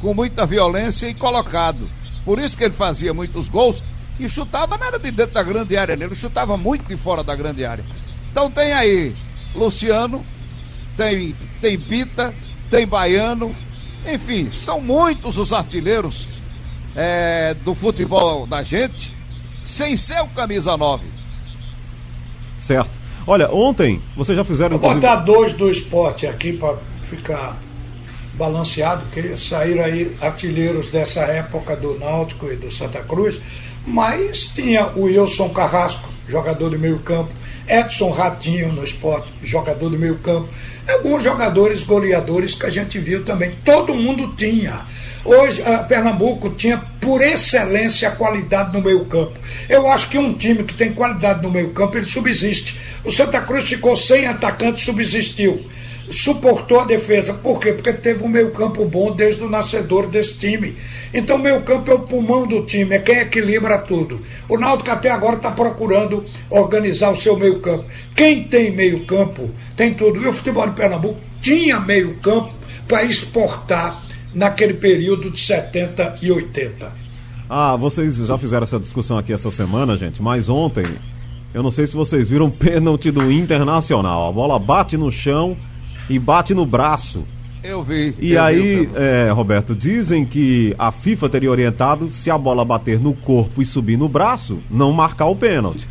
com 0.00 0.14
muita 0.14 0.46
violência 0.46 1.06
e 1.06 1.12
colocado. 1.12 1.86
Por 2.28 2.38
isso 2.38 2.58
que 2.58 2.64
ele 2.64 2.74
fazia 2.74 3.14
muitos 3.14 3.48
gols 3.48 3.82
e 4.20 4.28
chutava 4.28 4.76
nada 4.76 4.98
de 4.98 5.10
dentro 5.10 5.32
da 5.32 5.42
grande 5.42 5.78
área, 5.78 5.94
ele 5.94 6.14
chutava 6.14 6.58
muito 6.58 6.86
de 6.86 6.94
fora 6.94 7.24
da 7.24 7.34
grande 7.34 7.64
área. 7.64 7.82
Então 8.30 8.50
tem 8.50 8.70
aí 8.74 9.16
Luciano, 9.54 10.22
tem, 10.94 11.34
tem 11.58 11.80
Pita, 11.80 12.34
tem 12.68 12.86
Baiano, 12.86 13.56
enfim, 14.06 14.50
são 14.52 14.78
muitos 14.78 15.38
os 15.38 15.54
artilheiros 15.54 16.28
é, 16.94 17.54
do 17.64 17.74
futebol 17.74 18.46
da 18.46 18.62
gente, 18.62 19.16
sem 19.62 19.96
ser 19.96 20.20
o 20.20 20.28
camisa 20.28 20.76
9. 20.76 21.06
Certo. 22.58 22.98
Olha, 23.26 23.50
ontem 23.50 24.02
vocês 24.14 24.36
já 24.36 24.44
fizeram. 24.44 24.76
Vou 24.76 24.92
botar 24.92 25.16
dois 25.16 25.54
do 25.54 25.70
esporte 25.70 26.26
aqui 26.26 26.52
para 26.52 26.76
ficar 27.04 27.56
balanceado, 28.38 29.04
que 29.12 29.36
saíram 29.36 29.84
aí 29.84 30.16
artilheiros 30.20 30.88
dessa 30.90 31.20
época 31.22 31.74
do 31.74 31.98
Náutico 31.98 32.50
e 32.50 32.56
do 32.56 32.70
Santa 32.70 33.00
Cruz, 33.00 33.40
mas 33.84 34.46
tinha 34.46 34.86
o 34.94 35.02
Wilson 35.02 35.48
Carrasco, 35.48 36.08
jogador 36.28 36.70
de 36.70 36.78
meio 36.78 37.00
campo, 37.00 37.32
Edson 37.66 38.10
Ratinho 38.10 38.72
no 38.72 38.84
esporte, 38.84 39.30
jogador 39.42 39.90
do 39.90 39.98
meio 39.98 40.16
campo. 40.18 40.48
Alguns 40.88 41.22
jogadores 41.22 41.82
goleadores 41.82 42.54
que 42.54 42.64
a 42.64 42.70
gente 42.70 42.98
viu 42.98 43.24
também. 43.24 43.56
Todo 43.64 43.94
mundo 43.94 44.34
tinha. 44.36 44.86
Hoje, 45.22 45.62
a 45.62 45.78
Pernambuco 45.78 46.48
tinha 46.50 46.78
por 47.00 47.20
excelência 47.20 48.08
a 48.08 48.12
qualidade 48.12 48.72
no 48.72 48.82
meio 48.82 49.04
campo. 49.04 49.34
Eu 49.68 49.86
acho 49.88 50.08
que 50.08 50.16
um 50.16 50.32
time 50.32 50.64
que 50.64 50.72
tem 50.72 50.94
qualidade 50.94 51.42
no 51.42 51.50
meio 51.50 51.70
campo, 51.70 51.98
ele 51.98 52.06
subsiste. 52.06 52.78
O 53.04 53.10
Santa 53.10 53.40
Cruz 53.42 53.68
ficou 53.68 53.94
sem 53.96 54.26
atacante, 54.26 54.82
subsistiu 54.82 55.60
suportou 56.10 56.80
a 56.80 56.84
defesa. 56.84 57.34
Por 57.34 57.60
quê? 57.60 57.72
Porque 57.72 57.92
teve 57.92 58.24
um 58.24 58.28
meio-campo 58.28 58.84
bom 58.84 59.14
desde 59.14 59.42
o 59.42 59.48
nascedor 59.48 60.06
desse 60.06 60.38
time. 60.38 60.76
Então, 61.12 61.36
o 61.36 61.38
meio-campo 61.38 61.90
é 61.90 61.94
o 61.94 62.00
pulmão 62.00 62.46
do 62.46 62.62
time, 62.62 62.94
é 62.94 62.98
quem 62.98 63.18
equilibra 63.18 63.78
tudo. 63.78 64.20
O 64.48 64.58
Náutico 64.58 64.90
até 64.90 65.10
agora 65.10 65.36
está 65.36 65.50
procurando 65.50 66.24
organizar 66.50 67.10
o 67.10 67.16
seu 67.16 67.36
meio-campo. 67.36 67.84
Quem 68.14 68.44
tem 68.44 68.70
meio-campo 68.70 69.50
tem 69.76 69.94
tudo. 69.94 70.22
E 70.22 70.26
o 70.26 70.32
futebol 70.32 70.66
de 70.66 70.74
Pernambuco 70.74 71.20
tinha 71.40 71.80
meio-campo 71.80 72.52
para 72.86 73.04
exportar 73.04 74.02
naquele 74.34 74.74
período 74.74 75.30
de 75.30 75.40
70 75.40 76.18
e 76.22 76.30
80. 76.30 76.92
Ah, 77.48 77.76
vocês 77.76 78.16
já 78.16 78.36
fizeram 78.36 78.64
essa 78.64 78.78
discussão 78.78 79.16
aqui 79.16 79.32
essa 79.32 79.50
semana, 79.50 79.96
gente, 79.96 80.22
mas 80.22 80.50
ontem, 80.50 80.84
eu 81.54 81.62
não 81.62 81.70
sei 81.70 81.86
se 81.86 81.94
vocês 81.94 82.28
viram 82.28 82.50
pênalti 82.50 83.10
do 83.10 83.32
Internacional. 83.32 84.28
A 84.28 84.32
bola 84.32 84.58
bate 84.58 84.98
no 84.98 85.10
chão 85.10 85.56
e 86.08 86.18
bate 86.18 86.54
no 86.54 86.64
braço. 86.66 87.24
Eu 87.62 87.82
vi. 87.82 88.14
E 88.20 88.32
eu 88.34 88.42
aí, 88.42 88.86
vi, 88.86 88.90
é, 88.96 89.30
Roberto, 89.30 89.74
dizem 89.74 90.24
que 90.24 90.74
a 90.78 90.92
FIFA 90.92 91.28
teria 91.28 91.50
orientado 91.50 92.10
se 92.12 92.30
a 92.30 92.38
bola 92.38 92.64
bater 92.64 92.98
no 93.00 93.12
corpo 93.12 93.60
e 93.60 93.66
subir 93.66 93.96
no 93.98 94.08
braço, 94.08 94.58
não 94.70 94.92
marcar 94.92 95.26
o 95.26 95.34
pênalti. 95.36 95.86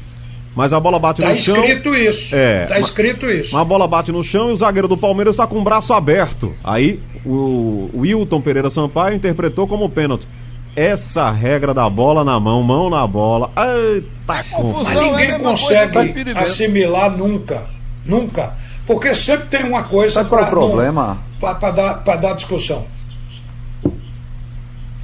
Mas 0.55 0.73
a 0.73 0.79
bola 0.79 0.97
bate 0.97 1.21
Tá 1.21 1.29
no 1.29 1.35
chão. 1.35 1.55
escrito 1.57 1.93
isso. 1.93 2.33
É, 2.35 2.65
Tá 2.65 2.79
escrito 2.79 3.27
isso. 3.29 3.49
Mas 3.53 3.61
a 3.61 3.65
bola 3.65 3.87
bate 3.87 4.11
no 4.11 4.23
chão 4.23 4.49
e 4.49 4.53
o 4.53 4.57
zagueiro 4.57 4.87
do 4.87 4.97
Palmeiras 4.97 5.35
está 5.35 5.45
com 5.45 5.59
o 5.59 5.63
braço 5.63 5.93
aberto. 5.93 6.51
Aí 6.63 6.99
o 7.23 7.89
Wilton 7.93 8.41
Pereira 8.41 8.69
Sampaio 8.69 9.15
interpretou 9.15 9.67
como 9.67 9.87
pênalti. 9.89 10.27
Essa 10.75 11.29
regra 11.31 11.73
da 11.73 11.87
bola 11.89 12.23
na 12.23 12.39
mão, 12.39 12.63
mão 12.63 12.89
na 12.89 13.05
bola. 13.05 13.51
Eita, 13.55 14.43
confusão. 14.51 14.83
Mas 14.83 14.95
é 14.97 15.11
ninguém 15.11 15.39
consegue 15.39 15.99
impedimento. 16.09 16.39
assimilar 16.39 17.15
nunca. 17.15 17.65
Nunca. 18.05 18.53
Porque 18.87 19.13
sempre 19.13 19.47
tem 19.49 19.65
uma 19.65 19.83
coisa 19.83 20.13
Sabe 20.13 20.29
qual 20.29 20.41
é 20.41 20.45
o 20.45 20.49
problema? 20.49 21.17
pra 21.39 21.71
dar, 21.71 21.93
pra 21.95 22.15
dar 22.15 22.33
discussão. 22.33 22.85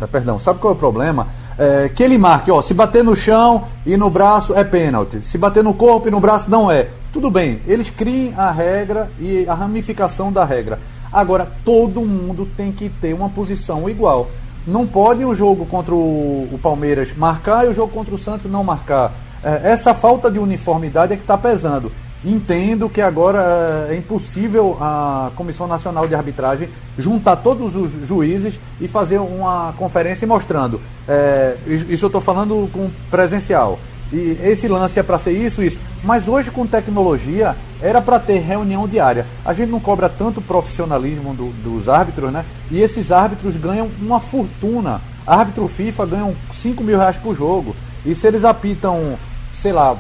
Ah, 0.02 0.08
Perdão, 0.08 0.40
sabe 0.40 0.60
qual 0.60 0.74
é 0.74 0.76
o 0.76 0.80
problema? 0.80 1.28
É, 1.58 1.90
que 1.94 2.02
ele 2.02 2.18
marque, 2.18 2.50
ó, 2.50 2.62
se 2.62 2.74
bater 2.74 3.04
no 3.04 3.16
chão 3.16 3.66
e 3.86 3.96
no 3.96 4.10
braço 4.10 4.56
é 4.56 4.64
pênalti. 4.64 5.22
Se 5.24 5.38
bater 5.38 5.64
no 5.64 5.74
corpo 5.74 6.08
e 6.08 6.12
no 6.12 6.20
braço 6.20 6.50
não 6.50 6.72
é. 6.72 6.88
Tudo 7.12 7.30
bem, 7.30 7.62
eles 7.68 7.92
criem 7.92 8.34
a 8.36 8.50
regra 8.50 9.12
e 9.20 9.46
a 9.48 9.54
ramificação 9.54 10.32
da 10.32 10.44
regra. 10.44 10.80
Agora, 11.12 11.50
todo 11.64 12.02
mundo 12.02 12.48
tem 12.58 12.72
que 12.72 12.90
ter 12.90 13.14
uma 13.14 13.30
posição 13.30 13.88
igual. 13.88 14.30
Não 14.66 14.88
pode 14.88 15.24
um 15.24 15.36
jogo 15.36 15.66
contra 15.66 15.94
o, 15.94 16.50
o 16.52 16.60
Palmeiras 16.62 17.14
marcar 17.16 17.66
e 17.66 17.68
o 17.68 17.74
jogo 17.74 17.94
contra 17.94 18.16
o 18.16 18.18
Santos 18.18 18.50
não 18.50 18.64
marcar. 18.64 19.12
É, 19.44 19.72
essa 19.72 19.94
falta 19.94 20.32
de 20.32 20.40
uniformidade 20.40 21.14
é 21.14 21.16
que 21.16 21.22
está 21.22 21.38
pesando. 21.38 21.92
Entendo 22.26 22.88
que 22.90 23.02
agora 23.02 23.88
é 23.90 23.96
impossível 23.96 24.78
a 24.80 25.32
Comissão 25.36 25.68
Nacional 25.68 26.08
de 26.08 26.16
Arbitragem 26.16 26.70
juntar 26.98 27.36
todos 27.38 27.76
os 27.76 27.92
juízes 28.08 28.60
e 28.80 28.88
fazer 28.88 29.18
uma 29.20 29.74
conferência 29.78 30.26
mostrando. 30.28 30.80
é, 31.08 31.58
isso 31.68 32.06
eu 32.06 32.08
estou 32.08 32.22
falando 32.22 32.70
com 32.72 32.90
presencial. 33.12 33.78
E 34.12 34.38
esse 34.44 34.68
lance 34.68 35.00
é 35.00 35.04
para 35.04 35.18
ser 35.18 35.32
isso, 35.32 35.62
isso. 35.64 35.82
Mas 36.04 36.28
hoje, 36.28 36.52
com 36.52 36.68
tecnologia, 36.68 37.56
era 37.82 38.00
para 38.00 38.20
ter 38.20 38.40
reunião 38.40 38.88
diária. 38.88 39.26
A 39.44 39.54
gente 39.54 39.70
não 39.72 39.80
cobra 39.80 40.08
tanto 40.08 40.40
profissionalismo 40.40 41.34
do- 41.34 41.52
dos 41.64 41.90
árbitros, 41.90 42.32
né? 42.32 42.46
E 42.70 42.80
esses 42.80 43.12
árbitros 43.12 43.58
ganham 43.58 43.90
uma 44.00 44.20
fortuna. 44.20 45.02
Árbitro 45.26 45.68
FIFA 45.68 46.06
ganham 46.06 46.36
5 46.54 46.84
mil 46.84 46.98
reais 46.98 47.18
por 47.18 47.36
jogo. 47.36 47.76
E 48.06 48.14
se 48.14 48.28
eles 48.28 48.44
apitam, 48.46 49.18
sei 49.52 49.72
lá, 49.74 49.94
eh, 49.94 49.98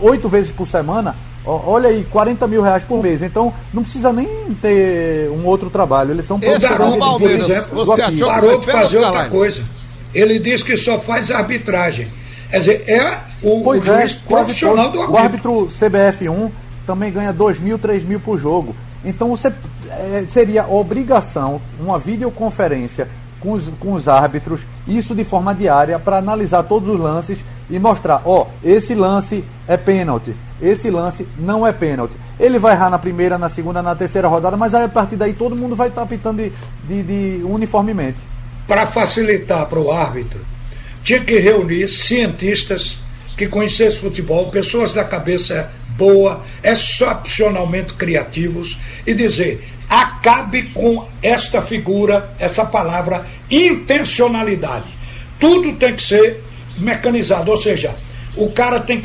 oito 0.00 0.28
vezes 0.28 0.50
por 0.50 0.66
semana, 0.66 1.14
olha 1.44 1.88
aí, 1.88 2.04
40 2.10 2.46
mil 2.48 2.62
reais 2.62 2.84
por 2.84 3.02
mês. 3.02 3.22
Então, 3.22 3.52
não 3.72 3.82
precisa 3.82 4.12
nem 4.12 4.28
ter 4.60 5.30
um 5.30 5.46
outro 5.46 5.70
trabalho. 5.70 6.10
Eles 6.12 6.26
são 6.26 6.38
Esse 6.42 6.66
o 6.66 6.98
Palmeiras. 6.98 7.66
Você 7.66 8.02
achou 8.02 8.28
que 8.28 8.34
Parou 8.34 8.60
de 8.60 8.66
fazer 8.66 8.98
outra 8.98 9.28
coisa. 9.28 9.62
Ele 10.14 10.38
diz 10.38 10.62
que 10.62 10.76
só 10.76 10.98
faz 10.98 11.30
arbitragem. 11.30 12.08
Quer 12.50 12.58
dizer, 12.58 12.84
é 12.88 13.18
o, 13.42 13.60
o 13.60 13.64
Pois 13.64 13.86
é, 13.86 14.00
juiz 14.00 14.14
quase 14.14 14.44
profissional 14.44 14.90
todo. 14.90 15.06
do 15.06 15.12
O 15.12 15.16
árbitro. 15.16 15.60
árbitro 15.60 15.88
CBF1 15.88 16.50
também 16.86 17.12
ganha 17.12 17.32
2 17.32 17.58
mil, 17.58 17.78
3 17.78 18.04
mil 18.04 18.20
por 18.20 18.38
jogo. 18.38 18.74
Então 19.04 19.28
você 19.28 19.52
eh, 19.88 20.24
seria 20.28 20.66
obrigação 20.66 21.60
uma 21.78 21.98
videoconferência 21.98 23.08
com 23.40 23.52
os, 23.52 23.68
com 23.78 23.92
os 23.92 24.08
árbitros, 24.08 24.62
isso 24.86 25.14
de 25.14 25.24
forma 25.24 25.54
diária, 25.54 25.98
para 25.98 26.16
analisar 26.18 26.62
todos 26.62 26.88
os 26.88 26.98
lances 26.98 27.44
e 27.68 27.78
mostrar, 27.78 28.22
ó, 28.24 28.46
esse 28.62 28.94
lance 28.94 29.44
é 29.66 29.76
pênalti, 29.76 30.34
esse 30.60 30.90
lance 30.90 31.26
não 31.38 31.66
é 31.66 31.72
pênalti. 31.72 32.16
Ele 32.38 32.58
vai 32.58 32.72
errar 32.72 32.90
na 32.90 32.98
primeira, 32.98 33.38
na 33.38 33.48
segunda, 33.48 33.82
na 33.82 33.94
terceira 33.94 34.28
rodada, 34.28 34.56
mas 34.56 34.74
aí 34.74 34.84
a 34.84 34.88
partir 34.88 35.16
daí 35.16 35.32
todo 35.32 35.56
mundo 35.56 35.74
vai 35.74 35.88
estar 35.88 36.02
apitando 36.02 36.42
de, 36.42 36.52
de, 36.86 37.02
de 37.02 37.44
uniformemente. 37.44 38.18
Para 38.66 38.86
facilitar 38.86 39.66
para 39.66 39.78
o 39.78 39.90
árbitro, 39.90 40.40
tinha 41.02 41.20
que 41.20 41.38
reunir 41.38 41.88
cientistas 41.88 42.98
que 43.36 43.46
conhecessem 43.46 44.00
futebol, 44.00 44.50
pessoas 44.50 44.92
da 44.92 45.04
cabeça 45.04 45.70
boa, 45.96 46.42
excepcionalmente 46.62 47.94
criativos, 47.94 48.78
e 49.06 49.14
dizer: 49.14 49.66
acabe 49.88 50.64
com 50.70 51.06
esta 51.22 51.62
figura, 51.62 52.34
essa 52.38 52.64
palavra 52.64 53.26
intencionalidade. 53.50 54.96
Tudo 55.38 55.74
tem 55.74 55.94
que 55.94 56.02
ser 56.02 56.42
mecanizado, 56.78 57.50
ou 57.50 57.60
seja, 57.60 57.94
o 58.36 58.50
cara 58.50 58.80
tem 58.80 59.00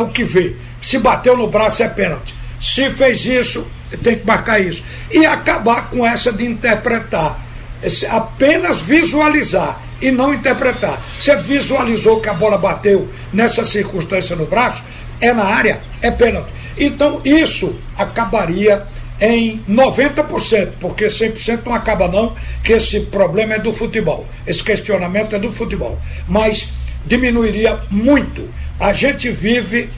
o 0.00 0.08
que 0.10 0.24
vê. 0.24 0.54
Se 0.80 0.98
bateu 0.98 1.36
no 1.36 1.46
braço 1.48 1.82
é 1.82 1.88
pênalti. 1.88 2.34
Se 2.60 2.90
fez 2.90 3.24
isso, 3.24 3.66
tem 4.02 4.16
que 4.18 4.26
marcar 4.26 4.58
isso. 4.60 4.82
E 5.10 5.24
acabar 5.24 5.88
com 5.90 6.06
essa 6.06 6.32
de 6.32 6.44
interpretar. 6.44 7.42
Esse- 7.82 8.06
apenas 8.06 8.80
visualizar 8.80 9.80
e 10.00 10.10
não 10.10 10.32
interpretar. 10.34 11.00
Você 11.18 11.36
visualizou 11.36 12.20
que 12.20 12.28
a 12.28 12.34
bola 12.34 12.58
bateu 12.58 13.08
nessa 13.32 13.64
circunstância 13.64 14.34
no 14.36 14.46
braço, 14.46 14.82
é 15.20 15.32
na 15.32 15.44
área, 15.44 15.80
é 16.02 16.10
pênalti. 16.10 16.52
Então 16.76 17.20
isso 17.24 17.78
acabaria 17.96 18.86
em 19.20 19.62
90%, 19.68 20.72
porque 20.80 21.06
100% 21.06 21.60
não 21.64 21.74
acaba 21.74 22.08
não, 22.08 22.34
que 22.62 22.72
esse 22.72 23.00
problema 23.00 23.54
é 23.54 23.58
do 23.58 23.72
futebol. 23.72 24.26
Esse 24.46 24.62
questionamento 24.62 25.36
é 25.36 25.38
do 25.38 25.52
futebol. 25.52 25.98
Mas 26.28 26.68
diminuiria 27.06 27.80
muito. 27.90 28.48
A 28.78 28.92
gente 28.92 29.30
vive 29.30 29.90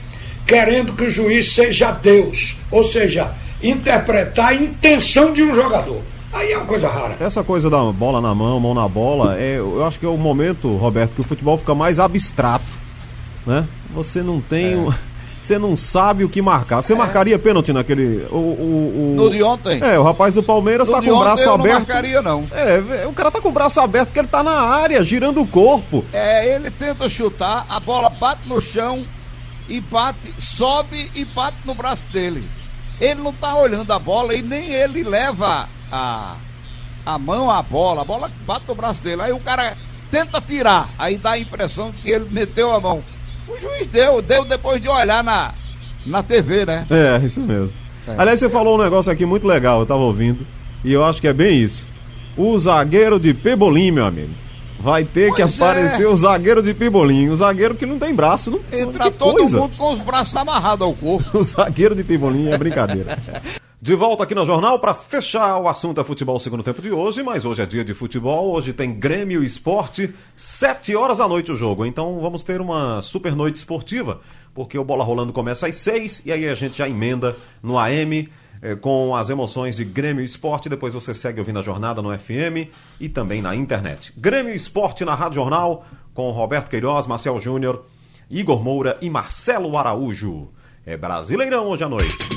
querendo 0.45 0.93
que 0.93 1.03
o 1.03 1.09
juiz 1.09 1.51
seja 1.51 1.91
Deus, 1.91 2.55
ou 2.71 2.83
seja, 2.83 3.31
interpretar 3.61 4.49
a 4.49 4.53
intenção 4.55 5.33
de 5.33 5.43
um 5.43 5.53
jogador. 5.53 6.01
Aí 6.31 6.51
é 6.51 6.57
uma 6.57 6.65
coisa 6.65 6.87
rara. 6.87 7.15
Essa 7.19 7.43
coisa 7.43 7.69
da 7.69 7.83
bola 7.91 8.21
na 8.21 8.33
mão, 8.35 8.59
mão 8.59 8.73
na 8.73 8.87
bola, 8.87 9.37
é, 9.39 9.57
eu 9.57 9.85
acho 9.85 9.99
que 9.99 10.05
é 10.05 10.09
o 10.09 10.17
momento, 10.17 10.75
Roberto, 10.77 11.15
que 11.15 11.21
o 11.21 11.23
futebol 11.23 11.57
fica 11.57 11.73
mais 11.73 11.99
abstrato. 11.99 12.65
Né? 13.45 13.65
Você 13.93 14.21
não 14.21 14.39
tem. 14.41 14.75
um- 14.75 14.93
Você 15.47 15.57
não 15.57 15.77
sabe 15.77 16.25
o 16.25 16.29
que 16.29 16.41
marcar. 16.41 16.81
Você 16.81 16.93
marcaria 16.93 17.39
pênalti 17.39 17.71
naquele. 17.71 18.25
O, 18.29 18.35
o, 18.35 19.11
o- 19.13 19.15
No 19.15 19.29
de 19.29 19.41
ontem? 19.41 19.81
É, 19.81 19.97
o 19.97 20.03
rapaz 20.03 20.33
do 20.33 20.43
Palmeiras 20.43 20.89
No 20.89 20.93
tá 20.95 21.01
com 21.01 21.09
o 21.11 21.19
braço 21.19 21.41
eu 21.43 21.47
não 21.47 21.53
aberto. 21.65 21.87
marcaria, 21.87 22.21
não. 22.21 22.45
É, 22.51 23.07
o 23.07 23.13
cara 23.13 23.31
tá 23.31 23.39
com 23.39 23.47
o 23.47 23.51
braço 23.53 23.79
aberto 23.79 24.07
porque 24.07 24.19
ele 24.19 24.27
tá 24.27 24.43
na 24.43 24.51
área, 24.59 25.01
girando 25.01 25.39
o 25.41 25.47
corpo. 25.47 26.03
É, 26.11 26.53
ele 26.53 26.69
tenta 26.69 27.07
chutar, 27.07 27.65
a 27.69 27.79
bola 27.79 28.09
bate 28.09 28.41
no 28.45 28.59
chão 28.59 29.05
e 29.69 29.79
bate, 29.79 30.33
sobe 30.37 31.09
e 31.15 31.23
bate 31.23 31.55
no 31.63 31.73
braço 31.73 32.05
dele. 32.11 32.45
Ele 32.99 33.21
não 33.21 33.31
tá 33.31 33.55
olhando 33.55 33.89
a 33.93 33.99
bola 33.99 34.33
e 34.33 34.41
nem 34.41 34.69
ele 34.73 35.01
leva 35.01 35.69
a, 35.89 36.35
a 37.05 37.17
mão 37.17 37.49
à 37.49 37.61
bola. 37.61 38.01
A 38.01 38.05
bola 38.05 38.29
bate 38.45 38.65
no 38.67 38.75
braço 38.75 39.01
dele. 39.01 39.21
Aí 39.21 39.31
o 39.31 39.39
cara 39.39 39.77
tenta 40.11 40.41
tirar, 40.41 40.89
aí 40.99 41.17
dá 41.17 41.31
a 41.31 41.39
impressão 41.39 41.93
que 41.93 42.11
ele 42.11 42.27
meteu 42.29 42.69
a 42.75 42.81
mão. 42.81 43.01
O 43.47 43.59
juiz 43.59 43.87
deu, 43.87 44.21
deu 44.21 44.45
depois 44.45 44.81
de 44.81 44.89
olhar 44.89 45.23
na, 45.23 45.53
na 46.05 46.21
TV, 46.23 46.65
né? 46.65 46.85
É, 46.89 47.23
isso 47.25 47.39
mesmo. 47.41 47.77
Aliás, 48.17 48.39
você 48.39 48.49
falou 48.49 48.77
um 48.79 48.83
negócio 48.83 49.11
aqui 49.11 49.25
muito 49.25 49.47
legal, 49.47 49.79
eu 49.81 49.85
tava 49.85 50.01
ouvindo. 50.01 50.45
E 50.83 50.93
eu 50.93 51.03
acho 51.03 51.19
que 51.19 51.27
é 51.27 51.33
bem 51.33 51.61
isso. 51.61 51.85
O 52.37 52.57
zagueiro 52.57 53.19
de 53.19 53.33
Pebolim, 53.33 53.91
meu 53.91 54.05
amigo. 54.05 54.29
Vai 54.79 55.03
ter 55.03 55.31
que 55.33 55.41
Pois 55.41 55.59
é. 55.59 55.63
aparecer 55.63 56.07
o 56.07 56.15
zagueiro 56.15 56.61
de 56.61 56.71
Pebolim. 56.73 57.29
O 57.29 57.35
zagueiro 57.35 57.73
que 57.73 57.85
não 57.85 57.97
tem 57.97 58.13
braço. 58.13 58.51
Não, 58.51 58.59
Entra 58.71 59.05
que 59.05 59.17
todo 59.17 59.41
mundo 59.43 59.71
com 59.75 59.91
os 59.91 59.99
braços 59.99 60.35
amarrados 60.35 60.85
ao 60.85 60.93
corpo. 60.93 61.25
O 61.37 61.43
zagueiro 61.43 61.95
de 61.95 62.03
Pibolim 62.03 62.49
é 62.49 62.57
brincadeira. 62.57 63.17
De 63.79 63.93
volta 63.93 64.23
aqui 64.23 64.33
no 64.33 64.43
jornal 64.43 64.79
para 64.79 64.91
fechar 64.95 65.59
o 65.59 65.67
assunto 65.67 66.01
é 66.01 66.03
futebol 66.03 66.39
segundo 66.39 66.63
tempo 66.63 66.81
de 66.81 66.91
hoje, 66.91 67.21
mas 67.21 67.45
hoje 67.45 67.61
é 67.61 67.65
dia 67.65 67.85
de 67.85 67.93
futebol, 67.93 68.49
hoje 68.49 68.73
tem 68.73 68.91
Grêmio 68.91 69.43
Esporte, 69.43 70.15
7 70.35 70.95
horas 70.95 71.19
da 71.19 71.27
noite 71.27 71.51
o 71.51 71.55
jogo. 71.55 71.85
Então 71.85 72.19
vamos 72.19 72.41
ter 72.41 72.59
uma 72.59 73.03
super 73.03 73.35
noite 73.35 73.57
esportiva, 73.57 74.19
porque 74.55 74.79
o 74.79 74.83
Bola 74.83 75.03
Rolando 75.03 75.31
começa 75.31 75.67
às 75.67 75.75
6 75.75 76.23
e 76.25 76.31
aí 76.31 76.49
a 76.49 76.55
gente 76.55 76.79
já 76.79 76.89
emenda 76.89 77.35
no 77.61 77.77
AM 77.77 78.27
eh, 78.63 78.75
com 78.75 79.15
as 79.15 79.29
emoções 79.29 79.75
de 79.75 79.85
Grêmio 79.85 80.25
Esporte. 80.25 80.69
Depois 80.69 80.91
você 80.91 81.13
segue 81.13 81.39
ouvindo 81.39 81.59
a 81.59 81.61
jornada 81.63 82.01
no 82.01 82.17
FM 82.17 82.73
e 82.99 83.07
também 83.07 83.43
na 83.43 83.55
internet. 83.55 84.11
Grêmio 84.17 84.55
Esporte 84.55 85.05
na 85.05 85.13
Rádio 85.13 85.35
Jornal 85.35 85.85
com 86.15 86.31
Roberto 86.31 86.71
Queiroz, 86.71 87.05
Marcel 87.05 87.39
Júnior, 87.39 87.85
Igor 88.27 88.59
Moura 88.59 88.97
e 89.01 89.07
Marcelo 89.07 89.77
Araújo. 89.77 90.47
É 90.83 90.97
Brasileirão 90.97 91.67
hoje 91.67 91.83
à 91.83 91.89
noite. 91.89 92.36